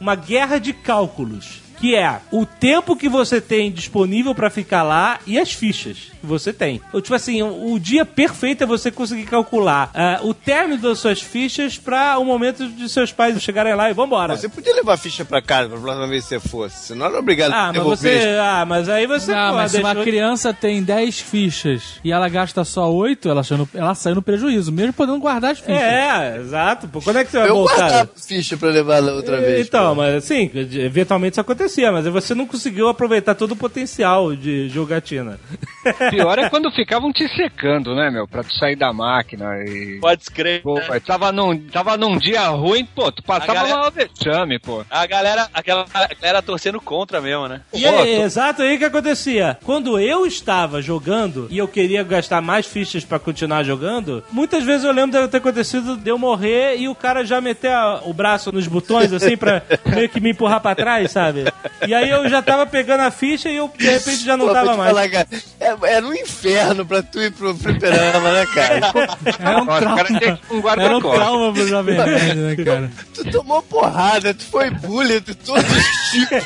[0.00, 1.65] uma guerra de cálculos.
[1.78, 6.26] Que é o tempo que você tem disponível pra ficar lá e as fichas que
[6.26, 6.80] você tem.
[6.92, 10.98] Ou, tipo assim, o, o dia perfeito é você conseguir calcular ah, o término das
[10.98, 14.36] suas fichas pra o momento de seus pais chegarem lá e vambora.
[14.36, 16.76] Você podia levar a ficha pra casa pra próxima vez que você fosse.
[16.86, 18.36] Você não era obrigado Ah, a mas você.
[18.40, 19.34] Ah, mas aí você.
[19.34, 23.44] Não, pô, mas se uma criança tem 10 fichas e ela gasta só 8, ela,
[23.44, 25.76] sai no- ela sai no prejuízo, mesmo podendo guardar as fichas.
[25.82, 26.88] É, exato.
[26.88, 27.76] Pô, quando é que você vai Eu voltar?
[27.76, 29.66] guardava ficha pra levar outra vez.
[29.66, 30.02] Então, pô.
[30.02, 35.38] mas assim, eventualmente isso acontecia, mas você não conseguiu aproveitar todo o potencial de jogatina.
[36.10, 38.26] Pior é quando ficavam te secando, né, meu?
[38.26, 39.98] Pra tu sair da máquina e.
[40.00, 40.62] Pode escrever.
[40.62, 43.90] Pô, pai, tava num, tava num dia ruim, pô, tu passava A galera- lá o
[43.90, 44.84] vexame, pô.
[44.90, 47.60] A galera, aquela a galera torcendo contra mesmo, né?
[47.72, 49.58] E aí, exato aí que acontecia.
[49.64, 54.84] Quando eu estava jogando e eu queria gastar mais fichas pra continuar jogando, muitas vezes
[54.84, 58.12] eu lembro de ter acontecido de eu morrer e o cara já meter a- o
[58.12, 61.44] braço nos botões, assim, pra meio que me empurrar pra trás, sabe?
[61.86, 64.52] E aí eu já tava pegando a ficha e eu, de repente, já não Pô,
[64.52, 64.90] tava mais.
[64.90, 65.28] falar, cara,
[65.60, 68.92] é, era um inferno pra tu ir pro fliperama, né, cara?
[69.38, 69.96] Era um Nossa, o trauma.
[69.96, 72.90] cara tem um Era um trauma pro Jovem Nerd, né, cara?
[73.14, 76.44] Tu tomou porrada, tu foi bullying de todos os tipos.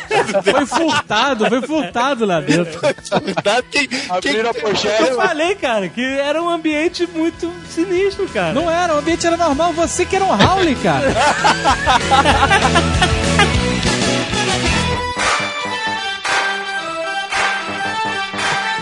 [0.50, 2.80] Foi furtado, foi furtado lá dentro.
[3.42, 3.62] Tá?
[3.70, 5.02] Quem, quem, Abriram a pochete.
[5.02, 8.52] Eu falei, cara, que era um ambiente muito sinistro, cara.
[8.52, 11.06] Não era, o ambiente era normal, você que era um Howley, cara.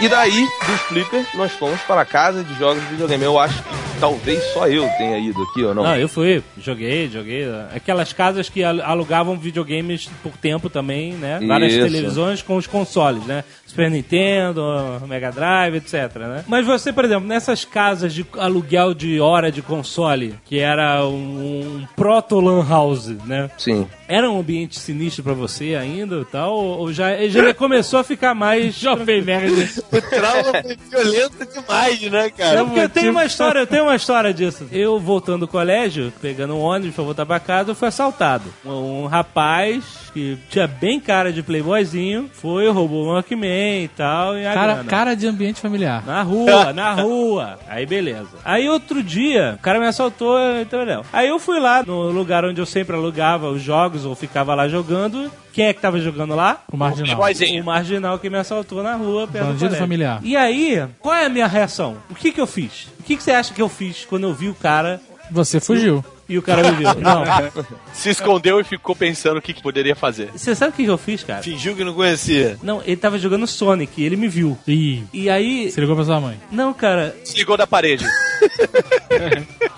[0.01, 3.25] E daí, dos flippers, nós fomos para a casa de jogos de videogame.
[3.25, 3.69] Eu acho que
[3.99, 5.83] talvez só eu tenha ido aqui, ou não?
[5.83, 7.47] Não, eu fui, joguei, joguei.
[7.75, 11.41] Aquelas casas que al- alugavam videogames por tempo também, né?
[11.45, 11.83] Várias Isso.
[11.83, 13.43] televisões com os consoles, né?
[13.67, 14.63] Super Nintendo,
[15.09, 16.45] Mega Drive, etc, né?
[16.47, 21.81] Mas você, por exemplo, nessas casas de aluguel de hora de console, que era um,
[21.81, 23.51] um proto-lan house, né?
[23.59, 23.89] Sim.
[24.09, 26.57] Era um ambiente sinistro pra você ainda e tal?
[26.57, 28.75] Ou já, já começou a ficar mais...
[28.89, 29.53] Jovem Nerd.
[29.93, 32.57] o trauma foi violento demais, né, cara?
[32.59, 34.67] Não, porque eu tenho uma história, eu tenho uma história disso.
[34.73, 38.45] Eu voltando do colégio, pegando um ônibus pra voltar pra casa, eu fui assaltado.
[38.65, 44.37] Um, um rapaz que tinha bem cara de playboyzinho, foi, roubou um Walkman e tal,
[44.37, 44.91] e a Cara, grana.
[44.91, 46.05] cara de ambiente familiar.
[46.07, 47.59] Na rua, na rua.
[47.69, 48.29] Aí beleza.
[48.45, 51.03] Aí outro dia, o cara me assaltou, então não.
[51.13, 54.69] Aí eu fui lá no lugar onde eu sempre alugava os jogos ou ficava lá
[54.69, 55.31] jogando.
[55.53, 56.63] Quem é que tava jogando lá?
[56.73, 57.17] O marginal.
[57.17, 57.63] Boyzinho.
[57.63, 60.21] O marginal que me assaltou na rua, perto do Bandido familiar.
[60.23, 61.97] E aí, qual é a minha reação?
[62.11, 62.87] O que que eu fiz?
[63.01, 65.01] O que que você acha que eu fiz quando eu vi o cara
[65.31, 66.05] Você fugiu.
[66.29, 66.95] e o cara me viu?
[67.01, 67.25] Não.
[67.93, 70.31] Se escondeu e ficou pensando o que, que poderia fazer.
[70.37, 71.43] Você sabe o que que eu fiz, cara?
[71.43, 72.57] Fingiu que não conhecia.
[72.63, 74.57] Não, ele tava jogando Sonic e ele me viu.
[74.67, 75.71] Ih, E aí...
[75.71, 76.39] você ligou pra sua mãe.
[76.53, 78.07] Não, cara, Desligou da parede.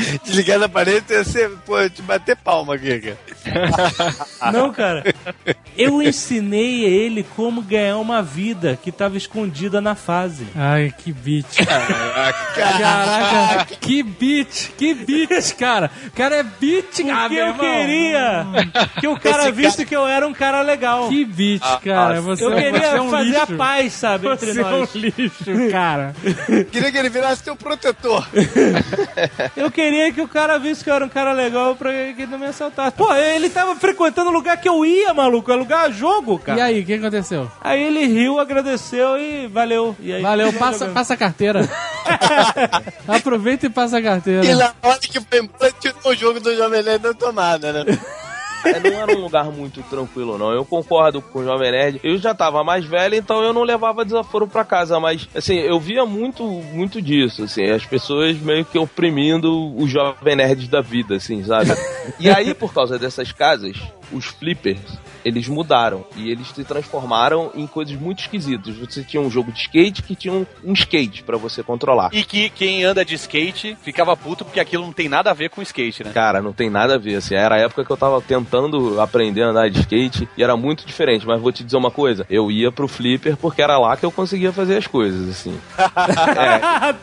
[0.24, 3.18] Desligar na parede ia ser, pô, te bater palma aqui, cara.
[4.52, 5.02] Não, cara.
[5.76, 10.46] Eu ensinei ele como ganhar uma vida que tava escondida na fase.
[10.54, 11.46] Ai, que beat.
[12.54, 15.90] Caraca, que beat, que beat, cara.
[16.06, 17.58] O cara é Porque ah, meu eu irmão.
[17.58, 18.46] queria
[19.00, 21.08] que o cara visse que eu era um cara legal.
[21.08, 22.20] Que beat, cara.
[22.20, 23.42] Você, Eu você queria é um fazer lixo.
[23.42, 24.94] a paz, sabe, entre Você é um nós.
[24.94, 26.14] lixo, cara.
[26.70, 28.26] Queria que ele virasse teu protetor.
[29.56, 32.26] Eu queria que o cara visse que eu era um cara legal pra que ele
[32.26, 32.96] não me assaltasse.
[32.96, 35.50] Pô, ele tava frequentando o lugar que eu ia, maluco.
[35.52, 36.58] Alugar jogo, cara.
[36.58, 37.50] E aí, o que aconteceu?
[37.60, 39.96] Aí ele riu, agradeceu e valeu.
[40.00, 41.68] E aí, Valeu, passa, passa a carteira.
[43.06, 44.44] Aproveita e passa a carteira.
[44.44, 47.98] E na hora que foi embora, tirou o jogo do Jovem Nerd da tomada, né?
[48.64, 50.52] É, não era um lugar muito tranquilo, não.
[50.52, 52.00] Eu concordo com o Jovem Nerd.
[52.02, 54.98] Eu já tava mais velho, então eu não levava desaforo pra casa.
[55.00, 57.70] Mas, assim, eu via muito, muito disso, assim.
[57.70, 61.70] As pessoas meio que oprimindo os Jovem Nerds da vida, assim, sabe?
[62.18, 63.76] E aí, por causa dessas casas,
[64.12, 64.80] os flippers,
[65.24, 68.76] eles mudaram e eles se transformaram em coisas muito esquisitas.
[68.76, 72.10] Você tinha um jogo de skate que tinha um, um skate pra você controlar.
[72.12, 75.50] E que quem anda de skate ficava puto porque aquilo não tem nada a ver
[75.50, 76.12] com skate, né?
[76.12, 79.42] Cara, não tem nada a ver, assim, era a época que eu tava tentando aprender
[79.42, 82.50] a andar de skate e era muito diferente, mas vou te dizer uma coisa, eu
[82.50, 85.58] ia pro flipper porque era lá que eu conseguia fazer as coisas, assim.
[86.40, 86.94] É.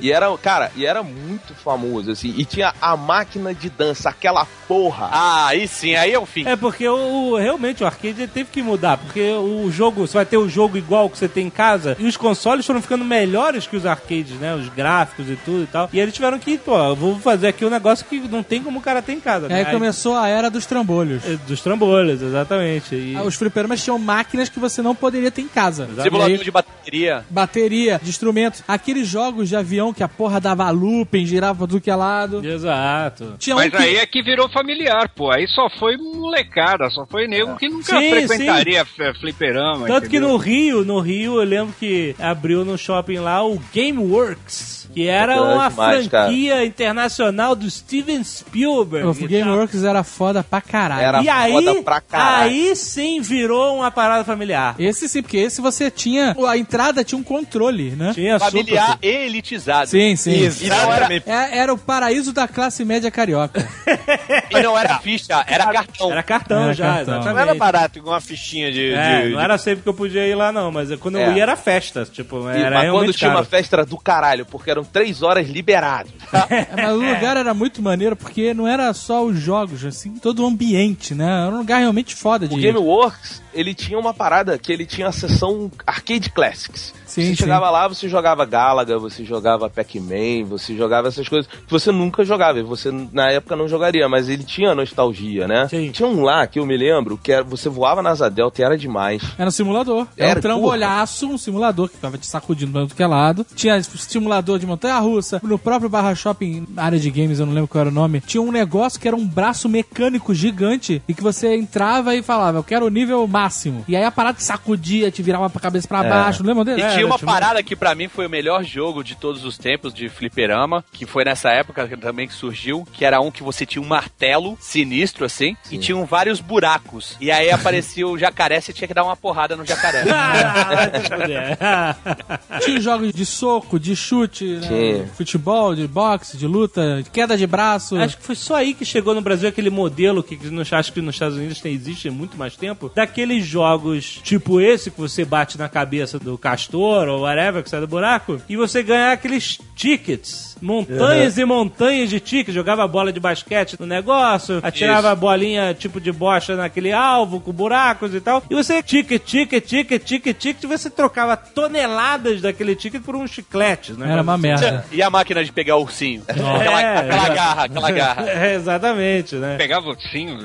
[0.00, 4.46] E era, cara, e era muito famoso, assim, e tinha a máquina de dança, aquela
[4.66, 5.08] porra.
[5.12, 6.46] Ah, aí sim, aí é o fim.
[6.46, 10.36] É porque o, realmente o arcade teve que mudar, porque o jogo, você vai ter
[10.36, 13.76] o jogo igual que você tem em casa, e os consoles foram ficando melhores que
[13.76, 14.54] os arcades, né?
[14.54, 15.88] Os gráficos e tudo e tal.
[15.92, 18.78] E eles tiveram que, pô, eu vou fazer aqui um negócio que não tem como
[18.78, 19.46] o cara ter em casa.
[19.48, 19.70] E aí né?
[19.70, 21.24] começou a era dos trambolhos.
[21.24, 22.94] É, Dos trambolhos, exatamente.
[22.94, 23.16] E...
[23.16, 25.88] Ah, Os fliperamas tinham máquinas que você não poderia ter em casa.
[26.02, 27.24] Simulador aí, de bateria.
[27.28, 28.62] bateria, de instrumentos.
[28.66, 32.44] Aqueles jogos de avião que a porra dava looping, girava pra tudo que é lado.
[32.44, 33.34] Exato.
[33.38, 33.76] Tinha um Mas que...
[33.76, 35.30] aí é que virou familiar, pô.
[35.32, 39.86] Aí só foi molecada, só foi nego que nunca Sim, frequentaria f- fliperama.
[39.86, 40.28] Tanto que entendeu?
[40.30, 45.34] no Rio, no Rio, eu lembro que abriu no shopping lá o Gameworks, que era
[45.36, 46.24] Bacana uma demais, cara.
[46.26, 49.06] franquia internacional do Steven Spielberg.
[49.08, 49.28] O e.
[49.28, 51.02] Gameworks era foda pra caralho.
[51.02, 52.42] Era e aí, foda pra caralho.
[52.50, 54.74] aí sim virou uma parada familiar.
[54.78, 56.34] Esse sim, porque esse você tinha.
[56.48, 58.12] A entrada tinha um controle, né?
[58.14, 59.88] Tinha Familiar super- e elitizado.
[59.88, 60.48] Sim, sim.
[60.60, 63.68] E era, É- era o paraíso da classe média carioca.
[64.50, 66.10] e não era ficha, era cartão.
[66.10, 67.02] Era cartão Era já, cartão.
[67.14, 67.34] exatamente.
[67.34, 68.92] Não era barato, igual uma fichinha de.
[68.92, 71.30] É, de- não de- era sempre que eu podia ir lá, não, mas quando eu
[71.30, 71.34] É.
[71.34, 73.46] ia era festa, tipo, E- era mas quando tinha uma caro.
[73.46, 76.12] festa era do caralho, porque eram três horas liberados.
[76.50, 80.42] É, Mas o lugar era muito maneiro porque não era só os jogos, assim, todo
[80.42, 81.46] o ambiente, né?
[81.46, 82.60] Era um lugar realmente foda de O.
[82.60, 86.94] Gameworks, ele tinha uma parada que ele tinha a seção Arcade Classics.
[87.06, 87.36] Sim, você sim.
[87.36, 92.24] chegava lá, você jogava Galaga, você jogava Pac-Man, você jogava essas coisas que você nunca
[92.24, 95.66] jogava, e você na época não jogaria, mas ele tinha nostalgia, né?
[95.68, 95.90] Sim.
[95.90, 98.64] Tinha um lá que eu me lembro, que era, você voava na Asa Delta e
[98.64, 99.22] era demais.
[99.36, 100.06] Era um simulador.
[100.16, 103.44] Era, Era, um trambolhaço, um simulador que ficava te sacudindo pra tudo que é lado.
[103.54, 105.40] Tinha simulador de montanha-russa.
[105.42, 108.40] No próprio Barra Shopping, área de games, eu não lembro qual era o nome, tinha
[108.40, 112.64] um negócio que era um braço mecânico gigante e que você entrava e falava, eu
[112.64, 113.84] quero o nível máximo.
[113.88, 116.08] E aí a parada te sacudia, te virava pra cabeça pra É.
[116.08, 116.80] baixo, não lembra dele?
[116.80, 119.14] E É, tinha uma tinha uma- parada que pra mim foi o melhor jogo de
[119.14, 123.30] todos os tempos de fliperama, que foi nessa época também que surgiu, que era um
[123.30, 127.16] que você tinha um martelo sinistro assim, e tinham vários buracos.
[127.20, 130.04] E aí aparecia o jacaré, você tinha que dar uma porrada no jacaré.
[132.64, 135.08] Tinha jogos de soco, de chute, né?
[135.14, 137.96] Futebol, de boxe, de luta, de queda de braço.
[137.96, 141.00] Acho que foi só aí que chegou no Brasil aquele modelo que no, acho que
[141.00, 142.88] nos Estados Unidos tem, existe há muito mais tempo,
[143.30, 147.80] daqueles jogos tipo esse que você bate na cabeça do castor ou whatever que sai
[147.80, 150.50] do buraco, e você ganha aqueles tickets.
[150.60, 152.54] Montanhas e montanhas de tickets.
[152.54, 157.52] Jogava bola de basquete no negócio, atirava a bolinha tipo de bocha naquele alvo com
[157.52, 158.42] buracos e tal.
[158.50, 163.26] E você, ticket, ticket, ticket, ticket, ticket, e você trocava toneladas daquele ticket por um
[163.26, 163.92] chiclete.
[163.92, 164.12] Né?
[164.12, 164.84] Era uma merda.
[164.92, 166.22] e a máquina de pegar o ursinho?
[166.28, 167.34] Aquela, É, aquela é.
[167.34, 168.30] garra, aquela garra.
[168.30, 169.56] É, exatamente, né?
[169.56, 170.38] Pegava o ursinho.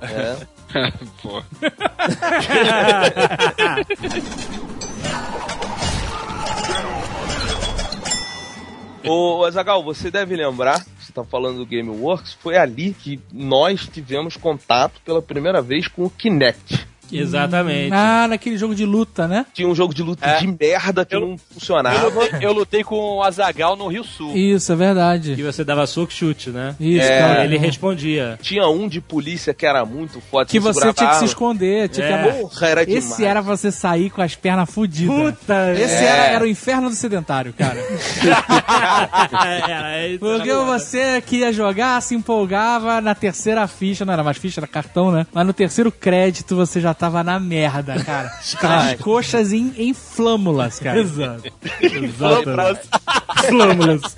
[0.00, 0.36] É.
[1.22, 1.42] Pô.
[9.08, 14.36] Ô, Azagal, você deve lembrar, você tá falando do Gameworks, foi ali que nós tivemos
[14.36, 16.88] contato pela primeira vez com o Kinect.
[17.12, 17.92] Exatamente.
[17.92, 19.46] Ah, naquele jogo de luta, né?
[19.54, 20.38] Tinha um jogo de luta É.
[20.38, 22.08] de merda que Eu- não Eu funcionava.
[22.08, 24.36] lutei, eu lutei com o Azagal no Rio Sul.
[24.36, 25.42] Isso, é E verdade.
[25.42, 26.74] você dava soco e chute, né?
[26.80, 27.18] Isso, É.
[27.20, 27.44] cara.
[27.44, 28.38] Ele respondia.
[28.42, 30.50] Tinha um de polícia que era muito forte.
[30.50, 31.88] Que você tinha que se esconder.
[31.88, 32.22] Tinha É.
[32.32, 32.38] que...
[32.40, 33.20] Porra, era Esse demais.
[33.20, 35.14] era pra você sair com as pernas fodidas.
[35.16, 35.72] Puta!
[35.74, 36.06] Esse É.
[36.06, 37.78] era, era o inferno do sedentário, cara.
[37.78, 37.86] Era
[40.08, 40.18] isso.
[40.20, 44.66] Porque você que ia jogar, se empolgava na terceira ficha, não era mais ficha, era
[44.66, 45.26] cartão, né?
[45.32, 48.30] Mas no terceiro crédito você já tava na merda, cara.
[48.92, 50.98] As coxas em, em flâmulas, cara.
[50.98, 51.52] Exato.
[51.80, 52.88] Exato.
[53.46, 54.16] Flâmulas.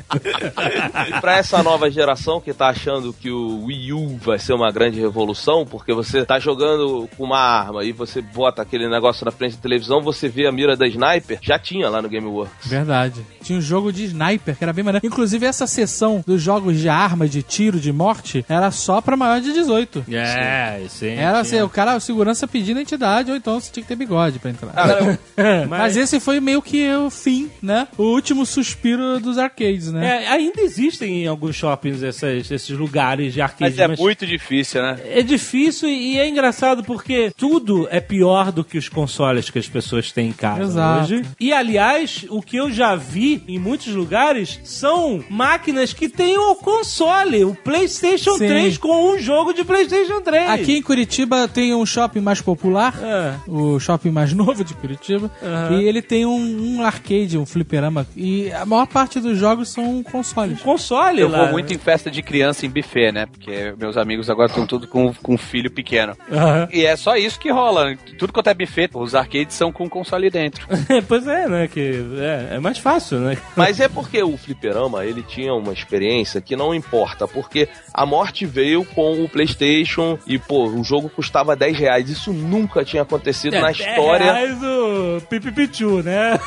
[1.09, 4.71] E pra essa nova geração que tá achando que o Wii U vai ser uma
[4.71, 9.31] grande revolução, porque você tá jogando com uma arma e você bota aquele negócio na
[9.31, 12.67] frente da televisão, você vê a mira da sniper, já tinha lá no Game Works.
[12.69, 13.21] Verdade.
[13.43, 15.07] Tinha um jogo de sniper que era bem maneiro.
[15.07, 19.41] Inclusive, essa sessão dos jogos de arma, de tiro, de morte, era só pra maior
[19.41, 20.05] de 18.
[20.39, 21.11] É, sim.
[21.15, 23.97] Era assim, o cara, o segurança pedindo a entidade, ou então você tinha que ter
[23.97, 24.73] bigode pra entrar.
[25.69, 27.89] Mas- Mas esse foi meio que o fim, né?
[27.97, 30.25] O último suspiro respiro dos arcades, né?
[30.25, 33.77] É, ainda existem em alguns shoppings essas- esses lugares de arcade.
[33.77, 34.99] Mas é muito difícil, né?
[35.05, 39.69] É difícil e é engraçado porque tudo é pior do que os consoles que as
[39.69, 41.03] pessoas têm em casa Exato.
[41.15, 41.25] hoje.
[41.41, 46.55] E aliás, o que eu já vi em muitos lugares são máquinas que têm o
[46.55, 48.47] console, o PlayStation Sim.
[48.47, 50.51] 3 com um jogo de PlayStation 3.
[50.51, 53.35] Aqui em Curitiba tem um shopping mais popular, É.
[53.49, 55.81] o shopping mais novo de Curitiba, Aham.
[55.81, 60.03] e ele tem um, um arcade, um fliperama, e a maior parte dos jogos são
[60.03, 60.61] consoles.
[60.61, 61.45] console Eu lá.
[61.45, 63.27] vou muito em festa de criança em buffet, né?
[63.27, 66.17] Porque meus amigos agora estão tudo com, com filho pequeno.
[66.31, 66.69] Aham.
[66.73, 67.97] E é só isso que rola.
[68.19, 70.67] Tudo quanto é buffet, os arcades são com console dentro.
[71.09, 71.69] pois é, né?
[71.69, 73.39] Que é, é mais fácil, né?
[73.57, 78.45] Mas é porque o fliperama, ele tinha uma experiência que não importa, porque a morte
[78.47, 82.11] veio com o Playstation e, pô, o jogo custava 10 reais.
[82.11, 84.25] Isso nunca tinha acontecido na história.
[84.25, 86.39] É reais o Pipipichu, né?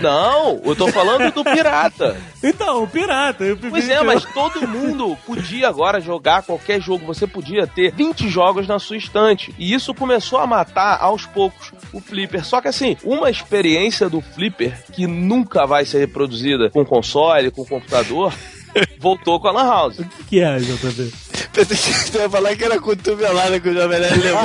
[0.00, 2.16] Não, eu tô falando do pirata.
[2.42, 3.44] Então, pirata.
[3.52, 7.06] O Pois é, mas todo mundo podia agora jogar qualquer jogo.
[7.06, 9.54] Você podia ter 20 jogos na sua estante.
[9.58, 12.44] E isso começou a matar aos poucos o Flipper.
[12.44, 17.64] Só que assim, uma experiência do Flipper que nunca vai ser reproduzida com console, com
[17.64, 18.32] computador,
[18.98, 19.98] voltou com a Lan House.
[19.98, 21.29] O que, é, JB?
[21.52, 24.40] Pensei que você ia falar que era cotovelada que o Jovem Nerd levou.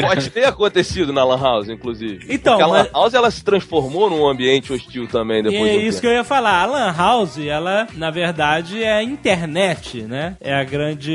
[0.00, 2.26] Pode ter acontecido na Lan House, inclusive.
[2.28, 5.72] Então, Porque a Lan House ela se transformou num ambiente hostil também E depois é
[5.72, 6.00] de um isso tempo.
[6.00, 6.62] que eu ia falar.
[6.62, 10.36] A Lan House, ela, na verdade, é a internet, né?
[10.40, 11.12] É a grande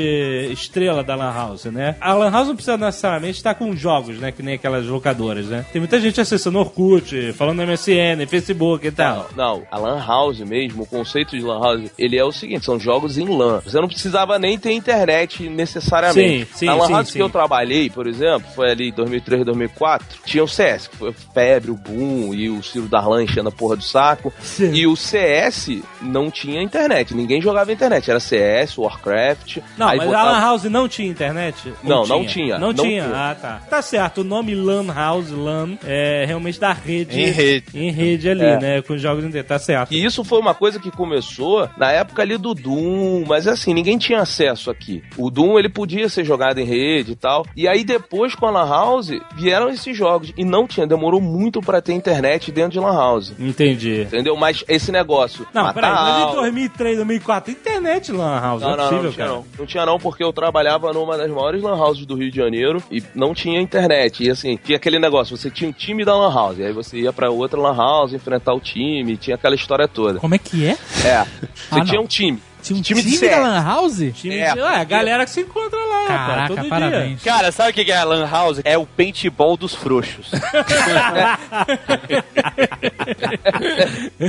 [0.50, 1.96] estrela da Lan House, né?
[2.00, 4.32] A Lan House não precisa necessariamente estar com jogos, né?
[4.32, 5.64] Que nem aquelas locadoras, né?
[5.72, 9.28] Tem muita gente acessando Orkut, falando no MSN, Facebook e tal.
[9.36, 12.78] Não, a Lan House mesmo, o conceito de Lan House, ele é o seguinte: são
[12.78, 13.60] jogos em LAN.
[13.64, 16.46] Você não precisava nem ter internet necessariamente.
[16.46, 20.06] Sim, sim, Na Lan House que eu trabalhei, por exemplo, foi ali em 2003, 2004,
[20.24, 23.76] tinha o CS, que foi febre, o Boom e o Ciro Darlan enchendo a porra
[23.76, 24.32] do saco.
[24.40, 24.72] Sim.
[24.72, 28.10] E o CS não tinha internet, ninguém jogava internet.
[28.10, 29.58] Era CS, Warcraft.
[29.76, 31.72] Não, mas botava- a Lan House não tinha internet?
[31.82, 33.02] Não, não tinha, Não, não tinha.
[33.04, 33.14] tinha.
[33.14, 33.60] Ah, tá.
[33.68, 34.20] Tá certo.
[34.20, 37.20] O nome Lan House, Lan, é realmente da rede.
[37.20, 37.66] Em rede.
[37.74, 38.58] Em rede ali, É.
[38.60, 38.82] né?
[38.82, 39.46] Com os jogos internet.
[39.46, 39.92] Tá certo.
[39.92, 42.85] E isso foi uma coisa que começou na época ali do Doom,
[43.26, 45.02] mas assim, ninguém tinha acesso aqui.
[45.16, 47.44] O Doom, ele podia ser jogado em rede e tal.
[47.56, 50.32] E aí depois com a Lan House, vieram esses jogos.
[50.36, 53.32] E não tinha, demorou muito pra ter internet dentro de Lan House.
[53.38, 54.02] Entendi.
[54.02, 54.36] Entendeu?
[54.36, 55.46] Mas esse negócio...
[55.52, 58.90] Não, peraí, mas em aula- 2003, 2004, internet Lan House, Não, não, é não, não,
[58.90, 59.36] possível, não tinha cara.
[59.38, 59.44] não.
[59.58, 62.82] Não tinha não, porque eu trabalhava numa das maiores lan houses do Rio de Janeiro
[62.90, 64.24] e não tinha internet.
[64.24, 66.98] E assim, tinha aquele negócio, você tinha um time da lan house, e aí você
[66.98, 70.18] ia pra outra lan house enfrentar o time, tinha aquela história toda.
[70.18, 70.76] Como é que é?
[71.04, 72.04] É, você Ah, tinha não.
[72.04, 72.40] um time.
[72.66, 73.98] Tinha um Time time, de da Lan House?
[74.14, 74.60] Time É, de...
[74.60, 77.22] Ué, a galera que se encontra lá, Caraca, todo parabéns.
[77.22, 78.60] Cara, sabe o que é a Lan House?
[78.64, 80.32] É o paintball dos frouxos.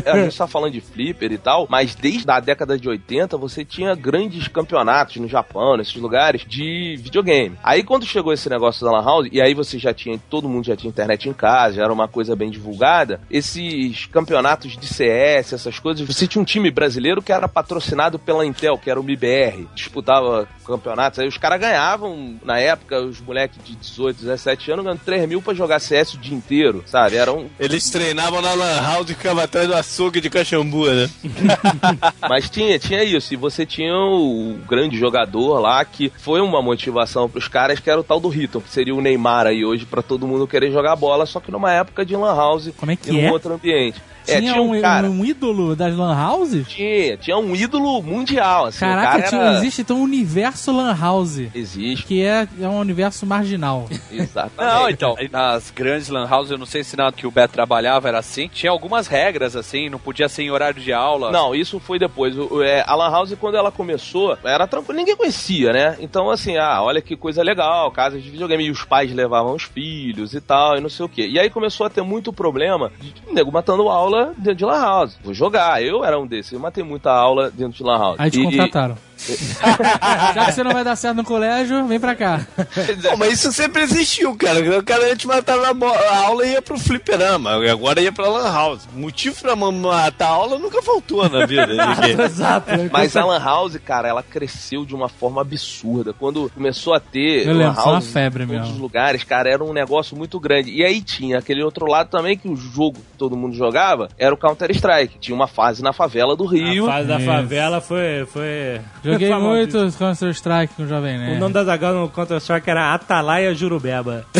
[0.05, 3.65] A gente tá falando de flipper e tal, mas desde a década de 80 você
[3.65, 7.57] tinha grandes campeonatos no Japão, nesses lugares, de videogame.
[7.63, 10.65] Aí quando chegou esse negócio da Lan House, e aí você já tinha, todo mundo
[10.65, 15.53] já tinha internet em casa, já era uma coisa bem divulgada, esses campeonatos de CS,
[15.53, 19.03] essas coisas, você tinha um time brasileiro que era patrocinado pela Intel, que era o
[19.03, 24.83] MIBR, disputava campeonatos, aí os caras ganhavam, na época, os moleques de 18, 17 anos,
[24.83, 27.15] ganhando 3 mil pra jogar CS o dia inteiro, sabe?
[27.15, 31.09] Era um, Eles treinavam na Lan House e ficavam atrás do açougue de Caxambu, né?
[32.29, 33.33] Mas tinha, tinha isso.
[33.33, 38.01] E você tinha o grande jogador lá que foi uma motivação pros caras, que era
[38.01, 40.97] o tal do Riton, que seria o Neymar aí hoje pra todo mundo querer jogar
[40.97, 43.31] bola, só que numa época de Lan House Como é que e num é?
[43.31, 44.01] outro ambiente.
[44.27, 45.09] É, Tinha, tinha um, um, cara.
[45.09, 46.67] um ídolo das Lan Houses?
[46.67, 48.79] Tinha, tinha um ídolo mundial, assim.
[48.79, 49.57] Caraca, o cara tinha- era...
[49.57, 51.39] existe então um universo Lan House.
[51.53, 53.87] Existe, Que é, é um universo marginal.
[54.11, 54.73] exatamente.
[54.73, 58.07] Não, então, nas grandes lan houses, eu não sei se na que o Beto trabalhava
[58.07, 61.31] era assim, tinha algumas regras, assim, não podia ser em horário de aula.
[61.31, 62.35] Não, isso foi depois.
[62.63, 65.97] É, a Lan House, quando ela começou, era tranquilo, ninguém conhecia, né?
[65.99, 68.65] Então, assim, ah, olha que coisa legal, casas de videogame.
[68.65, 71.27] E os pais levavam os filhos e tal, e não sei o quê.
[71.27, 75.17] E aí começou a ter muito problema de nego matando aula dentro de Lan House.
[75.23, 78.15] Vou jogar, eu era um desses, eu matei muita aula dentro de Lan House.
[78.19, 78.97] Aí te E- contrataram.
[80.35, 82.41] Já que você não vai dar certo no colégio, vem pra cá.
[83.09, 84.59] Pô, mas isso sempre existiu, cara.
[84.79, 87.51] O cara antes matava a, bo- a aula e ia pro fliperama.
[87.65, 88.87] e Agora ia pra Lan House.
[88.93, 91.67] Motivo pra ma- matar a aula nunca faltou na vida.
[92.23, 92.69] Exato.
[92.91, 96.13] Mas a Lan House, cara, ela cresceu de uma forma absurda.
[96.13, 98.75] Quando começou a ter Eu Lan lembro, uma House febre em todos mesmo.
[98.75, 100.71] os lugares, cara, era um negócio muito grande.
[100.71, 104.33] E aí tinha aquele outro lado também que o jogo que todo mundo jogava era
[104.33, 105.17] o Counter-Strike.
[105.19, 106.85] Tinha uma fase na favela do Rio.
[106.89, 108.81] A fase da favela foi, foi
[109.11, 111.37] Joguei muito Counter-Strike com o Jovem Nerd.
[111.37, 114.25] O nome da Zagal no Counter-Strike era Atalaia Jurubeba.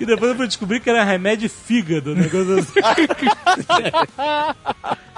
[0.00, 2.80] e depois eu fui descobrir que era remédio fígado, negócio assim.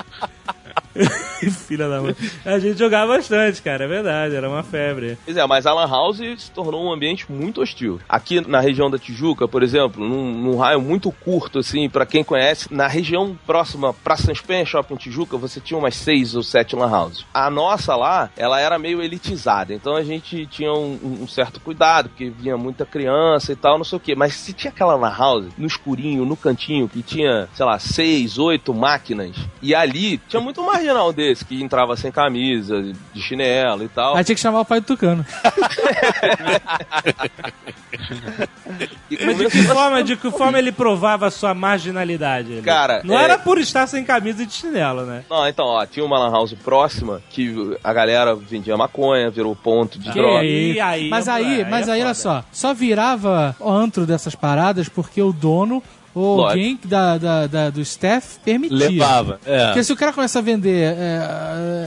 [1.66, 2.14] Filha da mãe.
[2.44, 5.18] A gente jogava bastante, cara, é verdade, era uma febre.
[5.24, 8.00] Pois é, mas a Lan House se tornou um ambiente muito hostil.
[8.08, 12.22] Aqui na região da Tijuca, por exemplo, num, num raio muito curto, assim, pra quem
[12.22, 16.76] conhece, na região próxima pra Sans Penha Shopping Tijuca, você tinha umas seis ou sete
[16.76, 17.24] Lan Houses.
[17.32, 22.08] A nossa lá, ela era meio elitizada, então a gente tinha um, um certo cuidado,
[22.08, 24.14] porque vinha muita criança e tal, não sei o quê.
[24.14, 28.38] Mas se tinha aquela Lan House, no escurinho, no cantinho, que tinha, sei lá, seis,
[28.38, 32.82] oito máquinas, e ali tinha muito marginal desse, que entrava sem camisa,
[33.12, 34.16] de chinelo e tal.
[34.16, 35.24] Aí tinha que chamar o pai do Tucano.
[39.24, 42.52] Mas de que forma, de que forma ele provava a sua marginalidade?
[42.52, 42.62] ele?
[42.62, 45.24] Cara, não é- era por estar sem camisa e de chinelo, né?
[45.31, 49.98] Não, então, ó, tinha uma lan house próxima que a galera vendia maconha, virou ponto
[49.98, 50.40] de droga.
[50.40, 50.81] aí?
[50.81, 54.89] aí mas é- aí, aí mas é aí, olha só, só virava antro dessas paradas
[54.89, 55.82] porque o dono
[56.14, 56.50] ou Lógico.
[56.50, 58.76] alguém da, da, da- do staff permitia.
[58.90, 59.40] Levava.
[59.44, 59.66] É.
[59.66, 60.96] Porque se o cara começa a vender é,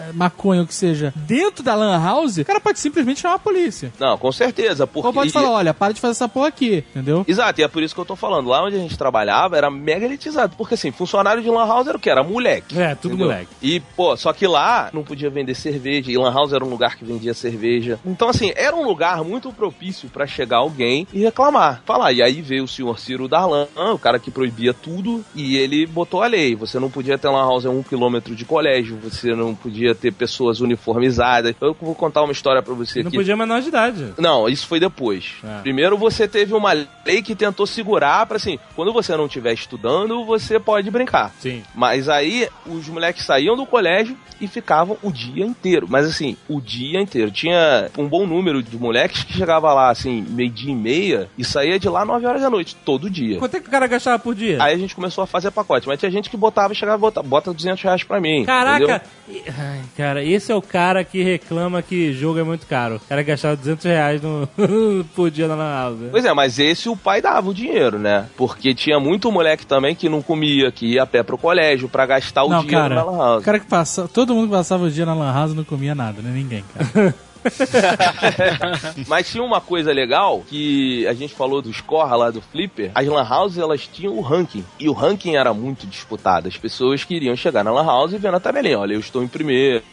[0.09, 3.39] é, maconha ou que seja dentro da lan house, o cara pode simplesmente chamar a
[3.39, 3.91] polícia.
[3.99, 5.07] Não, com certeza, porque...
[5.07, 7.23] Ou pode falar, olha, para de fazer essa porra aqui, entendeu?
[7.27, 8.49] Exato, e é por isso que eu tô falando.
[8.49, 10.55] Lá onde a gente trabalhava era mega elitizado.
[10.57, 12.09] Porque assim, funcionário de Lan House era o que?
[12.09, 12.77] Era moleque.
[12.79, 13.27] É, tudo entendeu?
[13.27, 13.49] moleque.
[13.61, 16.11] E, pô, só que lá não podia vender cerveja.
[16.11, 17.99] E Lan House era um lugar que vendia cerveja.
[18.05, 21.81] Então, assim, era um lugar muito propício pra chegar alguém e reclamar.
[21.85, 22.11] Falar.
[22.11, 26.21] E aí veio o senhor Ciro Darlan, o cara que proibia tudo, e ele botou
[26.23, 26.55] a lei.
[26.55, 30.11] Você não podia ter Lan House a um quilômetro de colégio, você não podia ter
[30.13, 31.55] pessoas uniformizadas.
[31.61, 33.17] Eu vou contar uma história pra você Não aqui.
[33.17, 34.13] podia menor de idade.
[34.17, 35.33] Não, isso foi depois.
[35.43, 35.61] É.
[35.61, 40.23] Primeiro você teve uma lei que tentou segurar pra assim, quando você não estiver estudando,
[40.25, 41.33] você pode brincar.
[41.39, 41.63] Sim.
[41.75, 45.87] Mas aí os moleques saíam do colégio e ficavam o dia inteiro.
[45.89, 47.31] Mas assim, o dia inteiro.
[47.31, 51.79] Tinha um bom número de moleques que chegava lá assim, meio-dia e meia e saía
[51.79, 53.39] de lá 9 horas da noite, todo dia.
[53.39, 54.57] Quanto é que o cara gastava por dia?
[54.61, 57.01] Aí a gente começou a fazer pacote, mas tinha gente que botava e chegava e
[57.01, 58.45] botava, bota 200 reais pra mim.
[58.45, 59.01] Caraca!
[59.29, 62.95] Ai, cara, esse é o cara que reclama que jogo é muito caro.
[62.95, 64.47] O cara gastava 200 reais no...
[65.15, 65.99] por dia na Lan House.
[66.11, 68.27] Pois é, mas esse o pai dava o dinheiro, né?
[68.37, 72.05] Porque tinha muito moleque também que não comia, que ia a pé pro colégio pra
[72.05, 73.43] gastar o Não, dinheiro cara, na lan o house.
[73.43, 76.21] cara que passa, todo mundo que passava o dia na lan house não comia nada,
[76.21, 76.31] né?
[76.33, 77.13] Ninguém, cara.
[79.07, 82.91] Mas tinha uma coisa legal que a gente falou do score lá do Flipper.
[82.93, 86.47] As lan houses elas tinham o ranking e o ranking era muito disputado.
[86.47, 89.27] As pessoas queriam chegar na lan house e ver na tabelinha, olha, eu estou em
[89.27, 89.83] primeiro,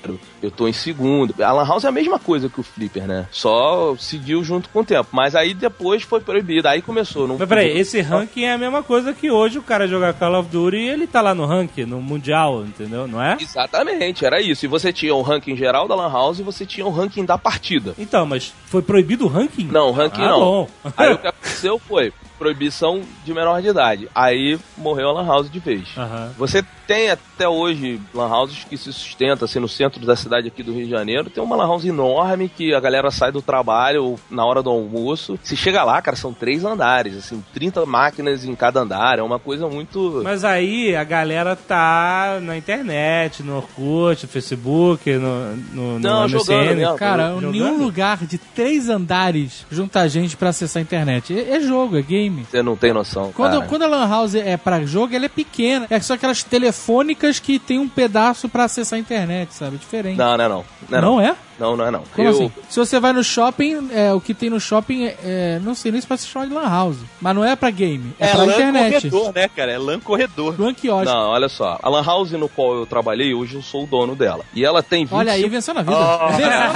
[0.42, 1.34] eu estou em segundo.
[1.42, 3.26] A lan house é a mesma coisa que o Flipper, né?
[3.30, 5.08] Só seguiu junto com o tempo.
[5.12, 6.68] Mas aí depois foi proibido.
[6.68, 7.26] Aí começou.
[7.26, 10.38] Não Mas peraí, esse ranking é a mesma coisa que hoje o cara jogar Call
[10.38, 13.06] of Duty e ele tá lá no ranking, no Mundial, entendeu?
[13.06, 13.36] Não é?
[13.40, 14.64] Exatamente, era isso.
[14.64, 17.33] E você tinha o ranking geral da lan house e você tinha o ranking da
[17.38, 17.94] partida.
[17.98, 19.66] Então, mas foi proibido o ranking?
[19.66, 20.40] Não, o ranking Ah, não.
[20.40, 20.68] bom.
[20.96, 24.08] Aí o que aconteceu foi proibição de menor de idade.
[24.14, 25.88] Aí morreu a Lan House de vez.
[25.96, 26.32] Aham.
[26.36, 30.62] Você tem até hoje Lan Houses que se sustenta assim no centro da cidade aqui
[30.62, 31.30] do Rio de Janeiro.
[31.30, 35.38] Tem uma Lan House enorme que a galera sai do trabalho na hora do almoço.
[35.42, 39.18] Se chega lá, cara, são três andares, assim, 30 máquinas em cada andar.
[39.18, 40.20] É uma coisa muito.
[40.22, 46.28] Mas aí a galera tá na internet, no Orkut, no Facebook, no, no, no Não,
[46.28, 46.76] jogando MSN.
[46.76, 46.96] mesmo.
[46.98, 47.50] Cara, Jogando?
[47.52, 51.32] nenhum lugar de três andares junta gente pra acessar a internet.
[51.38, 52.23] É, é jogo, é game.
[52.30, 53.32] Você não tem noção.
[53.34, 53.66] Quando, cara.
[53.66, 55.86] quando a Lan House é pra jogo, ela é pequena.
[55.90, 59.76] É só aquelas telefônicas que tem um pedaço pra acessar a internet, sabe?
[59.76, 60.16] É diferente.
[60.16, 60.64] Não, não é não.
[60.88, 61.20] Não, é Não não.
[61.20, 61.36] é?
[61.58, 62.02] Não, não é não.
[62.14, 62.52] Como Eu- assim?
[62.68, 65.92] Se você vai no shopping, é, o que tem no shopping é, é- Não sei
[65.92, 66.96] nem se pode se chamar de Lan House.
[67.20, 68.12] Mas não é pra game.
[68.18, 69.08] É, pra LAN internet.
[69.10, 69.72] corredor, né, cara?
[69.72, 70.54] É LAN corredor.
[70.60, 71.06] Lan quiosque.
[71.06, 71.78] Não, olha só.
[71.82, 74.44] A Lan House no qual eu trabalhei, hoje eu sou o dono dela.
[74.54, 75.16] E ela tem 25...
[75.16, 75.96] Olha aí, venceu na vida.
[76.30, 76.68] Venceu na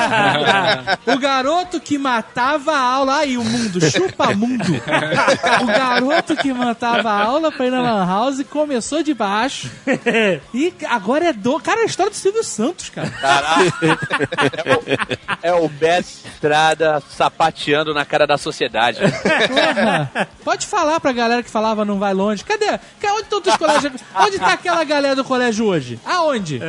[0.72, 0.98] vida.
[1.06, 3.16] o garoto que matava a aula.
[3.18, 4.64] Aí, o mundo, chupa mundo.
[5.62, 9.70] o garoto que matava a aula pra ir na Lan House começou de baixo.
[10.54, 11.58] e agora é do.
[11.60, 13.08] Cara, é a história do Silvio Santos, cara.
[15.42, 19.00] É o Beto Estrada sapateando na cara da sociedade.
[19.00, 20.28] Porra.
[20.44, 22.44] Pode falar pra galera que falava não vai longe.
[22.44, 22.78] Cadê?
[23.10, 23.92] Onde estão os colégios?
[24.14, 25.98] Onde tá aquela galera do colégio hoje?
[26.04, 26.60] Aonde?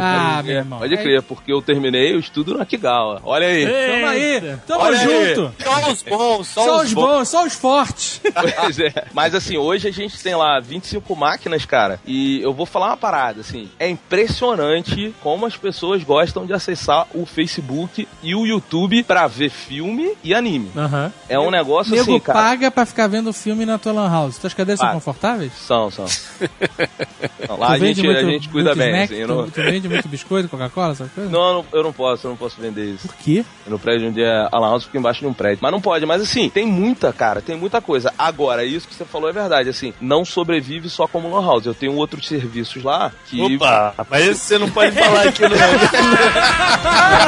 [0.00, 0.78] ah, meu irmão.
[0.78, 3.20] Pode crer, porque eu terminei o estudo no Akigawa.
[3.24, 3.66] Olha aí.
[3.66, 4.56] Tamo aí.
[4.66, 5.34] Tamo Olha aí.
[5.34, 5.54] junto.
[5.62, 7.02] Só os bons, só, Só os os bons.
[7.06, 8.20] bons, só os fortes.
[8.60, 8.92] Pois é.
[9.12, 12.96] Mas assim, hoje a gente tem lá 25 máquinas, cara, e eu vou falar uma
[12.96, 19.04] parada, assim, é impressionante como as pessoas gostam de acessar o Facebook e o YouTube
[19.04, 20.72] pra ver filme e anime.
[20.76, 21.12] Aham.
[21.28, 22.36] É um negócio Nego assim, cara.
[22.36, 24.38] paga pra ficar vendo filme na tua lan house.
[24.38, 25.52] Tuas cadeiras são confortáveis?
[25.52, 26.04] São, são.
[27.48, 28.92] Não, lá a gente, a gente cuida muito bem.
[28.92, 29.04] Mac?
[29.04, 29.48] assim, tu, não...
[29.48, 31.32] tu vende muito biscoito, Coca-Cola, essas coisas?
[31.32, 33.06] Não, eu não, eu não posso, eu não posso vender isso.
[33.06, 33.44] Por quê?
[33.66, 35.60] No prédio onde é a Lan House fica embaixo de um prédio.
[35.62, 38.12] Mas não pode, mas assim, tem muita, cara, tem muita coisa.
[38.18, 41.66] Agora, isso que você falou é verdade, assim, não sobrevive só como Lan House.
[41.66, 43.40] Eu tenho outros serviços lá que.
[43.40, 45.54] Opa, mas esse você não pode falar aqui no